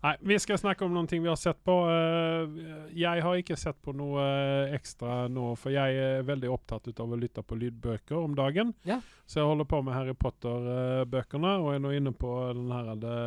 Nei, 0.00 0.14
vi 0.24 0.38
skal 0.40 0.56
snakke 0.56 0.84
om 0.86 0.94
noen 0.96 1.06
ting 1.10 1.20
vi 1.20 1.28
har 1.28 1.36
sett 1.36 1.58
på. 1.66 1.74
Eh, 1.92 2.54
jeg 2.96 3.20
har 3.20 3.36
ikke 3.36 3.56
sett 3.60 3.76
på 3.84 3.92
noe 3.92 4.22
eh, 4.24 4.72
ekstra 4.78 5.26
nå, 5.28 5.50
for 5.60 5.74
jeg 5.74 5.98
er 6.00 6.22
veldig 6.24 6.48
opptatt 6.54 6.88
av 6.96 7.12
å 7.12 7.18
lytte 7.20 7.42
på 7.44 7.58
lydbøker 7.60 8.16
om 8.16 8.32
dagen. 8.38 8.72
Ja. 8.88 8.96
Så 9.28 9.42
jeg 9.42 9.50
holder 9.50 9.68
på 9.68 9.82
med 9.84 9.92
Harry 9.98 10.14
Potter-bøkene, 10.16 11.52
og 11.60 11.74
er 11.74 11.82
nå 11.84 11.92
inne 11.98 12.14
på 12.16 12.32
den 12.56 12.72
her 12.72 12.94
det, 13.02 13.18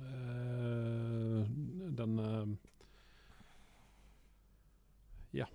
eh, 0.00 1.46
Den 2.02 2.18
Ja. 5.32 5.46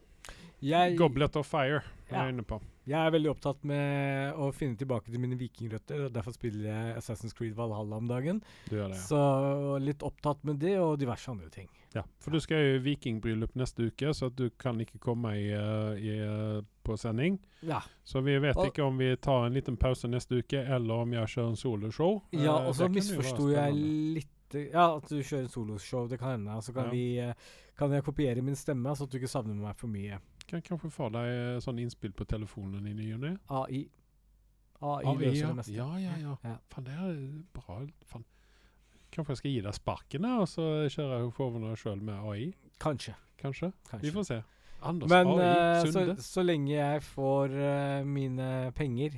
Jeg, 0.64 0.96
Goblet 0.98 1.36
of 1.36 1.46
Fire 1.52 1.84
er 2.10 2.16
Ja. 2.16 2.24
jeg 2.24 2.34
inne 2.34 2.44
på. 2.48 2.62
Jeg 2.88 2.98
er 3.08 3.12
veldig 3.12 3.30
opptatt 3.34 3.64
med 3.68 4.36
å 4.40 4.48
finne 4.56 4.78
tilbake 4.80 5.12
til 5.12 5.20
mine 5.20 5.38
vikingrøtter, 5.40 6.06
og 6.08 6.14
derfor 6.16 6.36
spiller 6.36 6.70
jeg 6.72 6.96
Assassin's 7.02 7.36
Creed 7.36 7.54
Valhalla 7.58 7.98
om 8.00 8.08
dagen. 8.08 8.40
Du 8.70 8.78
gjør 8.78 8.94
det, 8.94 9.00
ja. 9.02 9.08
Så 9.10 9.82
litt 9.84 10.06
opptatt 10.08 10.44
med 10.48 10.60
det 10.64 10.78
og 10.80 10.98
diverse 11.02 11.30
andre 11.32 11.50
ting. 11.54 11.68
Ja, 11.96 12.04
for 12.22 12.32
du 12.36 12.40
skal 12.44 12.58
jo 12.62 12.74
i 12.78 12.84
vikingbryllup 12.84 13.56
neste 13.58 13.88
uke, 13.90 14.12
så 14.14 14.30
du 14.36 14.50
kan 14.60 14.78
ikke 14.84 15.00
komme 15.02 15.32
i, 15.40 15.48
eh, 15.52 16.00
i, 16.04 16.18
eh, 16.20 16.62
på 16.86 16.98
sending. 17.00 17.40
Ja. 17.66 17.82
Så 18.06 18.22
vi 18.24 18.38
vet 18.40 18.56
Og- 18.58 18.68
ikke 18.72 18.84
om 18.86 18.98
vi 18.98 19.16
tar 19.16 19.46
en 19.48 19.54
liten 19.54 19.78
pause 19.78 20.08
neste 20.08 20.38
uke, 20.44 20.60
eller 20.68 20.94
om 21.02 21.12
jeg 21.12 21.26
kjører 21.28 21.50
en 21.50 21.56
soloshow. 21.56 22.22
Ja, 22.32 22.60
Eh, 22.60 22.68
og 22.68 22.76
så 22.76 22.88
misforsto 22.90 23.52
jeg 23.54 23.74
litt 23.74 24.28
Ja, 24.72 24.96
at 24.96 25.10
du 25.10 25.18
kjører 25.20 25.42
en 25.42 25.50
soloshow, 25.50 26.08
det 26.08 26.20
kan 26.20 26.40
hende. 26.46 26.62
Så 26.64 26.74
kan 26.74 26.86
Ja. 26.86 26.92
vi 26.92 27.34
Kan 27.78 27.92
jeg 27.92 28.04
kopiere 28.04 28.42
min 28.42 28.56
stemme, 28.56 28.90
så 28.98 29.04
at 29.04 29.10
du 29.12 29.20
ikke 29.20 29.30
savner 29.30 29.54
meg 29.54 29.76
for 29.76 29.86
mye. 29.88 30.18
Kan 30.48 30.64
kanskje 30.64 30.90
få 30.94 31.10
deg 31.12 31.28
eh, 31.28 31.60
sånn 31.64 31.80
innspill 31.84 32.14
på 32.16 32.26
telefonen 32.30 32.88
i 32.88 32.96
ny 32.96 33.12
og 33.18 33.24
ne. 33.26 33.34
AI. 33.52 33.84
AI, 34.80 35.04
AI, 35.04 35.32
ja. 35.36 35.48
det 35.50 35.56
meste. 35.58 35.74
Ja, 35.76 35.88
ja, 36.00 36.14
ja. 36.22 36.36
Ja. 36.46 36.58
Fan, 36.72 36.86
det 36.88 36.94
er 36.96 37.16
bra. 37.56 37.82
Fan. 38.08 38.24
Kanskje 39.12 39.34
jeg 39.34 39.42
skal 39.42 39.52
gi 39.52 39.64
deg 39.66 39.76
sparken, 39.76 40.28
jeg, 40.28 40.44
og 40.44 40.52
så 40.52 40.68
jeg 40.86 40.94
showene 40.96 41.74
sjøl 41.80 42.04
med 42.04 42.30
AI? 42.32 42.52
Kanskje. 42.84 43.16
Kanskje? 43.42 43.72
Vi 44.04 44.14
får 44.14 44.28
se. 44.28 44.42
Anders 44.88 45.10
Men 45.10 45.34
AI, 45.34 45.48
eh, 45.48 45.92
så, 45.92 46.04
så 46.22 46.46
lenge 46.46 46.72
jeg 46.76 47.04
får 47.06 47.54
uh, 47.58 48.08
mine 48.08 48.50
penger, 48.78 49.16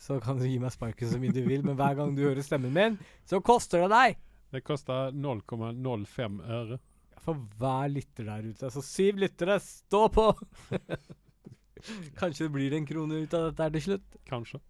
så 0.00 0.20
kan 0.22 0.38
du 0.38 0.46
gi 0.46 0.58
meg 0.62 0.72
sparken 0.72 1.10
så 1.10 1.20
mye 1.20 1.34
du 1.34 1.42
vil, 1.44 1.64
men 1.66 1.76
hver 1.78 1.96
gang 1.98 2.14
du 2.16 2.22
hører 2.24 2.44
stemmen 2.46 2.72
min, 2.72 2.98
så 3.28 3.42
koster 3.44 3.84
det 3.84 3.90
deg! 3.92 4.20
Det 4.50 4.64
koster 4.66 5.12
0,05 5.14 6.40
øre. 6.42 6.80
For 7.20 7.36
hver 7.60 7.90
lytter 7.92 8.24
der 8.30 8.46
ute. 8.48 8.70
Så 8.72 8.80
syv 8.84 9.18
lyttere, 9.20 9.58
stå 9.60 10.06
på! 10.14 10.28
Kanskje 12.20 12.46
det 12.46 12.52
blir 12.54 12.74
en 12.76 12.86
krone 12.88 13.22
ut 13.24 13.34
av 13.36 13.48
dette 13.50 13.64
her 13.66 13.74
til 13.76 13.84
slutt. 13.88 14.16
Kanskje. 14.28 14.60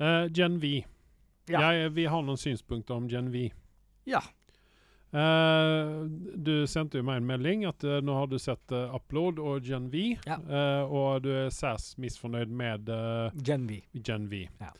Uh, 0.00 0.26
Gen 0.32 0.58
V. 0.62 0.74
Ja. 1.50 1.60
Jeg- 1.74 1.92
vi 1.96 2.04
har 2.08 2.22
noen 2.24 2.38
synspunkter 2.40 2.96
om 2.96 3.08
Gen 3.10 3.30
V. 3.32 3.48
Ja. 4.08 4.20
Uh, 5.10 6.04
du 6.38 6.66
sendte 6.70 7.00
jo 7.00 7.02
meg 7.04 7.18
en 7.18 7.26
melding 7.26 7.64
at 7.66 7.82
uh, 7.82 7.96
nå 8.04 8.14
har 8.14 8.28
du 8.30 8.36
sett 8.38 8.70
uh, 8.72 8.92
Upload 8.94 9.40
og 9.42 9.64
Gen 9.66 9.88
V, 9.90 10.04
Ja. 10.28 10.36
og 10.86 11.24
du 11.24 11.30
er 11.34 11.50
særs 11.50 11.96
misfornøyd 11.98 12.48
med 12.54 12.92
Gen 13.42 13.66
V. 13.68 13.80
Gen 14.06 14.28
V. 14.30 14.44
Ja. 14.60 14.70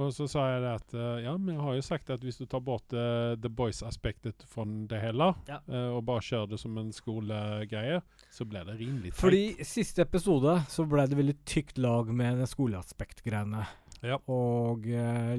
Og 0.00 0.12
så 0.16 0.24
sa 0.30 0.46
jeg 0.54 0.62
det 0.64 0.70
at 0.78 0.94
eh, 0.96 1.18
ja, 1.26 1.34
men 1.36 1.54
jeg 1.54 1.64
har 1.64 1.74
jo 1.76 1.84
sagt 1.84 2.10
at 2.14 2.22
hvis 2.24 2.38
du 2.40 2.46
tar 2.48 2.62
bort 2.64 2.94
uh, 2.96 3.34
The 3.36 3.50
Boys-aspektet 3.52 4.44
fra 4.48 4.64
det 4.64 5.00
hele, 5.02 5.30
Ja. 5.50 5.58
uh, 5.68 5.96
og 5.98 6.04
bare 6.08 6.24
kjører 6.24 6.48
det 6.54 6.60
som 6.62 6.78
en 6.80 6.88
skolegreie, 6.96 8.00
så 8.32 8.46
blir 8.48 8.64
det 8.64 8.78
rimelig 8.80 9.12
teit. 9.12 9.20
Fordi 9.20 9.42
siste 9.66 10.04
episode 10.06 10.56
så 10.72 10.86
ble 10.88 11.04
det 11.10 11.18
veldig 11.18 11.36
tykt 11.44 11.78
lag 11.82 12.08
med 12.08 12.40
den 12.40 12.48
skoleaspektgreiene. 12.48 13.66
Ja. 14.00 14.16
Og 14.32 14.86
uh, 14.88 15.34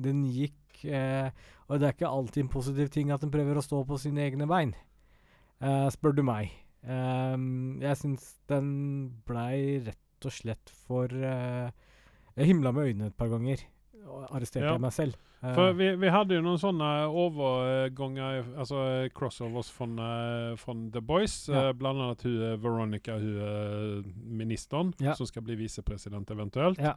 den 0.00 0.24
gikk 0.32 0.56
Og 0.80 1.74
det 1.76 1.84
er 1.84 1.92
ikke 1.92 2.08
alltid 2.08 2.46
en 2.46 2.48
positiv 2.48 2.88
ting 2.88 3.10
at 3.12 3.20
den 3.20 3.28
prøver 3.34 3.58
å 3.60 3.62
stå 3.64 3.82
på 3.84 3.98
sine 4.00 4.22
egne 4.24 4.46
bein, 4.48 4.70
eh, 5.60 5.88
spør 5.92 6.14
du 6.16 6.22
meg. 6.24 6.48
Ehm, 6.88 7.76
jeg 7.82 7.98
syns 8.00 8.30
den 8.48 8.70
blei 9.28 9.76
rett 9.84 10.24
og 10.24 10.32
slett 10.32 10.72
for 10.86 11.12
Jeg 12.40 12.48
himla 12.54 12.72
med 12.72 12.88
øynene 12.90 13.10
et 13.12 13.16
par 13.20 13.28
ganger. 13.32 13.62
Og 14.10 14.24
arresterte 14.34 14.64
Ja. 14.66 14.72
jeg 14.74 14.80
meg 14.82 14.92
selv. 14.96 15.14
Eh, 15.42 15.54
For 15.54 15.72
vi, 15.76 15.90
vi 15.96 16.08
hadde 16.10 16.34
jo 16.34 16.42
noen 16.42 16.58
sånne 16.60 16.88
overganger, 17.08 18.44
altså 18.58 19.08
crossovers 19.14 19.70
fra, 19.72 19.86
eh, 19.86 20.90
The 20.92 21.00
Boys. 21.00 21.48
Ja. 21.48 21.68
eh, 21.68 21.72
Blant 21.72 22.00
annet 22.00 22.22
hun 22.26 22.42
eh, 22.42 22.56
Veronica, 22.56 23.18
hun 23.18 23.38
eh, 23.40 24.10
ministeren, 24.26 24.94
Ja. 25.00 25.14
som 25.14 25.26
skal 25.26 25.42
bli 25.42 25.56
visepresident 25.56 26.28
eventuelt. 26.30 26.78
Ja. 26.78 26.94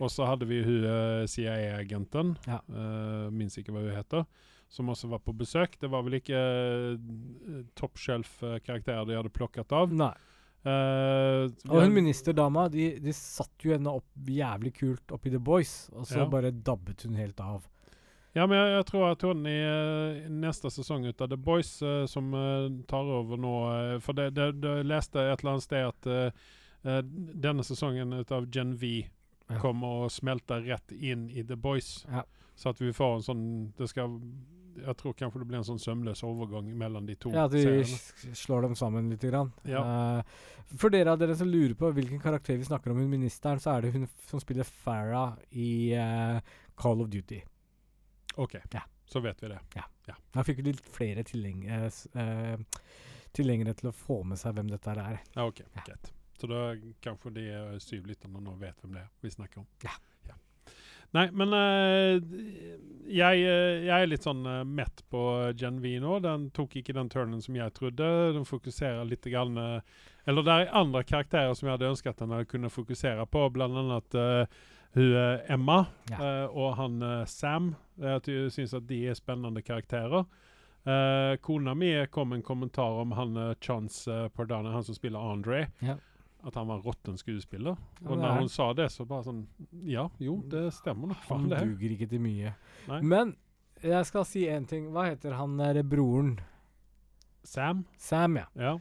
Og 0.00 0.08
så 0.10 0.26
hadde 0.26 0.46
vi 0.48 0.62
hun 0.62 0.84
eh, 0.84 1.26
CIA-agenten, 1.26 2.36
Ja. 2.46 2.60
uh, 2.70 3.30
minns 3.30 3.56
ikke 3.58 3.72
hva 3.72 3.80
hun 3.84 3.94
heter, 3.96 4.24
som 4.68 4.86
også 4.88 5.08
var 5.10 5.18
på 5.18 5.32
besøk. 5.36 5.78
Det 5.80 5.90
var 5.90 6.02
vel 6.02 6.14
ikke 6.20 6.34
uh, 6.96 7.62
top 7.76 7.96
shelf-karakterer 7.98 9.06
de 9.06 9.16
hadde 9.16 9.32
plukket 9.32 9.72
av. 9.72 9.92
Nei. 9.92 10.14
Eh, 10.62 11.46
Og 11.70 11.80
hun 11.82 11.94
ministerdama, 11.94 12.66
de, 12.68 12.90
de 13.00 13.12
satt 13.16 13.64
jo 13.64 13.72
henne 13.72 13.92
opp 13.96 14.28
jævlig 14.28 14.74
kult 14.76 15.12
oppi 15.16 15.30
The 15.32 15.40
Boys, 15.40 15.88
og 15.94 16.04
så 16.06 16.18
Ja. 16.20 16.26
bare 16.28 16.50
dabbet 16.52 17.02
hun 17.06 17.14
helt 17.16 17.40
av. 17.40 17.64
Ja, 18.34 18.44
men 18.46 18.58
jeg, 18.60 18.74
jeg 18.76 18.86
tror 18.86 19.06
at 19.10 19.22
hun 19.26 19.46
i 19.48 19.56
eh, 19.56 20.28
neste 20.30 20.70
sesong 20.70 21.06
ut 21.08 21.20
av 21.24 21.30
The 21.32 21.36
Boys, 21.40 21.70
uh, 21.82 22.04
som 22.06 22.30
tar 22.86 23.08
over 23.10 23.36
nå 23.40 23.54
For 24.04 24.12
det, 24.14 24.28
det, 24.36 24.50
det 24.62 24.74
leste 24.86 25.18
et 25.18 25.40
eller 25.40 25.56
annet 25.56 25.66
sted 25.66 25.88
at 25.88 26.34
denne 27.40 27.64
sesongen 27.66 28.12
ut 28.20 28.30
av 28.32 28.46
Gen 28.54 28.76
V 28.80 29.06
Ja. 29.50 29.58
kommer 29.58 30.04
og 30.04 30.10
smelter 30.14 30.62
rett 30.62 30.92
inn 30.94 31.26
i 31.30 31.42
The 31.42 31.56
Boys. 31.56 32.06
Ja. 32.08 32.22
Så 32.54 32.70
at 32.70 32.78
vi 32.80 32.92
får 32.94 33.16
en 33.16 33.22
sånn 33.26 33.42
Det 33.76 33.88
skal 33.90 34.20
Jeg 34.76 34.96
tror 34.96 35.14
kanskje 35.18 35.40
det 35.42 35.46
blir 35.50 35.58
en 35.58 35.66
sånn 35.66 35.80
sømløs 35.82 36.22
overgang 36.26 36.68
mellom 36.78 37.06
de 37.08 37.14
to 37.20 37.32
Ja, 37.34 37.44
at 37.48 37.52
vi 37.52 37.84
slår 38.36 38.62
dem 38.68 38.74
sammen 38.78 39.10
litt. 39.10 39.20
Grann. 39.26 39.52
Ja. 39.68 39.82
Uh, 40.20 40.76
for 40.78 40.90
dere 40.94 41.12
av 41.12 41.18
dere 41.20 41.34
som 41.36 41.48
lurer 41.50 41.74
på 41.74 41.90
hvilken 41.96 42.20
karakter 42.22 42.56
vi 42.60 42.64
snakker 42.68 42.92
om, 42.92 43.00
hun 43.02 43.10
ministeren, 43.10 43.60
så 43.60 43.74
er 43.76 43.82
det 43.88 43.92
hun 43.96 44.06
som 44.28 44.40
spiller 44.40 44.64
Farah 44.64 45.34
i 45.50 45.92
uh, 45.98 46.38
Call 46.78 47.02
of 47.02 47.10
Duty. 47.10 47.40
OK, 48.36 48.54
Ja. 48.72 48.82
så 49.10 49.20
vet 49.20 49.42
vi 49.42 49.48
det. 49.48 49.58
Ja, 49.74 49.84
da 50.32 50.44
fikk 50.46 50.60
vi 50.62 50.70
litt 50.70 50.80
flere 50.86 51.22
tilhengere 51.26 51.90
eh, 52.14 52.58
tilhengere 53.36 53.74
til 53.78 53.90
å 53.90 53.92
få 53.94 54.20
med 54.26 54.38
seg 54.38 54.54
hvem 54.56 54.70
dette 54.70 54.94
er. 54.94 55.18
Ja, 55.34 55.44
OK, 55.46 55.60
Ja. 55.74 55.82
greit. 55.86 56.12
Så 56.40 56.46
da 56.48 56.74
kanskje 57.02 57.32
de 57.34 57.44
syv 57.82 58.06
lytterne 58.08 58.40
nå 58.40 58.54
vet 58.58 58.78
hvem 58.80 58.94
det 58.96 59.02
er 59.02 59.10
vi 59.20 59.30
snakker 59.34 59.60
om. 59.60 59.66
Ja. 59.84 59.90
Nei, 61.16 61.26
men 61.34 61.54
eh, 61.56 62.20
jeg, 63.10 63.42
eh, 63.42 63.84
jeg 63.88 63.94
er 63.96 64.10
litt 64.10 64.26
sånn 64.26 64.44
eh, 64.46 64.62
mett 64.64 65.02
på 65.10 65.22
Gen 65.58 65.80
V 65.82 65.96
nå. 66.02 66.18
Den 66.22 66.48
tok 66.54 66.76
ikke 66.78 66.94
den 66.94 67.10
turnen 67.10 67.42
som 67.42 67.56
jeg 67.58 67.74
trodde. 67.74 68.10
Den 68.36 68.46
fokuserer 68.46 69.08
litt 69.08 69.26
grann, 69.26 69.58
Eller 70.28 70.46
det 70.46 70.56
er 70.56 70.76
andre 70.76 71.02
karakterer 71.04 71.54
som 71.54 71.66
jeg 71.66 71.78
hadde 71.78 71.90
ønsket 71.90 72.22
den 72.22 72.44
kunne 72.46 72.70
fokusere 72.70 73.26
på, 73.26 73.48
annet 73.60 74.14
eh, 74.14 74.60
hun 74.92 75.40
Emma 75.46 75.84
Ja. 76.10 76.18
uh, 76.18 76.46
og 76.50 76.72
han 76.74 77.02
uh, 77.02 77.24
Sam. 77.24 77.76
Jeg 77.98 78.50
syns 78.50 78.74
at 78.74 78.88
de 78.88 79.04
er 79.06 79.14
spennende 79.14 79.62
karakterer. 79.62 80.24
Uh, 80.82 81.36
kona 81.44 81.76
mi 81.78 81.92
kom 82.10 82.32
en 82.32 82.42
kommentar 82.42 82.98
om 83.02 83.12
han 83.12 83.36
uh, 83.36 83.54
Chance 83.60 84.10
uh, 84.10 84.28
Pardana, 84.34 84.72
han 84.72 84.84
som 84.84 84.96
spiller 84.96 85.20
Andre. 85.32 85.68
Ja. 85.78 85.94
At 86.44 86.54
han 86.56 86.66
var 86.70 86.80
råtten 86.80 87.18
skuespiller. 87.20 87.76
Og 88.06 88.12
er 88.14 88.20
når 88.22 88.38
hun 88.38 88.48
sa 88.48 88.72
det, 88.72 88.86
så 88.92 89.04
bare 89.06 89.24
sånn 89.26 89.42
Ja, 89.84 90.06
jo, 90.18 90.38
det 90.48 90.70
stemmer 90.72 91.08
nok. 91.12 91.24
Han 91.28 91.48
det. 91.50 91.58
duger 91.66 91.90
ikke 91.96 92.08
til 92.08 92.20
mye. 92.24 92.54
Nei. 92.88 93.00
Men 93.02 93.34
jeg 93.82 94.06
skal 94.08 94.24
si 94.24 94.46
én 94.48 94.66
ting. 94.68 94.90
Hva 94.92 95.04
heter 95.10 95.32
han 95.36 95.56
der 95.60 95.82
broren? 95.82 96.38
Sam? 97.44 97.84
Sam, 97.98 98.36
ja. 98.36 98.46
Ja. 98.56 98.74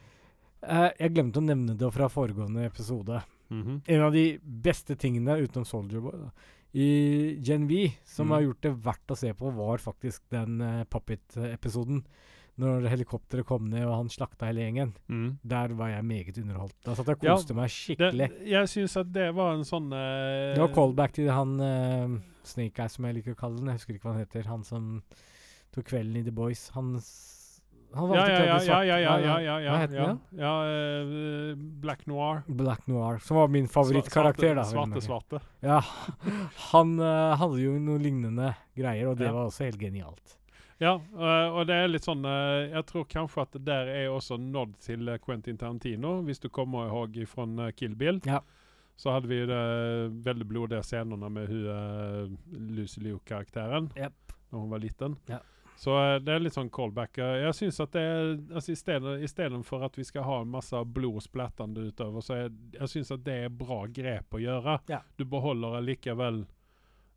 Uh, 0.64 0.90
jeg 1.00 1.14
glemte 1.16 1.40
å 1.40 1.46
nevne 1.46 1.76
det 1.80 1.92
fra 1.96 2.10
foregående 2.12 2.66
episode. 2.68 3.22
Mhm. 3.50 3.82
En 3.88 4.02
av 4.06 4.12
de 4.14 4.26
beste 4.44 4.96
tingene 5.00 5.38
utenom 5.40 5.66
Soldier 5.66 6.02
Boy 6.04 6.18
da, 6.20 6.32
i 6.76 7.40
Gen 7.42 7.68
V, 7.68 7.88
som 8.06 8.28
Mm. 8.28 8.32
har 8.36 8.42
gjort 8.42 8.62
det 8.62 8.74
verdt 8.86 9.08
å 9.12 9.18
se 9.18 9.34
på, 9.34 9.52
var 9.56 9.78
faktisk 9.80 10.22
den 10.30 10.62
uh, 10.62 10.84
Puppet-episoden. 10.86 12.04
Når 12.60 12.90
helikopteret 12.92 13.46
kom 13.48 13.70
ned 13.72 13.86
og 13.88 13.94
han 13.96 14.10
slakta 14.12 14.50
hele 14.50 14.66
gjengen. 14.66 14.90
mm. 15.08 15.28
Der 15.48 15.72
var 15.80 15.94
jeg 15.94 16.04
meget 16.04 16.38
underholdt. 16.42 16.76
Da 16.84 16.96
satt 16.98 17.08
jeg 17.08 17.16
og 17.22 17.24
Ja, 17.24 17.36
koste 17.38 17.56
meg 17.56 17.70
Det, 17.70 17.76
skikkelig. 17.78 18.28
jeg 18.52 18.68
syns 18.74 18.98
at 19.00 19.12
det 19.16 19.30
var 19.38 19.54
en 19.56 19.64
sånn 19.64 19.88
uh, 19.94 20.54
Det 20.58 20.60
var 20.66 20.74
callback 20.76 21.14
til 21.16 21.30
han 21.32 21.54
uh, 21.62 22.18
Snake 22.44 22.82
Eye, 22.84 22.90
som 22.92 23.06
jeg 23.08 23.16
liker 23.20 23.32
å 23.38 23.40
kalle 23.40 23.62
den. 23.62 23.68
Jeg 23.72 23.80
husker 23.80 23.96
ikke 23.96 24.10
hva 24.10 24.16
han 24.18 24.26
heter. 24.26 24.50
Han 24.52 24.64
som 24.68 24.90
tok 25.72 25.86
kvelden 25.92 26.18
i 26.20 26.24
The 26.26 26.34
Boys. 26.36 26.66
Han, 26.76 26.98
han 27.94 28.10
var 28.10 28.18
ja, 28.18 28.26
ja, 28.28 28.42
ja, 28.50 28.58
svart. 28.60 28.86
ja, 28.90 28.98
ja, 28.98 28.98
ja, 29.00 29.38
ja, 29.40 29.60
ja, 29.64 29.72
Hva 29.72 29.78
het 29.84 29.94
ja, 29.96 30.08
den? 30.10 30.20
ja 30.42 30.54
eh, 30.66 31.54
Black 31.86 32.04
Noir. 32.12 32.42
Black 32.48 32.88
Noir. 32.90 33.20
Som 33.24 33.38
var 33.40 33.48
min 33.54 33.68
favorittkarakter, 33.72 34.56
da. 34.60 34.66
Svarte, 34.68 35.02
svarte. 35.06 35.40
Ja. 35.64 35.80
Han 36.74 36.98
hadde 37.00 37.62
jo 37.64 37.78
noen 37.80 38.04
lignende 38.04 38.52
greier, 38.76 39.14
og 39.14 39.18
det 39.22 39.30
Ja. 39.30 39.34
var 39.38 39.48
også 39.48 39.64
helt 39.70 39.80
genialt. 39.80 40.36
Ja, 40.80 40.94
eh, 40.96 41.48
og 41.52 41.66
det 41.68 41.76
er 41.76 41.90
litt 41.92 42.06
sånn 42.08 42.24
eh, 42.24 42.70
Jeg 42.72 42.86
tror 42.88 43.04
kanskje 43.12 43.44
at 43.44 43.56
det 43.58 43.66
der 43.68 43.90
er 43.92 44.14
også 44.14 44.38
nådd 44.40 44.78
til 44.86 45.12
eh, 45.12 45.20
Quentin 45.20 45.60
Tarantino, 45.60 46.22
hvis 46.24 46.40
du 46.40 46.48
kommer 46.56 46.88
ihåg 46.88 47.18
fra 47.28 47.68
Kill 47.76 47.98
Bill. 48.00 48.22
Ja. 48.24 48.40
Så 49.00 49.12
hadde 49.12 49.28
vi 49.32 49.42
jo 49.42 49.48
det 49.48 49.60
veldig 50.26 50.48
blodige 50.48 50.84
scenene 50.84 51.30
med 51.32 51.48
hun 51.52 52.38
Lucy 52.76 53.00
Liu-karakteren 53.04 53.92
Yep. 53.96 54.34
når 54.52 54.60
hun 54.60 54.74
var 54.74 54.82
liten. 54.84 55.16
Ja. 55.32 55.40
Så 55.80 55.94
det 56.20 56.34
er 56.34 56.42
litt 56.44 56.56
sånn 56.58 56.68
callback. 56.76 57.16
Jeg 57.24 57.54
syns 57.56 57.78
at 57.80 57.94
det 57.96 58.02
er 58.04 58.34
altså, 58.52 58.74
Istedenfor 59.24 59.86
at 59.88 59.96
vi 59.96 60.04
skal 60.04 60.26
ha 60.28 60.42
en 60.44 60.52
masse 60.52 60.82
blod 60.92 61.24
splattende 61.24 61.86
utover, 61.88 62.20
så 62.20 62.36
er, 62.36 62.50
jeg 62.76 62.92
syns 62.92 63.14
at 63.16 63.24
det 63.24 63.38
er 63.46 63.54
bra 63.62 63.86
grep 63.88 64.36
å 64.36 64.42
gjøre. 64.44 64.76
Ja. 64.92 65.00
Du 65.16 65.24
beholder 65.24 65.80
likevel 65.80 66.42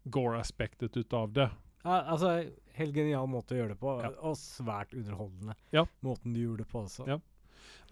gore-aspektet 0.05 0.97
ut 0.97 1.19
av 1.19 1.35
det. 1.35 1.49
Ja, 1.83 1.99
altså, 2.15 2.37
helt 2.79 2.95
genial 2.97 3.27
måte 3.31 3.55
å 3.55 3.61
gjøre 3.61 3.75
det 3.75 3.81
på, 3.81 3.95
Ja. 4.03 4.11
og 4.23 4.37
svært 4.41 4.95
underholdende. 4.97 5.55
Ja. 5.73 5.85
Måten 6.03 6.33
du 6.35 6.41
gjorde 6.43 6.65
det 6.65 6.69
på 6.73 6.83
også. 6.85 7.07
Ja. 7.09 7.19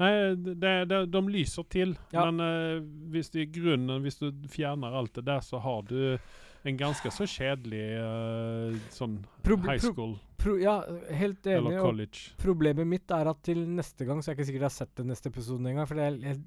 Nei, 0.00 0.10
det, 0.34 0.70
det, 0.88 0.98
de 1.12 1.20
lyser 1.28 1.66
til. 1.70 1.96
Ja. 2.14 2.24
Men 2.30 2.40
uh, 2.40 2.80
hvis 3.12 3.28
du 3.30 3.40
i 3.42 3.46
grunnen 3.52 4.00
Hvis 4.02 4.16
du 4.18 4.30
fjerner 4.48 4.94
alt 4.96 5.12
det 5.18 5.24
der, 5.28 5.40
så 5.44 5.60
har 5.60 5.82
du 5.86 6.16
en 6.64 6.76
ganske 6.76 7.08
så 7.12 7.24
kjedelig 7.28 7.84
uh, 8.00 8.74
sånn 8.92 9.18
Prob- 9.44 9.64
high 9.68 9.80
school 9.80 10.18
Pro 10.40 10.56
ja, 10.60 10.78
helt 11.12 11.44
enig. 11.46 11.70
eller 11.70 11.80
college. 11.84 12.32
problemet 12.40 12.86
mitt 12.88 13.10
er 13.12 13.28
at 13.28 13.42
til 13.44 13.62
neste 13.68 14.04
gang, 14.08 14.20
så 14.22 14.30
er 14.30 14.34
jeg 14.34 14.38
ikke 14.40 14.48
sikkert 14.50 14.64
jeg 14.64 14.70
har 14.70 14.76
sett 14.78 14.94
den 14.96 15.10
neste 15.12 15.28
episoden 15.32 15.66
engang, 15.68 15.88
for 15.88 16.00
jeg, 16.00 16.16
jeg 16.24 16.40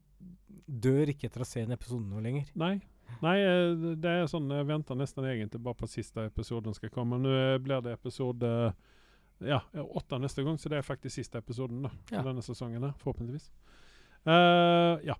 dør 0.65 1.11
ikke 1.13 1.29
etter 1.29 1.45
å 1.45 1.47
se 1.47 1.61
en 1.61 1.75
episode 1.75 2.05
noe 2.09 2.21
lenger. 2.25 2.47
Nei. 2.57 2.75
Nei, 3.23 3.37
eh, 3.39 3.95
det 4.03 4.09
er 4.09 4.25
sånn 4.27 4.49
Jeg 4.51 4.67
venter 4.67 4.97
nesten 4.99 5.23
egentlig 5.29 5.61
bare 5.63 5.79
på 5.79 5.87
siste 5.87 6.25
episoden 6.27 6.75
skal 6.75 6.91
komme. 6.93 7.19
Nå 7.21 7.31
eh, 7.31 7.57
blir 7.63 7.83
det 7.85 7.93
episode 7.95 8.73
ja, 9.43 9.59
åtte 9.83 10.19
neste 10.21 10.43
gang, 10.45 10.57
så 10.59 10.69
det 10.71 10.77
er 10.79 10.85
faktisk 10.87 11.15
siste 11.17 11.39
episoden 11.41 11.83
da, 11.83 11.89
Ja. 12.11 12.21
denne 12.23 12.41
sesongen. 12.45 12.83
her, 12.83 12.93
Forhåpentligvis. 12.99 13.49
Uh, 14.25 14.99
ja. 15.03 15.15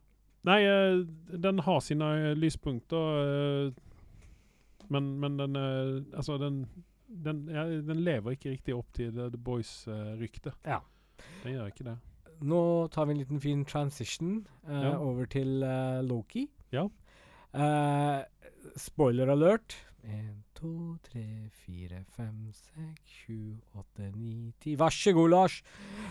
Nei, 0.48 0.62
uh, 0.64 1.06
den 1.28 1.60
har 1.60 1.80
sine 1.84 2.08
eh, 2.30 2.36
lyspunkter, 2.36 3.74
men, 4.90 5.20
men 5.20 5.38
den 5.38 5.56
Altså, 6.14 6.38
den 6.38 6.66
den, 7.08 7.48
ja, 7.52 7.66
den 7.68 8.00
lever 8.04 8.32
ikke 8.34 8.50
riktig 8.56 8.74
opp 8.76 8.88
til 8.94 9.12
The, 9.14 9.30
The 9.30 9.38
Boys-ryktet. 9.38 10.56
Ja. 10.66 10.80
Den 11.44 11.54
gjør 11.54 11.68
ikke 11.70 11.86
det. 11.86 11.98
Nå 12.42 12.88
tar 12.92 13.06
vi 13.06 13.14
en 13.14 13.20
liten 13.20 13.40
fin 13.40 13.66
transition 13.66 14.48
Ja. 14.68 14.98
over 14.98 15.26
til 15.26 15.62
Loki. 16.08 16.48
Ja. 16.72 16.88
Eh, 17.54 18.22
spoiler 18.76 19.30
alert. 19.30 19.76
En, 20.04 20.44
to, 20.58 20.98
tre, 21.06 21.50
fire, 21.64 22.02
fem, 22.16 22.50
seks, 22.52 23.20
sju, 23.24 23.38
åtte, 23.78 24.10
ni, 24.16 24.52
ti 24.60 24.74
Vær 24.76 24.92
så 24.92 25.14
god, 25.16 25.30
Lars! 25.32 25.60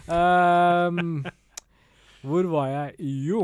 Um, 0.07 1.25
hvor 2.29 2.49
var 2.55 2.71
jeg? 2.71 3.11
Jo 3.27 3.43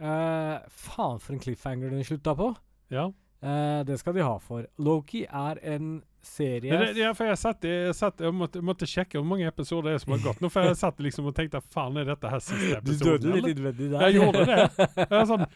uh, 0.00 0.56
Faen, 0.72 1.20
for 1.20 1.34
en 1.34 1.42
cliffhanger 1.42 1.92
den 1.92 2.06
slutta 2.06 2.34
på. 2.38 2.52
Ja. 2.92 3.10
Uh, 3.42 3.82
det 3.88 3.98
skal 4.00 4.16
de 4.16 4.24
ha 4.24 4.38
for. 4.40 4.64
Loki 4.78 5.26
er 5.26 5.60
en 5.74 6.00
serie 6.22 6.78
Ja, 6.98 7.10
for 7.16 7.24
jeg 7.30 7.38
satt, 7.40 7.64
jeg, 7.64 7.94
satt, 7.96 8.20
jeg 8.20 8.34
måtte, 8.36 8.60
måtte 8.64 8.86
sjekke 8.88 9.18
hvor 9.18 9.26
mange 9.30 9.46
episoder 9.48 9.90
det 9.90 9.94
er 9.98 10.02
som 10.04 10.12
har 10.14 10.22
gått 10.24 10.40
nå, 10.44 10.50
for 10.52 10.66
jeg 10.68 10.76
satt 10.80 10.98
liksom 11.00 11.28
og 11.30 11.34
tenkte 11.38 11.60
faen, 11.72 11.96
er 12.00 12.08
dette 12.10 12.30
her 12.32 12.42
siste 12.44 12.80
Du 12.84 12.92
døde 12.92 13.30
litt 13.32 13.38
eller? 13.38 13.52
innvendig 13.54 13.90
der. 13.92 14.04
Jeg 14.06 14.18
gjorde 14.18 14.42
det. 14.50 14.58
Jeg 15.00 15.20
er 15.20 15.28
sånn, 15.30 15.46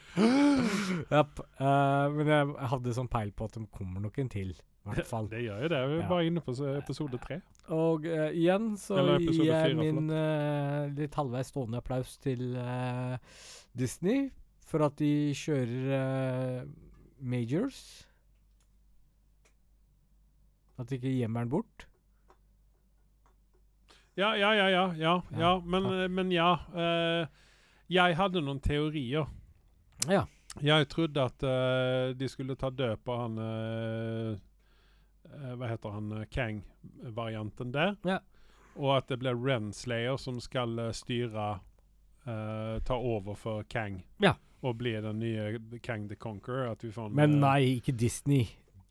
Japp. 1.14 1.42
Uh, 1.60 2.06
men 2.16 2.30
jeg 2.32 2.70
hadde 2.74 2.94
sånn 2.96 3.10
peil 3.12 3.32
på 3.36 3.48
at 3.50 3.58
de 3.58 3.64
kommer 3.74 4.04
nok 4.04 4.18
en 4.22 4.30
til, 4.32 4.54
i 4.54 4.88
hvert 4.90 5.08
fall. 5.10 5.28
det 5.32 5.42
gjør 5.44 5.66
jo 5.66 5.72
det. 5.74 5.82
Vi 5.90 5.98
er 5.98 6.02
Ja. 6.04 6.08
bare 6.14 6.28
inne 6.30 6.44
på 6.44 6.54
episode 6.74 7.20
tre. 7.26 7.40
Og 7.74 8.06
uh, 8.08 8.30
igjen 8.32 8.72
så 8.80 8.98
gir 9.20 9.44
jeg 9.50 9.76
min 9.78 10.08
uh, 10.12 10.88
litt 10.96 11.14
halvveis 11.20 11.52
stående 11.52 11.80
applaus 11.82 12.16
til 12.24 12.56
Disney 13.76 14.30
for 14.64 14.86
at 14.86 14.96
de 14.98 15.12
kjører 15.36 16.64
majors. 17.20 17.78
At 20.78 20.88
de 20.90 20.98
ikke 20.98 21.12
gjemmer 21.14 21.44
den 21.44 21.52
bort. 21.52 21.86
Ja, 24.14 24.36
ja, 24.36 24.54
ja, 24.54 24.68
ja. 24.70 24.94
ja, 24.94 25.22
Ja. 25.38 25.60
men, 25.60 26.14
men 26.14 26.30
ja. 26.32 26.58
Uh, 26.74 27.26
jeg 27.90 28.16
hadde 28.16 28.42
noen 28.42 28.60
teorier. 28.62 29.26
Ja. 30.08 30.24
Jeg 30.62 30.86
trodde 30.88 31.22
at 31.22 31.42
uh, 31.42 32.14
de 32.14 32.28
skulle 32.30 32.54
ta 32.54 32.70
død 32.70 33.00
på 33.02 33.14
han 33.18 33.38
eh, 33.42 34.36
Hva 35.58 35.66
heter 35.66 35.94
han? 35.96 36.12
Kang-varianten 36.30 37.72
der. 37.74 37.96
Ja. 38.06 38.20
Og 38.78 38.92
at 38.96 39.10
det 39.10 39.18
blir 39.22 39.34
Renslayer 39.34 40.16
som 40.18 40.38
skal 40.42 40.78
styre 40.94 41.58
Ta 42.24 42.96
over 42.96 43.34
for 43.36 43.66
Kang. 43.68 43.98
Ja. 44.22 44.32
Og 44.64 44.78
bli 44.80 44.94
den 45.02 45.18
nye 45.20 45.58
Kang 45.82 46.06
the 46.08 46.16
Conqueror. 46.16 46.70
At 46.72 46.84
vi 46.84 46.92
får 46.94 47.10
en, 47.10 47.16
Men 47.18 47.36
nei, 47.42 47.76
ikke 47.80 47.92
Disney. 47.92 48.46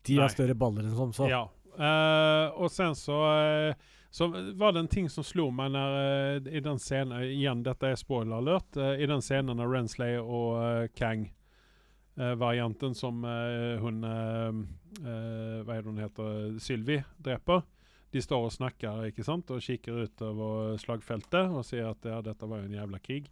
De 0.06 0.20
har 0.20 0.30
større 0.30 0.54
baller 0.54 0.84
enn 0.86 0.94
som 0.94 1.16
så. 1.16 1.26
Ja. 1.32 1.42
Eh, 1.78 2.46
og 2.54 2.70
sen 2.70 2.94
så 2.94 3.18
uh, 3.26 3.74
så 4.14 4.28
var 4.54 4.72
det 4.72 4.78
en 4.84 4.88
ting 4.88 5.08
som 5.10 5.24
slo 5.26 5.50
meg 5.50 5.72
når, 5.74 5.94
uh, 5.98 6.36
i 6.46 6.60
den 6.62 6.78
scenen 6.78 7.18
Igjen, 7.26 7.64
dette 7.66 7.88
er 7.90 7.96
spoiler 7.98 8.36
alert. 8.38 8.76
eh, 8.78 9.02
I 9.02 9.06
den 9.10 9.18
scenen 9.26 9.56
når 9.58 9.72
Rensley 9.72 10.14
og 10.22 10.62
eh, 10.62 10.86
Kang-varianten 10.94 12.94
som 12.94 13.24
eh, 13.26 13.74
eh, 13.74 14.54
eh, 15.02 15.66
Hva 15.66 15.74
er 15.74 15.82
det 15.82 15.90
hun 15.90 15.98
heter? 15.98 16.54
Sylvi 16.62 17.02
dreper. 17.18 17.66
De 18.14 18.22
står 18.22 18.46
og 18.46 18.54
snakker 18.54 19.10
ikke 19.10 19.26
sant? 19.26 19.50
og 19.50 19.58
kikker 19.66 20.06
utover 20.06 20.78
slagfeltet 20.78 21.50
og 21.50 21.66
sier 21.66 21.90
at 21.90 21.98
ja, 22.06 22.22
dette 22.22 22.46
var 22.46 22.62
en 22.62 22.70
jævla 22.78 23.02
krig. 23.02 23.26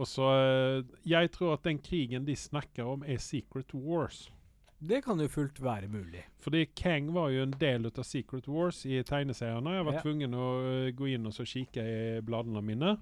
Og 0.00 0.08
så 0.08 0.24
eh, 0.32 0.80
Jeg 1.04 1.28
tror 1.36 1.58
at 1.58 1.68
den 1.68 1.76
krigen 1.84 2.24
de 2.24 2.32
snakker 2.36 2.88
om, 2.88 3.04
er 3.04 3.20
Secret 3.20 3.68
Wars. 3.76 4.30
Det 4.78 5.00
kan 5.04 5.20
jo 5.20 5.28
fullt 5.30 5.60
være 5.62 5.88
mulig. 5.88 6.24
Fordi 6.44 6.64
Kang 6.76 7.12
var 7.14 7.30
jo 7.32 7.44
en 7.46 7.54
del 7.60 7.86
av 7.88 8.04
Secret 8.04 8.48
Wars 8.48 8.84
i 8.86 9.02
tegneseriene. 9.06 9.76
Jeg 9.78 9.84
var 9.84 9.92
Ja. 9.94 10.02
tvungen 10.02 10.34
å 10.34 10.48
eh, 10.60 10.92
gå 10.92 11.14
inn 11.14 11.26
og 11.26 11.32
så 11.32 11.46
kikke 11.46 11.84
i 11.84 12.20
bladene 12.20 12.62
mine. 12.62 12.96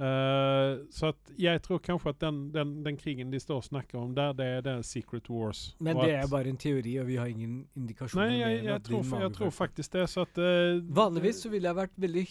Uh, 0.00 0.80
så 0.88 1.10
at 1.12 1.32
jeg 1.36 1.60
tror 1.60 1.80
kanskje 1.84 2.08
at 2.14 2.20
den, 2.22 2.36
den, 2.54 2.70
den 2.86 2.96
krigen 2.96 3.28
de 3.30 3.36
står 3.40 3.58
og 3.60 3.66
snakker 3.66 3.98
om 4.00 4.14
der, 4.16 4.32
det 4.32 4.46
er 4.46 4.62
det 4.64 4.74
Secret 4.88 5.28
Wars. 5.28 5.74
Men 5.78 5.98
det 6.00 6.14
er 6.14 6.30
bare 6.30 6.48
en 6.48 6.56
teori, 6.56 6.94
og 7.02 7.06
vi 7.10 7.18
har 7.20 7.28
ingen 7.28 7.66
indikasjoner. 7.76 8.30
Nei, 8.32 8.38
jeg, 8.38 8.62
jeg, 8.64 8.82
tror, 8.86 9.02
jeg, 9.04 9.20
jeg 9.26 9.34
tror 9.36 9.50
faktisk 9.50 9.92
det. 9.92 10.06
Så 10.08 10.24
at 10.24 10.40
uh, 10.40 10.80
Vanligvis 10.96 11.42
så 11.44 11.52
ville 11.52 11.68
jeg 11.68 11.76
vært 11.82 12.00
veldig 12.00 12.24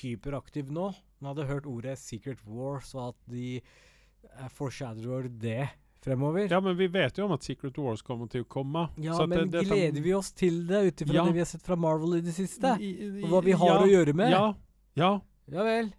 hyperaktiv 0.00 0.74
nå. 0.74 0.88
Når 1.20 1.28
jeg 1.28 1.36
hadde 1.36 1.48
hørt 1.52 1.70
ordet 1.70 1.94
Secret 2.02 2.42
Wars, 2.48 2.90
og 2.96 3.12
at 3.12 3.22
de 3.36 3.60
uh, 3.60 4.48
foreshadower 4.50 5.30
det 5.30 5.68
fremover. 6.04 6.46
Ja, 6.50 6.60
men 6.60 6.76
vi 6.76 6.86
vet 6.88 7.18
jo 7.18 7.24
om 7.26 7.32
at 7.32 7.42
Secret 7.44 7.78
Wars 7.78 8.02
kommer 8.02 8.26
til 8.32 8.44
å 8.44 8.48
komme. 8.48 8.88
Ja, 8.96 9.18
men 9.26 9.50
det- 9.50 9.50
dette- 9.58 9.68
gleder 9.74 10.00
vi 10.02 10.14
oss 10.14 10.32
til 10.32 10.66
det 10.66 10.82
ut 10.86 11.02
ifra 11.02 11.14
Ja. 11.14 11.24
det 11.24 11.32
vi 11.32 11.38
har 11.38 11.46
sett 11.46 11.62
fra 11.62 11.76
Marvel 11.76 12.14
i 12.16 12.20
det 12.20 12.32
siste? 12.34 12.76
I- 12.80 12.96
i- 13.20 13.22
Og 13.24 13.28
hva 13.30 13.42
vi 13.44 13.52
har 13.52 13.66
ja, 13.66 13.80
å 13.82 13.86
gjøre 13.86 14.14
med? 14.14 14.30
Ja. 14.30 14.54
ja. 14.94 15.20
Ja 15.50 15.62
vel. 15.64 15.92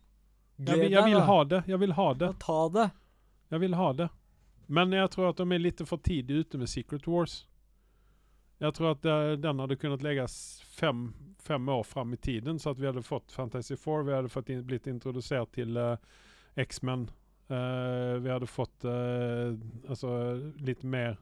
Jeg, 0.60 0.78
vil- 0.80 0.92
jeg 0.92 1.04
vil 1.06 1.20
ha 1.22 1.44
det. 1.44 1.64
Jeg 1.68 1.80
vil 1.80 1.92
ha 1.94 2.14
det. 2.14 2.26
Ja, 2.28 2.34
ta 2.40 2.70
det. 2.70 2.92
Jeg 3.52 3.60
vil 3.60 3.74
ha 3.76 3.94
det. 3.94 4.10
Men 4.68 4.92
jeg 4.92 5.10
tror 5.12 5.30
at 5.30 5.36
de 5.38 5.52
er 5.52 5.60
litt 5.60 5.82
for 5.88 5.98
tidlig 5.98 6.46
ute 6.46 6.58
med 6.58 6.70
Secret 6.70 7.06
Wars. 7.08 7.46
Jeg 8.62 8.74
tror 8.74 8.92
at 8.92 9.06
eh, 9.06 9.36
den 9.42 9.58
hadde 9.60 9.76
kunnet 9.76 10.04
legges 10.04 10.62
fem, 10.78 11.14
fem 11.40 11.66
år 11.70 11.84
fram 11.84 12.14
i 12.14 12.18
tiden, 12.18 12.60
så 12.60 12.70
at 12.72 12.78
vi 12.80 12.86
hadde 12.86 13.02
fått 13.04 13.32
Fantasy 13.32 13.76
Four, 13.76 14.04
vi 14.04 14.12
hadde 14.14 14.30
fått 14.30 14.50
in, 14.50 14.64
blitt 14.64 14.86
introdusert 14.88 15.52
til 15.52 15.76
uh, 15.78 15.96
X-Men. 16.56 17.10
Eh, 17.52 18.14
vi 18.20 18.30
hadde 18.30 18.48
fått 18.48 18.84
eh, 18.84 19.54
altså 19.90 20.36
litt 20.60 20.84
mer 20.84 21.18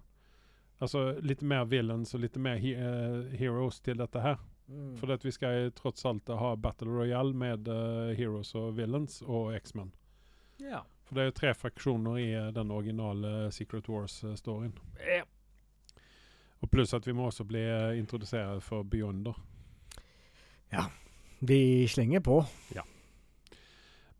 Altså 0.80 1.19
litt 1.19 1.41
mer 1.41 1.65
villains 1.67 2.13
og 2.15 2.21
litt 2.23 2.38
mer 2.39 2.55
he 2.63 2.69
uh, 2.71 3.25
heroes 3.36 3.82
til 3.84 3.97
dette 3.99 4.21
her. 4.23 4.38
Mm. 4.71 4.93
For 4.95 5.11
at 5.11 5.25
vi 5.27 5.34
skal 5.36 5.73
tross 5.75 5.99
trots 5.99 6.05
alt 6.07 6.32
ha 6.39 6.53
Battle 6.55 6.93
Royale 6.93 7.36
med 7.36 7.67
uh, 7.67 8.13
heroes 8.15 8.53
og 8.55 8.77
villains 8.77 9.17
og 9.25 9.51
X-Men. 9.57 9.89
Yeah. 10.63 10.86
For 11.03 11.17
det 11.17 11.25
er 11.25 11.27
jo 11.27 11.36
tre 11.36 11.51
fraksjoner 11.51 12.21
i 12.23 12.30
den 12.55 12.71
originale 12.71 13.51
Secret 13.51 13.91
Wars-storyen. 13.91 14.71
Yeah. 15.03 15.27
Og 16.63 16.71
pluss 16.71 16.95
at 16.95 17.03
vi 17.03 17.17
må 17.17 17.27
også 17.27 17.43
bli 17.43 17.65
introdusert 17.99 18.63
for 18.63 18.88
Beyonder. 18.88 19.36
Ja. 20.71 20.88
Vi 21.43 21.88
slenger 21.91 22.23
på. 22.23 22.39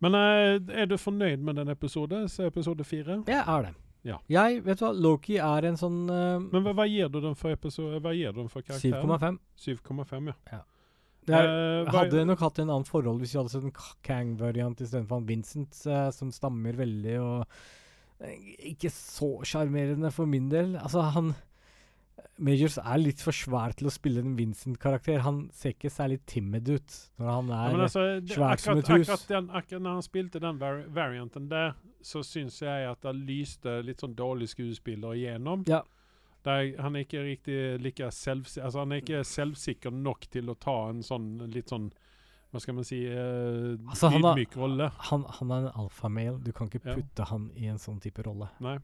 Men 0.02 0.16
eh, 0.16 0.82
er 0.82 0.86
du 0.88 0.96
fornøyd 0.98 1.42
med 1.44 1.56
den 1.60 1.70
episode? 1.74 2.24
Episode 2.46 2.84
fire? 2.88 3.20
Jeg 3.28 3.44
er 3.44 3.62
det. 3.68 3.74
Ja. 4.08 4.16
Jeg, 4.32 4.62
vet 4.64 4.80
du 4.80 4.86
hva, 4.86 4.94
Loki 4.96 5.36
er 5.44 5.66
en 5.68 5.76
sånn 5.76 5.98
uh, 6.08 6.38
Men 6.40 6.64
hva, 6.64 6.72
hva 6.78 6.86
gir 6.88 7.10
du 7.12 7.18
den 7.20 7.36
for 7.36 7.52
episode? 7.52 8.00
Hva 8.00 8.14
gir 8.16 8.32
du 8.32 8.40
den 8.46 8.52
for 8.54 8.64
karakteren? 8.64 9.36
7,5. 9.60 9.84
7,5, 9.84 10.30
ja. 10.54 10.62
Jeg 11.30 11.46
Eh, 11.46 11.84
hva- 11.86 12.06
hadde 12.06 12.24
nok 12.26 12.40
hatt 12.42 12.58
en 12.64 12.72
annen 12.72 12.88
forhold 12.88 13.20
hvis 13.22 13.36
vi 13.36 13.38
hadde 13.42 13.52
sett 13.52 13.66
en 13.68 13.76
Kang-variant 14.08 14.80
istedenfor 14.82 15.20
han 15.20 15.28
Vincent, 15.28 15.76
uh, 15.86 16.08
som 16.16 16.32
stammer 16.34 16.74
veldig 16.80 17.18
og 17.22 17.60
Ikke 18.72 18.90
så 18.92 19.30
sjarmerende 19.48 20.10
for 20.12 20.26
min 20.28 20.48
del. 20.52 20.74
Altså, 20.80 21.04
han 21.16 21.30
Majors 22.38 22.78
er 22.82 22.98
litt 23.02 23.22
for 23.24 23.36
svær 23.36 23.74
til 23.78 23.88
å 23.90 23.94
spille 23.94 24.22
en 24.24 24.36
Vincent-karakter. 24.38 25.20
Han 25.26 25.50
ser 25.56 25.74
ikke 25.76 25.92
særlig 25.92 26.20
timid 26.30 26.70
ut 26.70 26.98
når 27.20 27.30
han 27.32 27.52
er 27.52 27.70
ja, 27.76 27.84
altså, 27.86 28.04
det, 28.22 28.34
svært 28.36 28.64
som 28.64 28.78
et 28.82 28.92
hus. 28.94 29.06
akkurat, 29.10 29.28
den, 29.30 29.50
akkurat 29.60 29.86
når 29.86 29.98
han 30.00 30.06
spilte 30.06 30.42
den 30.44 30.60
var 30.62 30.82
varianten 30.96 31.48
der, 31.52 31.74
så 32.02 32.24
syns 32.24 32.62
jeg 32.64 32.90
at 32.90 33.02
det 33.06 33.16
lyste 33.18 33.80
litt 33.86 34.04
sånn 34.04 34.16
dårlig 34.18 34.50
skuespiller 34.54 35.16
igjennom. 35.20 35.64
Ja. 35.68 35.82
Der, 36.48 36.70
han 36.80 36.96
er 36.96 37.04
ikke 37.04 37.24
riktig 37.26 37.58
like 37.84 38.12
selv, 38.16 38.46
altså 38.48 38.80
han 38.86 38.94
er 38.96 39.02
ikke 39.04 39.24
selvsikker 39.28 39.92
nok 39.92 40.30
til 40.32 40.48
å 40.50 40.56
ta 40.56 40.78
en 40.94 41.02
sånn 41.04 41.34
litt 41.52 41.68
sånn 41.74 41.90
Hva 42.50 42.62
skal 42.64 42.74
man 42.80 42.86
si 42.88 43.02
uh, 43.06 43.76
Altså, 43.92 44.10
ydmyk 44.16 44.56
rolle. 44.58 44.88
han, 45.12 45.26
han 45.38 45.52
er 45.52 45.68
en 45.68 45.84
alfamale. 45.84 46.40
Du 46.42 46.50
kan 46.56 46.66
ikke 46.72 46.80
Ja. 46.82 46.96
putte 46.96 47.28
han 47.30 47.52
i 47.60 47.68
en 47.70 47.78
sånn 47.78 48.00
type 48.02 48.24
rolle. 48.26 48.48
Nei. 48.64 48.80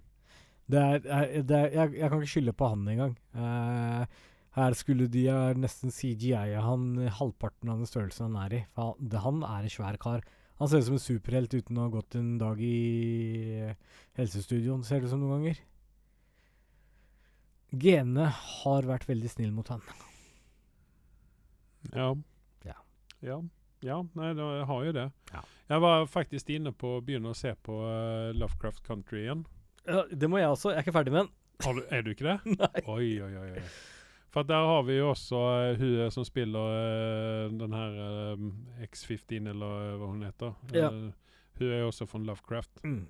Det 0.72 0.82
er, 0.82 1.02
det 1.46 1.58
er, 1.58 1.68
jeg, 1.74 1.94
jeg 2.00 2.10
kan 2.10 2.22
ikke 2.22 2.32
skylde 2.32 2.56
på 2.58 2.70
han 2.72 2.88
engang. 2.90 3.14
Uh, 3.38 4.32
her 4.56 4.76
skulle 4.78 5.10
de 5.12 5.26
nesten 5.60 5.92
CGI-a 5.92 6.64
han 6.64 6.96
halvparten 7.20 7.70
av 7.70 7.82
den 7.82 7.90
størrelsen 7.90 8.30
han 8.30 8.40
er 8.46 8.58
i. 8.58 8.64
For 8.74 8.94
han, 8.94 9.10
det, 9.12 9.22
han 9.26 9.44
er 9.44 9.68
en 9.68 9.74
svær 9.74 10.00
kar. 10.02 10.26
Han 10.62 10.72
ser 10.72 10.80
ut 10.80 10.88
som 10.88 10.96
en 10.96 11.04
superhelt 11.04 11.54
uten 11.54 11.78
å 11.78 11.88
ha 11.90 11.92
gått 11.92 12.16
en 12.16 12.38
dag 12.40 12.62
i 12.64 12.76
eh, 13.60 13.74
helsestudioen, 14.16 14.86
ser 14.88 15.02
det 15.02 15.10
ut 15.10 15.12
som 15.12 15.20
noen 15.20 15.42
ganger. 15.42 15.60
Genene 17.76 18.30
har 18.32 18.88
vært 18.88 19.10
veldig 19.10 19.32
snill 19.34 19.52
mot 19.52 19.68
han. 19.74 19.84
Ja. 21.92 22.14
Ja. 22.64 22.78
Ja. 23.20 23.42
Ja, 23.84 24.00
nei, 24.16 24.32
det 24.38 24.46
jeg 24.48 24.70
har 24.72 24.86
jo 24.88 24.96
det. 24.96 25.06
Ja. 25.34 25.44
Jeg 25.76 25.84
var 25.84 26.08
faktisk 26.08 26.50
inne 26.56 26.72
på 26.72 26.96
å 26.96 27.04
begynne 27.04 27.34
å 27.34 27.38
se 27.38 27.52
på 27.68 27.76
uh, 27.84 28.32
Lovecraft 28.38 28.86
Country 28.88 29.26
igjen. 29.26 29.44
Ja, 29.88 30.06
det 30.12 30.30
må 30.30 30.40
jeg 30.42 30.54
også. 30.54 30.72
Jeg 30.74 30.82
er 30.82 30.86
ikke 30.86 30.96
ferdig 30.96 31.14
med 31.14 31.26
den. 31.26 31.84
Er 31.90 32.02
du 32.02 32.10
ikke 32.12 32.26
det? 32.28 32.40
Nei. 32.62 32.86
Oi, 32.86 33.10
oi, 33.24 33.34
oi. 33.42 33.50
oi. 33.60 33.68
For 34.36 34.44
der 34.44 34.66
har 34.68 34.82
vi 34.84 34.98
jo 34.98 35.12
også 35.14 35.38
uh, 35.40 35.78
hun 35.80 36.12
som 36.12 36.26
spiller 36.28 36.72
uh, 36.76 37.52
den 37.56 37.74
her 37.74 38.34
uh, 38.34 38.42
X15, 38.84 39.48
eller 39.54 39.78
eh, 39.86 39.94
hva 39.96 40.10
hun 40.10 40.26
heter. 40.28 40.58
Ja. 40.76 40.90
Eh, 40.90 41.38
hun 41.60 41.72
er 41.72 41.80
jo 41.80 41.88
også 41.88 42.06
fra 42.12 42.20
Lovecraft. 42.20 42.84
Mm. 42.84 43.06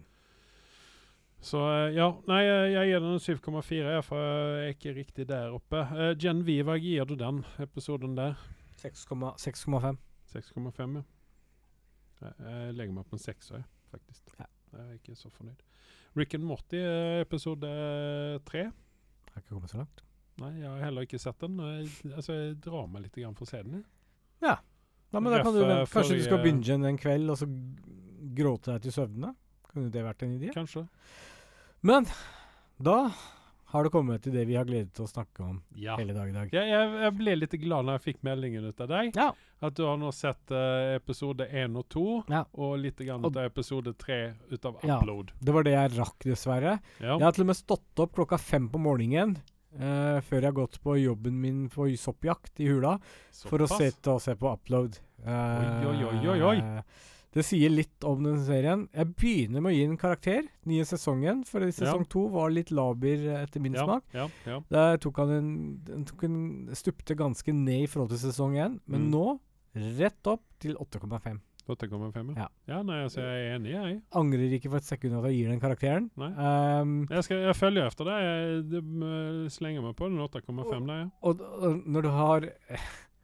Så 1.46 1.62
eh, 1.72 1.96
ja, 1.98 2.08
nei, 2.30 2.42
eh, 2.46 2.68
jeg 2.74 2.92
gir 2.92 3.02
den 3.04 3.16
en 3.16 3.24
7,4, 3.24 3.80
jeg, 3.82 4.04
for 4.06 4.22
jeg 4.22 4.62
er 4.62 4.76
ikke 4.76 4.94
riktig 5.00 5.28
der 5.30 5.54
oppe. 5.54 5.82
Uh, 5.94 6.42
Viva, 6.46 6.78
gir 6.82 7.06
du 7.06 7.16
den 7.20 7.44
episoden 7.62 8.16
der? 8.18 8.38
6,5. 8.82 9.98
6,5, 10.36 10.98
ja. 11.02 11.04
Jeg 12.22 12.74
legger 12.78 12.94
meg 12.96 13.06
på 13.10 13.18
en 13.18 13.22
sekser, 13.22 13.66
faktisk. 13.92 14.30
Ja. 14.40 14.46
Jeg 14.74 14.86
er 14.88 14.94
ikke 15.00 15.16
så 15.18 15.30
fornøyd. 15.30 15.62
Rick 16.16 16.34
and 16.38 16.46
Morty, 16.48 16.80
eh, 16.80 17.22
episode 17.22 17.68
tre. 18.48 18.70
Har 19.34 19.42
ikke 19.42 19.52
kommet 19.52 19.72
så 19.74 19.82
langt. 19.82 20.04
Nei, 20.40 20.52
jeg 20.62 20.70
har 20.70 20.84
heller 20.84 21.08
ikke 21.08 21.20
sett 21.20 21.40
den. 21.44 21.60
Jeg, 21.60 21.90
altså, 22.14 22.36
jeg 22.36 22.56
drar 22.64 22.88
meg 22.92 23.06
litt 23.06 23.20
for 23.38 23.44
å 23.44 23.50
se 23.50 23.62
den. 23.64 23.82
jeg. 23.82 23.86
Ja, 24.46 24.56
men 25.20 25.32
da 25.32 25.42
kan 25.44 25.56
du 25.56 25.62
eh, 25.64 25.86
Kanskje 25.92 26.18
du 26.20 26.24
skal 26.26 26.42
binge 26.44 26.66
den 26.68 26.88
en 26.88 27.00
kveld, 27.00 27.30
og 27.32 27.40
så 27.40 27.48
gråte 28.36 28.74
deg 28.74 28.86
til 28.88 28.96
søvne? 28.96 29.34
Kunne 29.70 29.92
det 29.92 30.04
vært 30.04 30.24
en 30.24 30.36
idé? 30.36 30.52
Kanskje. 30.56 30.86
Men 31.86 32.08
da 32.84 32.98
har 33.76 33.84
du 33.84 33.90
kommet 33.94 34.24
til 34.24 34.34
det 34.36 34.46
vi 34.50 34.56
har 34.58 34.66
gledet 34.68 34.98
oss 35.04 35.12
å 35.12 35.18
snakke 35.20 35.44
om 35.46 35.58
Ja. 35.76 35.98
hele 36.00 36.14
dag 36.16 36.30
i 36.32 36.36
dag. 36.36 36.50
Jeg, 36.56 36.70
jeg, 36.72 36.92
jeg 37.04 37.16
ble 37.20 37.36
litt 37.38 37.56
glad 37.62 37.86
når 37.86 37.98
jeg 38.00 38.06
fikk 38.08 38.24
meldingen 38.28 38.66
ut 38.72 38.82
av 38.86 38.88
deg. 38.96 39.12
Ja. 39.20 39.30
At 39.66 39.76
du 39.78 39.84
har 39.88 39.98
nå 40.00 40.10
sett 40.14 40.52
uh, 40.52 40.96
episode 40.98 41.48
én 41.52 41.76
og 41.80 41.88
to, 41.92 42.24
Ja. 42.32 42.44
og 42.54 42.78
litt 42.82 42.98
grann 43.04 43.24
ut 43.26 43.36
av 43.36 43.46
episode 43.48 43.94
tre 43.98 44.34
ut 44.52 44.66
av 44.66 44.80
Ja. 44.84 44.98
upload. 45.02 45.32
Det 45.42 45.54
var 45.56 45.64
det 45.68 45.74
jeg 45.76 45.98
rakk, 46.00 46.18
dessverre. 46.26 46.80
Ja. 47.00 47.18
Jeg 47.18 47.24
har 47.28 47.32
til 47.38 47.46
og 47.46 47.52
med 47.54 47.60
stått 47.62 48.00
opp 48.04 48.16
klokka 48.16 48.40
fem 48.42 48.70
på 48.70 48.82
morgenen 48.82 49.38
Uh, 49.76 50.22
før 50.24 50.40
jeg 50.40 50.46
har 50.48 50.54
gått 50.56 50.78
på 50.80 50.94
jobben 50.96 51.36
min 51.42 51.66
på 51.68 51.90
soppjakt 52.00 52.62
i 52.64 52.68
hula, 52.70 52.94
for 53.44 53.60
å 53.60 53.68
Såpass. 53.68 53.82
sitte 53.82 54.08
og 54.14 54.22
se 54.24 54.32
på 54.40 54.48
upload. 54.48 54.96
Uh, 55.20 55.84
Oi, 55.90 55.98
oi, 56.00 56.28
oi, 56.32 56.38
oi. 56.48 56.82
Det 57.36 57.44
sier 57.44 57.72
litt 57.74 58.06
om 58.08 58.22
den 58.24 58.38
serien. 58.48 58.86
Jeg 58.96 59.10
begynner 59.20 59.60
med 59.64 59.74
å 59.74 59.76
gi 59.76 59.84
en 59.90 59.98
karakter. 60.00 60.46
Nye 60.72 60.86
sesongen, 60.88 61.42
for 61.48 61.66
sesong 61.68 62.06
to 62.12 62.28
var 62.32 62.54
litt 62.56 62.72
laber 62.72 63.26
eh, 63.28 63.42
etter 63.44 63.60
min 63.64 63.76
ja, 63.76 63.84
smak. 63.84 64.06
Ja, 64.16 64.30
ja. 64.48 64.62
Der 64.72 65.02
tok 65.04 65.20
han 65.20 65.34
en, 65.36 65.50
den 65.84 66.06
tok 66.08 66.24
en 66.30 66.38
Stupte 66.76 67.18
ganske 67.20 67.52
ned 67.56 67.84
i 67.84 67.90
forhold 67.92 68.14
til 68.16 68.24
sesong 68.30 68.56
én, 68.56 68.80
men 68.88 69.06
Mm. 69.06 69.12
nå 69.12 69.26
rett 70.00 70.28
opp 70.32 70.46
til 70.64 70.78
8,5. 70.80 71.42
8,5, 71.68 72.36
ja. 72.38 72.46
Ja. 72.46 72.48
ja. 72.70 72.80
Nei, 72.86 73.00
altså, 73.04 73.20
jeg 73.26 73.42
er 73.50 73.56
enig, 73.58 73.72
jeg. 73.74 73.96
Angrer 74.16 74.52
ikke 74.56 74.70
for 74.70 74.78
et 74.78 74.86
sekund 74.88 75.16
at 75.18 75.26
jeg 75.28 75.40
gir 75.42 75.50
den 75.50 75.60
karakteren. 75.64 76.10
Nei. 76.22 76.30
Um, 76.38 76.92
Jeg, 77.10 77.24
skal, 77.26 77.42
jeg 77.50 77.56
følger 77.58 77.88
efter 77.90 78.06
det. 78.08 78.18
Jeg 78.22 79.52
slenger 79.52 79.82
meg 79.82 79.96
på 79.98 80.08
den 80.12 80.22
8,5 80.22 80.88
der, 80.88 81.00
ja. 81.02 81.08
og, 81.26 81.42
og 81.42 81.82
når 81.90 82.02
du 82.06 82.10
har 82.16 82.48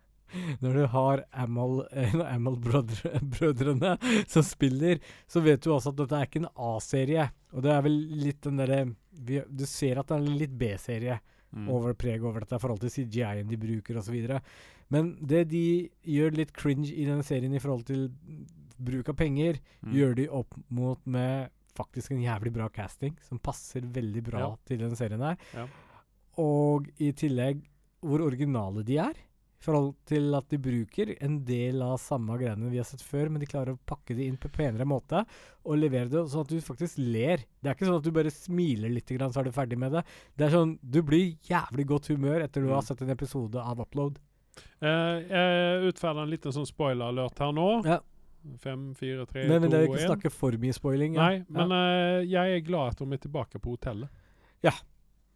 Når 0.61 0.73
du 0.79 0.85
har 0.93 1.23
Amal, 1.33 1.87
eh, 1.91 2.13
Amal-brødrene 2.35 3.97
som 4.29 4.43
spiller, 4.45 4.99
så 5.27 5.41
vet 5.43 5.61
du 5.63 5.71
også 5.73 5.91
at 5.93 5.99
dette 6.01 6.17
er 6.19 6.27
ikke 6.29 6.41
en 6.43 6.49
A-serie. 6.55 7.27
Og 7.53 7.63
det 7.65 7.71
er 7.75 7.81
vel 7.85 7.97
litt 8.23 8.41
den 8.45 8.57
derre 8.61 8.81
Du 9.11 9.65
ser 9.67 9.99
at 9.99 10.07
det 10.07 10.15
er 10.17 10.23
en 10.25 10.37
litt 10.39 10.57
B-serie 10.57 11.19
Mm. 11.51 11.65
over 11.67 11.91
preget 11.99 12.23
over 12.23 12.39
dette 12.45 12.55
i 12.55 12.59
forhold 12.63 12.79
til 12.79 12.89
CGI-en 12.93 13.49
de 13.49 13.57
bruker 13.59 13.97
osv. 13.99 14.13
Men 14.89 15.17
det 15.19 15.49
de 15.51 15.89
gjør 16.07 16.31
litt 16.37 16.53
cringe 16.55 16.87
i 16.95 17.03
denne 17.03 17.25
serien 17.27 17.51
i 17.53 17.59
forhold 17.59 17.83
til 17.89 18.05
bruk 18.79 19.09
av 19.11 19.17
penger, 19.19 19.59
Mm. 19.83 19.91
gjør 19.97 20.15
de 20.15 20.27
opp 20.29 20.55
mot 20.69 20.97
med 21.05 21.49
faktisk 21.75 22.11
en 22.15 22.23
jævlig 22.23 22.53
bra 22.55 22.69
casting, 22.69 23.17
som 23.27 23.37
passer 23.37 23.81
veldig 23.81 24.23
bra 24.23 24.39
Ja. 24.39 24.55
til 24.65 24.77
denne 24.79 24.95
serien 24.95 25.19
her. 25.19 25.35
Ja. 25.53 25.67
Og 26.37 26.87
i 27.03 27.11
tillegg 27.11 27.61
hvor 28.01 28.21
originale 28.23 28.85
de 28.85 28.97
er. 28.97 29.13
I 29.61 29.63
forhold 29.67 29.91
til 30.09 30.33
at 30.33 30.47
de 30.49 30.57
bruker 30.57 31.11
en 31.21 31.35
del 31.45 31.83
av 31.85 31.99
samme 32.01 32.33
greiene 32.41 32.71
vi 32.71 32.79
har 32.81 32.87
sett 32.89 33.03
før, 33.05 33.29
men 33.29 33.43
de 33.43 33.45
klarer 33.45 33.75
å 33.75 33.79
pakke 33.85 34.15
det 34.17 34.25
inn 34.25 34.39
på 34.41 34.49
penere 34.49 34.87
måte 34.89 35.21
og 35.61 35.77
levere 35.77 36.09
det 36.09 36.23
sånn 36.31 36.41
at 36.47 36.49
du 36.49 36.57
faktisk 36.65 36.97
ler. 36.97 37.43
Det 37.61 37.69
er 37.69 37.75
ikke 37.77 37.85
sånn 37.85 37.99
at 38.01 38.07
du 38.07 38.11
bare 38.15 38.31
smiler 38.33 38.89
litt, 38.89 39.05
grann, 39.13 39.29
så 39.31 39.43
er 39.43 39.51
du 39.51 39.53
ferdig 39.53 39.77
med 39.77 39.93
det. 39.93 40.01
Det 40.35 40.47
er 40.47 40.55
sånn 40.55 40.79
Du 40.81 41.03
blir 41.05 41.35
jævlig 41.45 41.85
godt 41.93 42.09
humør 42.09 42.41
etter 42.41 42.61
du 42.65 42.69
Mm. 42.71 42.73
har 42.73 42.81
sett 42.89 43.01
en 43.05 43.13
episode 43.13 43.55
av 43.61 43.79
Upload. 43.85 44.17
Uh, 44.81 45.21
jeg 45.29 45.91
utferder 45.93 46.23
en 46.25 46.29
liten 46.33 46.51
sånn 46.51 46.65
spoiler-alert 46.65 47.37
her 47.39 47.51
nå. 47.53 47.67
Ja. 47.85 47.99
Fem, 48.57 48.95
fire, 48.97 49.27
tre, 49.29 49.43
Men, 49.47 49.61
men 49.61 49.69
to, 49.69 49.77
det 49.77 49.83
er 49.83 49.87
ikke 49.93 50.07
snakke 50.09 50.31
for 50.33 50.51
mye 50.57 50.73
spoiling. 50.73 51.13
ja. 51.13 51.21
Nei, 51.29 51.45
men 51.53 51.71
eh, 51.71 52.23
jeg 52.25 52.55
er 52.57 52.65
glad 52.65 52.95
at 52.95 52.99
hun 53.05 53.13
er 53.13 53.21
tilbake 53.21 53.61
på 53.61 53.75
hotellet. 53.77 54.09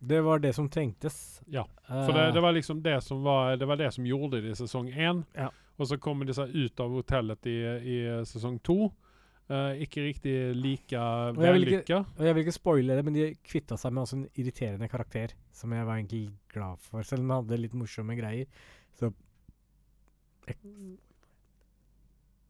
Det 0.06 0.20
var 0.26 0.40
det 0.44 0.52
som 0.54 0.68
trengtes. 0.70 1.42
Ja, 1.52 1.64
For 1.88 2.14
det, 2.14 2.26
det 2.36 2.42
var 2.44 2.54
liksom 2.56 2.82
det 2.86 3.00
som 3.04 3.24
var 3.26 3.56
Det 3.58 3.66
var 3.70 3.78
det 3.80 3.92
som 3.94 4.06
gjorde 4.06 4.42
det 4.42 4.52
i 4.54 4.58
sesong 4.60 4.90
én. 4.94 5.24
Ja. 5.38 5.50
Og 5.78 5.90
så 5.90 5.98
kommer 6.00 6.26
de 6.26 6.34
seg 6.38 6.54
ut 6.56 6.80
av 6.80 6.94
hotellet 6.94 7.48
i, 7.52 7.56
i 7.94 7.98
sesong 8.30 8.60
to. 8.64 8.92
Uh, 9.46 9.76
ikke 9.78 10.02
riktig 10.02 10.32
like 10.58 11.02
vellykka. 11.38 12.00
Og 12.18 12.24
jeg 12.26 12.34
vil 12.38 12.46
ikke 12.46 12.56
spoile 12.56 12.96
det, 12.98 13.04
men 13.06 13.14
de 13.18 13.26
kvitta 13.46 13.78
seg 13.78 13.94
med 13.94 14.06
også 14.06 14.18
en 14.18 14.28
irriterende 14.42 14.88
karakter, 14.90 15.36
som 15.54 15.74
jeg 15.76 15.86
var 15.86 16.00
egentlig 16.00 16.24
glad 16.54 16.82
for, 16.82 17.04
selv 17.06 17.22
om 17.26 17.34
han 17.36 17.44
hadde 17.44 17.60
litt 17.62 17.76
morsomme 17.78 18.16
greier. 18.18 18.48
Så 18.98 19.12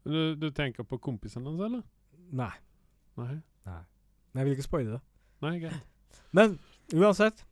Du, 0.06 0.34
du 0.38 0.50
tenker 0.54 0.86
på 0.86 0.98
kompisen 1.02 1.46
hans, 1.46 1.60
eller? 1.60 1.82
nei. 2.30 2.52
Nei. 3.16 3.34
Men 3.66 4.40
jeg 4.40 4.46
vil 4.46 4.54
ikke 4.56 4.66
spoile 4.68 4.96
det. 4.96 5.02
Nei, 5.42 5.52
greit. 5.62 5.84
Men 6.36 6.58
uansett, 6.94 7.44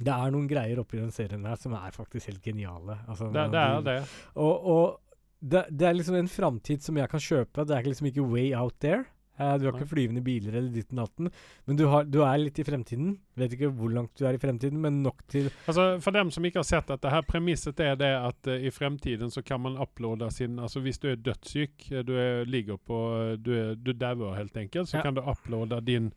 det 0.00 0.08
er 0.14 0.32
noen 0.32 0.48
greier 0.48 0.80
oppi 0.80 0.96
den 0.96 1.12
serien 1.12 1.44
her 1.44 1.56
som 1.60 1.74
er 1.76 1.92
faktisk 1.92 2.30
helt 2.30 2.42
geniale. 2.44 2.98
Altså, 3.06 3.28
Det, 3.34 3.46
det 3.52 3.60
er 3.60 3.74
jo 3.74 3.82
det. 3.84 3.96
Og, 4.40 4.66
og 4.74 5.00
det, 5.40 5.66
det 5.70 5.88
er 5.88 5.96
liksom 5.96 6.16
en 6.16 6.28
framtid 6.28 6.82
som 6.84 6.96
jeg 6.96 7.08
kan 7.12 7.20
kjøpe. 7.20 7.66
Det 7.68 7.76
er 7.76 7.82
liksom 7.88 8.06
ikke 8.08 8.24
way 8.24 8.54
out 8.56 8.78
there. 8.80 9.04
Eh, 9.40 9.54
du 9.60 9.66
har 9.66 9.76
ikke 9.76 9.88
flyvende 9.88 10.20
biler 10.24 10.56
eller 10.56 10.72
ditt 10.72 10.90
og 10.92 10.98
datten, 11.02 11.28
men 11.68 11.76
du, 11.78 11.86
har, 11.88 12.04
du 12.04 12.18
er 12.24 12.40
litt 12.42 12.58
i 12.60 12.64
fremtiden. 12.64 13.14
Vet 13.40 13.54
ikke 13.56 13.70
hvor 13.76 13.92
langt 13.92 14.12
du 14.20 14.24
er 14.28 14.36
i 14.36 14.40
fremtiden, 14.40 14.80
men 14.84 15.02
nok 15.04 15.22
til 15.32 15.48
Altså, 15.68 15.86
For 16.04 16.12
dem 16.16 16.32
som 16.32 16.44
ikke 16.48 16.60
har 16.60 16.68
sett 16.68 16.88
dette, 16.92 17.08
her, 17.12 17.24
premisset 17.28 17.80
er 17.80 17.96
det 18.00 18.10
at 18.18 18.50
uh, 18.52 18.56
i 18.56 18.72
fremtiden 18.72 19.32
så 19.32 19.40
kan 19.44 19.60
man 19.64 19.76
uploade 19.80 20.28
sin 20.32 20.58
altså 20.60 20.80
Hvis 20.84 20.98
du 21.00 21.08
er 21.12 21.16
dødssyk, 21.20 21.90
eh, 21.92 22.02
du 22.04 22.12
er, 22.20 22.44
ligger 22.48 22.76
på 22.80 23.00
Du, 23.40 23.52
er, 23.56 23.74
du 23.80 23.92
dauer 23.92 24.36
helt 24.40 24.56
enkelt, 24.60 24.88
så 24.88 24.98
Ja. 25.00 25.02
kan 25.08 25.16
du 25.16 25.20
uploade 25.24 25.80
din 25.88 26.12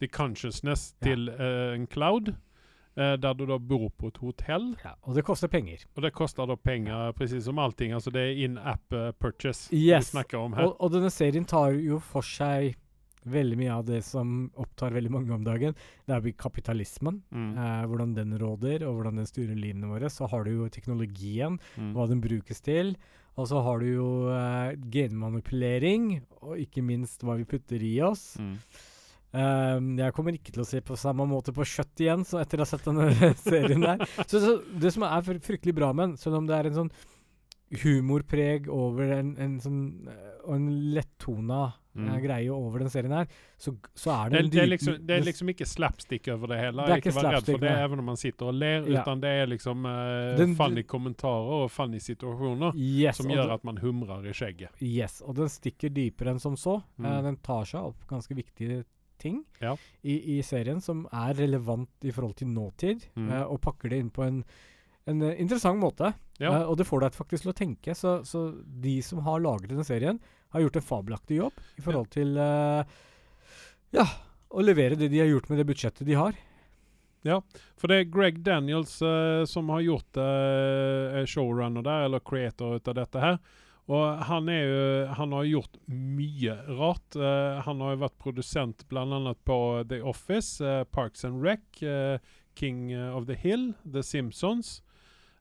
the 0.00 0.08
consciousness 0.08 0.94
til 1.02 1.28
uh, 1.28 1.74
en 1.74 1.86
cloud. 1.86 2.34
Uh, 2.96 3.12
der 3.20 3.34
du 3.36 3.44
da 3.44 3.58
bor 3.60 3.90
på 4.00 4.08
et 4.08 4.16
hotell. 4.22 4.70
ja, 4.84 4.94
Og 5.04 5.14
det 5.14 5.22
koster 5.24 5.48
penger. 5.52 5.82
Og 5.96 6.02
det 6.02 6.14
koster 6.16 6.46
da 6.48 6.54
penger, 6.56 7.12
presis 7.12 7.44
som 7.44 7.58
allting. 7.60 7.92
Altså 7.92 8.08
det 8.10 8.22
er 8.22 8.38
in-app 8.46 8.92
uh, 8.96 9.10
purchase 9.20 9.68
Yes. 9.74 10.06
vi 10.14 10.16
snakker 10.16 10.38
om 10.40 10.54
her. 10.56 10.64
Og, 10.70 10.76
og 10.80 10.92
denne 10.94 11.10
serien 11.12 11.44
tar 11.44 11.74
jo 11.76 11.98
for 12.00 12.24
seg 12.24 12.74
veldig 13.26 13.56
mye 13.58 13.74
av 13.74 13.84
det 13.84 14.00
som 14.06 14.46
opptar 14.56 14.94
veldig 14.94 15.10
mange 15.12 15.34
om 15.34 15.44
dagen. 15.44 15.74
Det 16.06 16.14
er 16.14 16.32
kapitalismen. 16.38 17.20
Mm. 17.34 17.52
uh, 17.58 17.84
hvordan 17.90 18.14
den 18.16 18.32
råder, 18.40 18.86
og 18.88 18.94
hvordan 18.96 19.16
den 19.20 19.26
styrer 19.28 19.58
livene 19.60 19.90
våre. 19.92 20.08
Så 20.08 20.30
har 20.32 20.44
du 20.48 20.52
jo 20.54 20.68
teknologien, 20.72 21.58
Mm. 21.76 21.92
hva 21.92 22.08
den 22.08 22.20
brukes 22.24 22.62
til. 22.64 22.96
Og 23.36 23.44
så 23.50 23.60
har 23.60 23.78
du 23.80 23.86
jo 23.92 24.08
eh, 24.32 24.72
genmanipulering, 24.88 26.22
og 26.40 26.56
ikke 26.62 26.80
minst 26.84 27.20
hva 27.26 27.34
vi 27.36 27.44
putter 27.44 27.82
i 27.84 27.98
oss. 28.00 28.36
Mm. 28.40 28.54
Um, 29.36 29.90
jeg 30.00 30.14
kommer 30.16 30.36
ikke 30.38 30.52
til 30.54 30.62
å 30.62 30.68
se 30.68 30.80
på 30.80 30.96
samme 30.96 31.26
måte 31.28 31.52
på 31.52 31.66
kjøtt 31.66 32.00
igjen 32.04 32.22
så 32.24 32.38
etter 32.40 32.62
å 32.62 32.64
ha 32.64 32.70
sett 32.70 32.86
denne 32.88 33.10
serien 33.42 33.82
der. 33.84 34.06
Så, 34.24 34.40
så 34.40 34.54
Det 34.80 34.94
som 34.94 35.04
er 35.08 35.26
fryktelig 35.44 35.74
bra 35.76 35.90
med 35.92 36.12
den, 36.12 36.16
selv 36.22 36.38
om 36.40 36.46
det 36.48 36.56
er 36.56 36.70
en 36.70 36.78
sånn 36.80 36.92
humorpreg 37.82 38.68
over 38.70 39.10
en, 39.16 39.32
en 39.42 39.56
sånn 39.58 39.80
eh, 40.06 40.36
Og 40.46 40.54
en 40.60 40.70
lettona 40.94 41.64
eh, 41.66 41.82
Mm. 41.96 42.10
greie 42.20 42.50
over 42.52 42.82
den 42.82 42.90
serien 42.92 43.12
her, 43.16 43.24
så, 43.56 43.72
så 43.96 44.10
er 44.12 44.28
det 44.34 44.40
Det, 44.42 44.50
det, 44.52 44.58
er 44.60 44.66
liksom, 44.68 44.96
det 45.08 45.14
er 45.16 45.22
liksom 45.24 45.48
ikke 45.48 45.64
slapstick 45.64 46.26
over 46.28 46.50
det 46.52 46.58
hele. 46.60 46.84
Det 46.84 46.92
er 46.92 47.00
ikke 47.00 47.08
ikke 47.08 47.16
vær 47.22 47.28
redd 47.38 47.46
for 47.48 47.62
det, 47.62 47.70
nei. 47.72 47.84
even 47.86 48.02
om 48.02 48.08
man 48.10 48.18
sitter 48.20 48.50
og 48.50 48.58
ler. 48.60 48.84
Ja. 48.92 49.00
Utan 49.00 49.22
det 49.22 49.30
er 49.32 49.48
liksom 49.48 49.86
uh, 49.88 50.34
Den- 50.36 50.52
funny 50.58 50.82
kommentarer 50.84 51.54
og 51.64 51.70
funny 51.72 51.96
situasjoner 52.04 52.76
yes, 52.76 53.16
som 53.16 53.32
gjør 53.32 53.48
det- 53.48 53.56
at 53.56 53.64
man 53.64 53.80
humrer 53.80 54.28
i 54.28 54.34
skjegget. 54.36 54.76
Yes, 54.84 55.22
og 55.24 55.38
den 55.40 55.48
stikker 55.48 55.88
dypere 55.96 56.34
enn 56.36 56.42
som 56.44 56.58
så. 56.60 56.82
Mm. 57.00 57.08
Uh, 57.08 57.16
den 57.30 57.40
tar 57.48 57.64
seg 57.64 57.88
opp 57.88 58.04
ganske 58.12 58.36
viktige 58.36 58.82
ting 59.22 59.42
Ja. 59.62 59.74
i, 60.02 60.36
i 60.36 60.42
serien 60.42 60.80
som 60.80 61.04
er 61.12 61.34
relevant 61.38 61.88
i 62.06 62.12
forhold 62.14 62.36
til 62.36 62.48
nåtid, 62.52 63.06
Mm. 63.16 63.28
uh, 63.32 63.42
og 63.52 63.60
pakker 63.64 63.90
det 63.90 63.98
inn 64.02 64.10
på 64.10 64.24
en, 64.26 64.42
en 65.06 65.22
uh, 65.22 65.32
interessant 65.40 65.78
måte. 65.80 66.12
Ja. 66.38 66.50
Uh, 66.62 66.70
og 66.70 66.76
det 66.78 66.86
får 66.86 67.00
deg 67.06 67.14
faktisk 67.16 67.42
til 67.46 67.52
å 67.52 67.56
tenke. 67.56 67.94
Så, 67.94 68.18
så 68.28 68.46
de 68.82 68.98
som 69.02 69.18
har 69.26 69.40
laget 69.40 69.68
denne 69.72 69.84
serien, 69.86 70.20
har 70.54 70.60
gjort 70.62 70.76
en 70.76 70.88
fabelaktig 70.88 71.36
jobb 71.40 71.52
i 71.78 71.82
forhold 71.84 72.08
til 72.14 72.36
ja, 73.92 74.04
å 74.48 74.62
levere 74.62 74.96
det 74.96 75.08
de 75.12 75.18
har 75.20 75.28
gjort 75.28 75.48
med 75.50 75.58
det 75.60 75.66
budsjettet 75.68 76.06
de 76.06 76.14
har. 76.16 76.36
Ja, 77.26 77.40
For 77.76 77.90
det 77.90 77.96
er 77.98 78.10
Greg 78.14 78.38
Daniels 78.46 78.94
som 79.50 79.68
har 79.74 79.80
gjort 79.82 80.18
showrunner 81.28 81.82
der, 81.82 82.04
eller 82.06 82.20
creator 82.22 82.76
ut 82.78 82.88
av 82.88 82.94
dette 83.00 83.20
her. 83.22 83.38
Og 83.86 84.22
han, 84.26 84.48
er 84.50 84.64
jo, 84.66 84.86
han 85.14 85.32
har 85.36 85.44
gjort 85.46 85.76
mye 85.86 86.56
rart. 86.74 87.14
Uh, 87.14 87.60
han 87.62 87.82
har 87.84 87.94
jo 87.94 88.00
vært 88.02 88.16
produsent 88.18 88.82
bl.a. 88.90 89.34
på 89.46 89.58
The 89.86 90.00
Office, 90.02 90.58
uh, 90.58 90.82
Parks 90.90 91.22
and 91.28 91.38
Rec, 91.44 91.62
uh, 91.86 92.18
King 92.58 92.90
of 92.98 93.28
the 93.28 93.36
Hill, 93.38 93.74
The 93.84 94.02
Simpsons. 94.02 94.80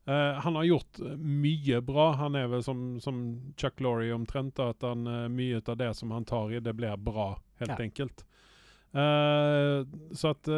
Han 0.06 0.54
har 0.60 0.64
gjort 0.68 1.00
mye 1.18 1.80
bra. 1.82 2.12
Han 2.20 2.36
er 2.38 2.46
vel 2.52 2.62
som, 2.62 3.00
som 3.02 3.22
Chuck 3.58 3.80
Laurie 3.82 4.14
omtrent. 4.14 4.60
At 4.62 4.84
han, 4.86 5.08
mye 5.34 5.64
av 5.66 5.80
det 5.80 5.88
som 5.98 6.12
han 6.14 6.28
tar 6.30 6.52
i, 6.54 6.60
det 6.62 6.76
blir 6.78 6.94
bra, 7.02 7.32
helt 7.58 7.72
Ja. 7.74 7.80
enkelt. 7.82 8.22
Så 10.14 10.30
at 10.36 10.52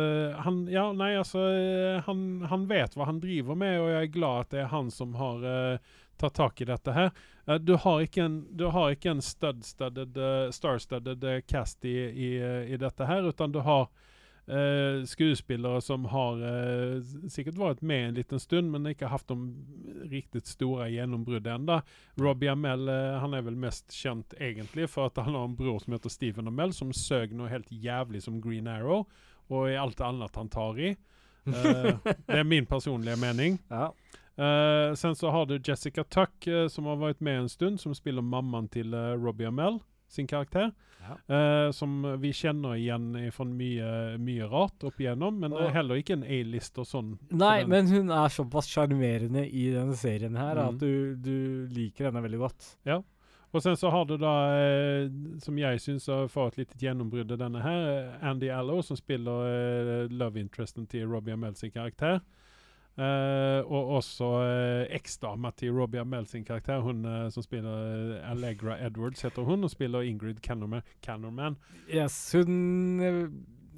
han 0.43 0.57
Ja, 0.67 0.89
nei, 0.91 1.13
altså 1.15 1.45
han, 2.09 2.25
han 2.49 2.67
vet 2.67 2.97
hva 2.99 3.07
han 3.07 3.21
driver 3.23 3.55
med, 3.55 3.79
og 3.79 3.87
jeg 3.93 4.09
er 4.09 4.13
glad 4.17 4.41
at 4.41 4.51
det 4.51 4.61
er 4.65 4.73
han 4.73 4.91
som 4.91 5.15
har 5.15 5.47
tatt 6.19 6.35
tak 6.41 6.61
i 6.61 6.67
dette 6.67 6.97
her. 6.97 7.15
Du 7.47 7.77
har 7.79 8.01
ikke 8.03 8.25
en, 8.25 8.41
du 8.51 8.65
har 8.75 8.91
ikke 8.91 9.13
en 9.13 9.23
stud-studded, 9.23 10.17
eh, 10.19 10.49
star-studded 10.51 11.23
eh, 11.23 11.39
cast 11.47 11.85
i, 11.87 11.95
i, 11.95 12.31
eh, 12.43 12.73
i 12.73 12.79
dette 12.79 13.07
her, 13.07 13.29
utan 13.29 13.55
du 13.55 13.61
har 13.63 13.87
Uh, 14.47 15.03
skuespillere 15.03 15.81
som 15.83 16.05
har 16.07 16.37
uh, 16.39 17.01
sikkert 17.27 17.57
vært 17.59 17.81
med 17.83 18.05
en 18.05 18.13
liten 18.15 18.39
stund, 18.39 18.69
men 18.71 18.87
ikke 18.87 19.09
hatt 19.11 19.27
de 19.27 19.35
riktig 20.07 20.39
store 20.47 20.85
gjennombruddene 20.87 21.57
enda. 21.59 21.77
Robbie 22.15 22.53
Amell 22.53 22.87
uh, 22.87 23.17
han 23.19 23.35
er 23.35 23.43
vel 23.43 23.57
mest 23.59 23.91
kjent 23.91 24.37
egentlig 24.39 24.87
for 24.87 25.11
at 25.11 25.19
han 25.19 25.35
har 25.35 25.49
en 25.49 25.57
bror 25.59 25.81
som 25.83 25.97
heter 25.97 26.15
Stephen 26.15 26.47
Amell, 26.47 26.71
som 26.71 26.95
søg 26.95 27.35
noe 27.35 27.51
helt 27.51 27.67
jævlig 27.67 28.23
som 28.23 28.39
Green 28.39 28.71
Arrow, 28.71 29.03
og 29.51 29.67
i 29.67 29.75
alt 29.75 29.99
annet 29.99 30.39
han 30.39 30.53
tar 30.55 30.79
i. 30.79 30.93
Det 31.51 32.39
er 32.39 32.47
min 32.47 32.71
personlige 32.71 33.19
mening. 33.19 33.59
Ja. 33.67 33.91
Eh, 34.37 34.93
sen 34.95 35.15
så 35.17 35.31
har 35.33 35.45
du 35.49 35.57
Jessica 35.57 36.03
Tuck 36.03 36.47
uh, 36.47 36.67
som 36.69 36.85
har 36.85 36.97
vært 37.01 37.21
med 37.25 37.39
en 37.43 37.49
stund, 37.49 37.79
som 37.81 37.95
spiller 37.97 38.21
mammaen 38.21 38.67
til 38.69 38.93
uh, 38.93 39.15
Robbie 39.17 39.47
Amell, 39.49 39.79
sin 40.07 40.27
karakter. 40.27 40.71
Ja. 41.07 41.15
Eh, 41.35 41.71
som 41.71 42.01
vi 42.19 42.33
kjenner 42.35 42.75
igjen 42.75 43.13
fra 43.31 43.45
mye, 43.47 43.89
mye 44.19 44.47
rart 44.51 44.83
opp 44.87 44.97
igjennom, 44.99 45.37
men 45.39 45.53
eh, 45.55 45.69
heller 45.71 45.99
ikke 46.01 46.17
en 46.17 46.23
A-list 46.27 46.75
og 46.81 46.87
sånn. 46.89 47.13
Nei, 47.31 47.61
men 47.69 47.87
hun 47.87 48.09
er 48.11 48.31
såpass 48.33 48.67
sjarmerende 48.71 49.45
i 49.47 49.69
denne 49.75 49.95
serien 49.95 50.35
her 50.35 50.57
Mm. 50.57 50.63
at 50.67 50.79
du, 50.81 51.15
du 51.15 51.67
liker 51.71 52.09
henne 52.09 52.23
veldig 52.25 52.39
godt. 52.41 52.67
Og 53.55 53.63
sen 53.63 53.77
så 53.79 53.89
har 53.93 54.03
du 54.09 54.17
da, 54.19 54.33
eh, 54.59 55.07
som 55.39 55.55
jeg 55.59 55.79
syns 55.79 56.09
har 56.11 56.27
fått 56.27 56.57
litt 56.59 56.73
gjennombrudd 56.81 57.31
denne 57.39 57.61
her, 57.63 57.87
eh, 57.93 58.27
Andy 58.27 58.49
Allo, 58.51 58.81
som 58.83 58.99
spiller 58.99 59.47
eh, 59.47 60.11
love 60.11 60.39
interesten 60.41 60.87
til 60.91 61.07
Robbie 61.07 61.37
Amell 61.37 61.55
sin 61.55 61.71
karakter. 61.71 62.19
Eh, 62.97 63.59
og 63.69 63.91
også 63.99 64.27
uh, 64.41 64.83
eksdama 64.89 65.51
til 65.53 65.75
Robbie 65.77 66.01
Amell 66.01 66.25
sin 66.25 66.41
karakter, 66.45 66.79
hun 66.81 67.05
uh, 67.05 67.27
som 67.29 67.43
spiller 67.45 68.15
Allegra 68.25 68.73
Edwards, 68.87 69.21
heter 69.21 69.45
hun, 69.45 69.63
og 69.63 69.69
spiller 69.69 70.01
Ingrid 70.01 70.39
Cannerman. 70.41 70.81
Cannerman. 71.05 71.59
Yes, 71.93 72.31
hun, 72.33 73.29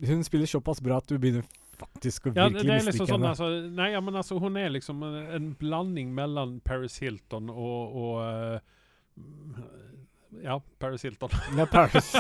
hun 0.07 0.23
spiller 0.23 0.47
såpass 0.47 0.79
bra 0.81 1.01
at 1.03 1.11
du 1.11 1.17
begynner 1.19 1.43
faktisk 1.79 2.29
å 2.29 2.31
Ja, 2.31 2.47
det, 2.47 2.61
virkelig 2.61 2.71
liksom 2.71 2.87
mislike 2.87 3.09
sånn, 3.09 3.19
henne. 3.19 3.33
altså, 3.33 3.75
nei, 3.75 3.89
ja, 3.91 4.01
men 4.03 4.19
altså, 4.21 4.39
hun 4.39 4.59
er 4.59 4.71
liksom 4.71 5.03
en, 5.03 5.17
en 5.35 5.49
blanding 5.59 6.13
mellom 6.15 6.59
Paris 6.63 6.95
Hilton 7.03 7.51
og, 7.51 7.99
og 7.99 8.15
Ja, 10.45 10.61
Paris 10.79 11.03
Hilton. 11.03 11.35
Nei, 11.57 11.67
Paris. 11.67 12.13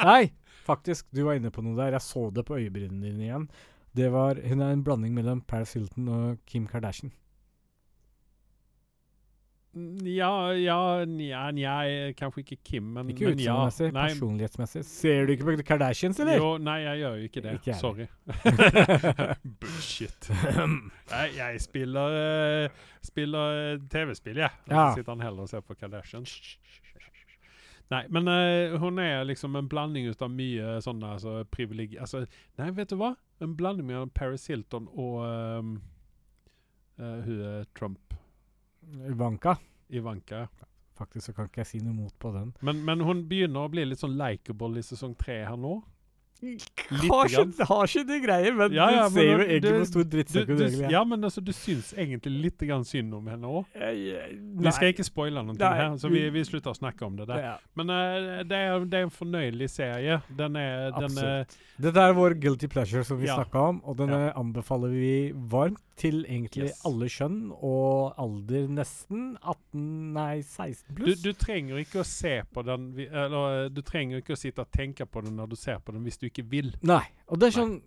Nei, 0.00 0.32
faktisk, 0.64 1.10
du 1.12 1.26
var 1.26 1.36
inne 1.36 1.52
på 1.52 1.60
noe 1.66 1.76
der. 1.76 1.98
Jeg 1.98 2.06
så 2.06 2.30
det 2.32 2.46
på 2.48 2.56
øyebrynene 2.56 3.10
dine 3.10 3.26
igjen. 3.28 3.46
Det 3.96 4.12
var, 4.12 4.38
hun 4.48 4.60
er 4.60 4.72
en 4.72 4.84
blanding 4.84 5.14
mellom 5.14 5.40
Paris 5.40 5.72
Hilton 5.74 6.08
og 6.08 6.38
Kim 6.46 6.66
Kardashian. 6.70 7.10
Ja, 10.02 10.50
ja, 10.58 11.04
nja, 11.06 11.44
nja, 11.54 11.74
kanskje 12.18 12.42
ikke 12.42 12.56
Kim, 12.64 12.88
men, 12.90 13.12
Ikke 13.12 13.28
men 13.28 13.38
ja. 13.38 13.54
utseendemessig, 13.68 13.92
Nei, 13.94 14.06
personlighetsmessig. 14.08 14.82
Ser 14.88 15.28
du 15.28 15.32
ikke 15.36 15.46
på 15.46 15.54
Kardashians, 15.68 16.18
eller? 16.18 16.40
Jo, 16.42 16.48
nei, 16.58 16.80
jeg 16.82 16.98
gjør 16.98 17.20
jo 17.20 17.28
ikke 17.28 17.42
det. 17.44 17.52
Ikke 17.60 17.76
Sorry. 17.78 18.06
Bullshit. 19.62 20.30
nei, 21.14 21.26
jeg 21.36 21.62
spiller, 21.62 22.18
eh, 22.18 22.82
spiller 23.06 23.60
eh, 23.60 23.84
TV-spill, 23.94 24.42
jeg. 24.42 24.50
Ja. 24.66 24.88
Så 24.90 24.98
sitter 24.98 25.14
han 25.14 25.22
heller 25.28 25.46
og 25.46 25.52
ser 25.54 25.62
på 25.62 25.78
Kardashians. 25.78 26.34
Nei, 27.90 28.04
men 28.14 28.30
uh, 28.30 28.76
hun 28.78 29.00
er 29.02 29.24
liksom 29.26 29.56
en 29.58 29.68
blanding 29.68 30.06
ut 30.06 30.20
av 30.22 30.30
mye 30.30 30.76
sånne 30.84 31.14
altså, 31.16 31.40
privileg... 31.50 31.96
Altså, 31.98 32.22
nei, 32.60 32.68
vet 32.76 32.92
du 32.92 32.98
hva? 33.00 33.16
En 33.42 33.56
blanding 33.58 33.88
mellom 33.88 34.12
Paris 34.14 34.46
Hilton 34.50 34.86
og 34.94 35.16
um, 35.26 35.72
uh, 37.00 37.18
hun 37.26 37.40
er 37.48 37.64
Trump. 37.74 38.14
Ivanka. 39.10 39.56
Ivanka. 39.90 40.46
Faktisk 41.00 41.26
så 41.26 41.34
kan 41.34 41.48
ikke 41.48 41.64
jeg 41.64 41.70
si 41.72 41.80
noe 41.82 41.96
mot 41.96 42.14
på 42.22 42.30
den. 42.34 42.52
Men, 42.62 42.84
men 42.86 43.02
hun 43.06 43.24
begynner 43.28 43.66
å 43.66 43.72
bli 43.72 43.88
litt 43.88 44.02
sånn 44.02 44.18
likeable 44.20 44.78
i 44.78 44.86
sesong 44.86 45.16
tre 45.18 45.40
her 45.48 45.58
nå. 45.58 45.80
Har 46.40 47.28
ikke, 47.28 47.64
har 47.68 47.84
ikke 47.86 48.04
det 48.08 48.18
greie, 48.24 48.52
men 48.56 48.72
Ja, 48.72 48.86
ja, 48.90 49.08
du 49.08 49.14
ser 49.14 49.20
men 49.20 49.26
jo 49.40 49.44
egentlig 49.46 49.62
du- 49.62 49.76
hvor 49.78 49.86
stor 49.90 50.04
Du, 50.04 50.10
drittsekk 50.16 50.46
du, 50.46 50.52
hun 50.54 50.62
egentlig 50.62 50.84
er. 50.86 50.90
ja, 50.90 51.04
men 51.04 51.20
altså, 51.28 51.44
du 51.44 51.52
syns 51.52 51.92
egentlig 51.94 52.32
litt 52.42 52.58
grann 52.58 52.84
synd 52.84 53.14
om 53.14 53.26
henne 53.26 53.42
òg. 53.46 53.66
Jeg- 53.74 54.38
Vi 54.60 54.70
skal 54.72 54.92
ikke 54.92 55.04
spoile 55.04 55.44
noe 55.44 55.54
Nei, 55.58 55.74
her, 55.76 55.90
så 55.96 56.08
vi, 56.10 56.28
vi- 56.30 56.44
slutter 56.44 56.70
å 56.72 56.76
snakke 56.78 57.02
om 57.06 57.16
det 57.16 57.26
der. 57.28 57.38
Ja, 57.42 57.56
Men 57.76 57.90
uh, 57.90 58.42
det, 58.42 58.52
er, 58.56 58.84
det 58.86 58.94
er 58.94 59.02
en 59.02 59.10
fornøyelig 59.10 59.68
serie. 59.70 60.22
Den 60.34 60.56
er, 60.56 60.90
den 60.92 61.18
er. 61.18 61.46
Dette 61.80 61.96
er 61.96 62.12
vår 62.14 62.34
guilty 62.40 62.66
pleasure 62.68 63.04
som 63.04 63.18
vi 63.20 63.26
Ja. 63.26 63.36
snakka 63.36 63.68
om, 63.68 63.82
og 63.84 63.96
den 63.98 64.10
anbefaler 64.10 64.88
vi 64.90 65.32
varmt 65.32 65.78
til 66.00 66.24
egentlig 66.24 66.64
Yes. 66.70 66.80
alle 66.86 67.04
kjønn 67.12 67.50
og 67.62 68.14
alder 68.16 68.68
nesten 68.72 69.36
18, 69.42 70.12
nei 70.14 70.40
16 70.40 70.94
pluss. 70.96 71.20
du 71.22 71.32
trenger 71.34 71.76
ikke 71.76 72.00
å 72.00 72.06
se 72.06 72.40
på 72.54 72.64
den 72.64 72.94
Eller 73.12 73.68
du 73.68 73.82
trenger 73.82 74.22
ikke 74.22 74.32
å 74.32 74.38
sitte 74.38 74.60
og 74.60 74.70
tenke 74.72 75.04
på 75.04 75.22
den 75.22 75.36
når 75.36 75.50
du 75.50 75.56
ser 75.56 75.76
på 75.78 75.92
den, 75.92 76.02
hvis 76.02 76.16
du 76.18 76.29
ikke 76.30 76.46
vil. 76.50 76.72
Nei. 76.82 77.02
Og 77.28 77.38
det 77.42 77.50
er 77.50 77.58
sånn 77.60 77.80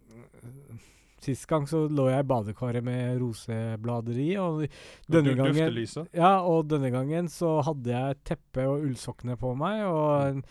Sist 1.24 1.46
gang 1.48 1.64
så 1.72 1.86
lå 1.88 2.10
jeg 2.12 2.20
i 2.20 2.28
badekaret 2.28 2.84
med 2.84 3.14
roseblader 3.22 4.18
i, 4.20 4.34
og 4.44 4.66
denne 5.08 5.32
Du- 5.32 5.38
gangen 5.40 5.56
Duftelyset. 5.56 6.10
Ja, 6.20 6.42
og 6.44 6.68
denne 6.68 6.90
gangen 6.92 7.30
så 7.32 7.62
hadde 7.64 7.94
jeg 7.94 8.18
teppe 8.28 8.66
og 8.68 8.84
ullsokkene 8.84 9.38
på 9.40 9.54
meg, 9.56 9.86
og 9.88 10.26
en 10.34 10.42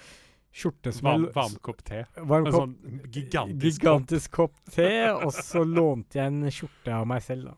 skjorte 0.51 0.95
som 0.97 1.11
Varm, 1.11 1.27
jeg- 1.27 1.35
varm 1.35 1.59
kopp 1.61 1.85
te. 1.85 2.07
varm 2.17 2.47
En 2.47 2.53
kopp 2.53 2.63
sånn 2.63 3.03
gigantisk 3.13 3.83
kopp. 3.83 4.01
gigantisk 4.01 4.31
kopp 4.31 4.55
te, 4.73 4.89
og 5.13 5.31
så 5.37 5.61
lånte 5.63 6.15
jeg 6.17 6.27
en 6.33 6.43
skjorte 6.49 6.89
av 6.97 7.07
meg 7.07 7.21
selv, 7.23 7.45
da. 7.53 7.55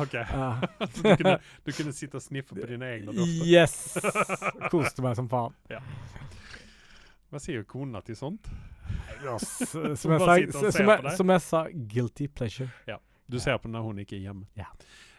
OK. 0.00 0.14
Ja. 0.14 0.60
Så 0.88 1.02
du 1.02 1.16
kunne, 1.16 1.38
du 1.66 1.72
kunne 1.72 1.92
sitte 1.92 2.14
og 2.16 2.22
sniffe 2.22 2.54
på 2.56 2.66
dine 2.66 2.86
egne 2.96 3.12
dofter? 3.12 3.44
Yes! 3.44 3.98
Koste 4.72 5.02
meg 5.02 5.16
som 5.16 5.28
faen. 5.28 5.52
Hva 7.30 7.40
sier 7.42 7.62
kona 7.68 8.00
til 8.00 8.16
sånt? 8.16 8.48
Som, 9.24 10.12
jeg 10.12 10.20
sa, 10.20 10.70
som, 10.70 10.90
jeg, 10.90 11.12
som 11.16 11.30
jeg 11.32 11.40
sa, 11.40 11.62
guilty 11.72 12.26
pleasure. 12.28 12.68
Du 13.26 13.38
ser 13.40 13.56
på 13.58 13.70
når 13.72 13.86
hun 13.86 14.02
ikke 14.02 14.18
er 14.18 14.26
hjemme. 14.26 14.44
Ja. 14.58 14.66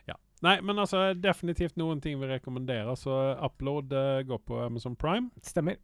ja. 0.08 0.14
Nei, 0.46 0.60
men 0.62 0.78
altså 0.78 1.08
definitivt 1.18 1.78
noen 1.82 2.04
ting 2.04 2.20
vi 2.22 2.30
rekommenderer. 2.30 2.94
Så 3.00 3.16
Upload 3.42 3.96
uh, 3.96 4.22
går 4.28 4.44
på 4.46 4.60
Amazon 4.68 4.96
Prime. 4.96 5.32
Stemmer. 5.42 5.80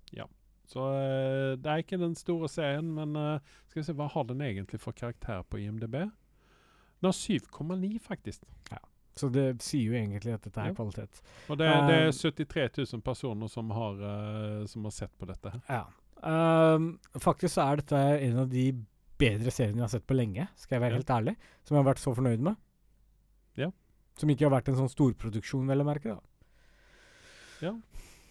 Så 0.70 0.86
uh, 0.86 1.58
det 1.58 1.68
er 1.72 1.82
ikke 1.82 1.98
den 2.00 2.14
store 2.16 2.50
serien, 2.50 2.94
men 2.96 3.18
uh, 3.18 3.58
skal 3.72 3.82
vi 3.82 3.88
se, 3.90 3.98
hva 3.98 4.08
har 4.14 4.30
den 4.30 4.46
egentlig 4.46 4.80
for 4.80 4.96
karakter 4.96 5.42
på 5.50 5.64
IMDb? 5.64 5.98
Den 7.02 7.10
har 7.10 7.18
7,9, 7.18 7.98
faktisk. 8.06 8.46
Så 9.18 9.28
det 9.28 9.58
sier 9.60 9.90
jo 9.90 9.96
egentlig 9.98 10.38
at 10.38 10.46
dette 10.46 10.62
er 10.62 10.70
Ja. 10.70 10.74
kvalitet. 10.78 11.22
Og 11.50 11.58
det, 11.60 11.68
det 11.68 11.96
er 11.98 12.08
Um, 12.08 12.14
73 12.14 12.94
000 12.94 13.02
personer 13.02 13.48
som 13.52 13.70
har, 13.76 13.98
uh, 14.00 14.66
som 14.66 14.86
har 14.88 14.92
sett 14.96 15.18
på 15.20 15.28
dette. 15.28 15.52
Ja. 15.68 15.84
Ehm, 16.24 17.00
faktisk 17.20 17.56
så 17.58 17.66
er 17.72 17.76
dette 17.82 18.02
en 18.28 18.38
av 18.44 18.50
de 18.50 18.72
bedre 19.22 19.52
seriene 19.54 19.78
jeg 19.82 19.86
har 19.86 19.94
sett 19.96 20.08
på 20.10 20.16
lenge, 20.18 20.48
skal 20.56 20.76
jeg 20.78 20.82
være 20.82 20.92
Ja. 20.92 20.98
helt 20.98 21.14
ærlig. 21.18 21.36
Som 21.64 21.76
jeg 21.78 21.84
har 21.84 21.94
vært 21.94 22.02
så 22.04 22.16
fornøyd 22.18 22.40
med. 22.40 22.56
Ja. 23.58 23.70
Som 24.18 24.30
ikke 24.30 24.50
har 24.50 24.54
vært 24.62 24.68
en 24.70 24.76
sånn 24.76 24.90
storproduksjon, 24.90 25.68
vel 25.68 25.82
å 25.82 25.86
merke. 25.86 26.18
da. 27.62 27.72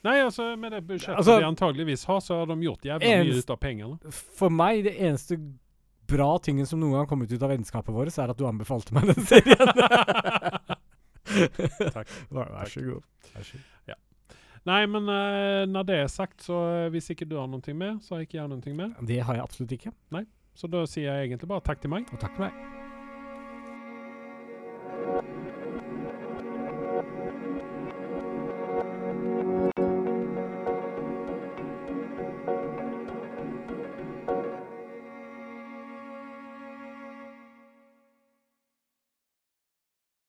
Nei, 0.02 0.16
altså 0.24 0.56
med 0.58 0.72
det 0.72 0.86
budsjettet 0.88 1.16
Altså- 1.18 1.38
de 1.38 1.44
antageligvis 1.44 2.04
har, 2.06 2.20
så 2.20 2.38
har 2.40 2.46
de 2.46 2.56
gjort 2.64 2.82
jævlig 2.82 3.06
mye 3.26 3.38
ut 3.38 3.50
av 3.50 3.58
pengene. 3.60 4.12
For 4.12 4.48
meg, 4.50 4.84
det 4.84 4.96
eneste 4.98 5.36
bra 6.06 6.38
tingen 6.38 6.66
som 6.66 6.80
noen 6.80 6.90
gang 6.92 7.00
har 7.04 7.06
kommet 7.06 7.30
ut 7.30 7.42
av 7.42 7.50
vennskapet 7.50 7.92
vårt, 7.94 8.18
er 8.18 8.30
at 8.30 8.36
du 8.36 8.44
anbefalte 8.46 8.92
meg 8.92 9.04
den 9.14 9.24
serien. 9.26 9.56
Takk. 11.94 12.08
Vær, 12.32 12.48
vær 12.50 12.64
så 12.66 12.80
god. 12.82 13.02
Vær 13.34 13.44
så 13.44 13.52
god. 13.60 13.96
Nei, 14.68 14.82
men 14.92 15.08
uh, 15.08 15.64
når 15.68 15.86
det 15.88 15.96
er 16.02 16.10
sagt, 16.12 16.42
så 16.44 16.58
eh, 16.68 16.90
hvis 16.92 17.10
ikke 17.14 17.24
du 17.28 17.38
har 17.40 17.48
noe 17.48 17.74
med, 17.74 18.02
så 18.04 18.14
har 18.16 18.26
ikke 18.26 18.36
jeg 18.36 18.50
noe 18.52 18.74
med. 18.76 18.98
Det 19.08 19.22
har 19.24 19.38
jeg 19.38 19.46
absolutt 19.46 19.72
ikke. 19.78 19.94
Nei, 20.12 20.26
Så 20.54 20.68
da 20.68 20.84
sier 20.84 21.08
jeg 21.08 21.30
egentlig 21.30 21.48
bare 21.48 21.64
takk 21.64 21.80
til 21.80 21.90
meg. 21.94 22.04
Og 22.12 22.20
takk 22.20 22.36
til 22.36 22.44
meg. 22.44 22.52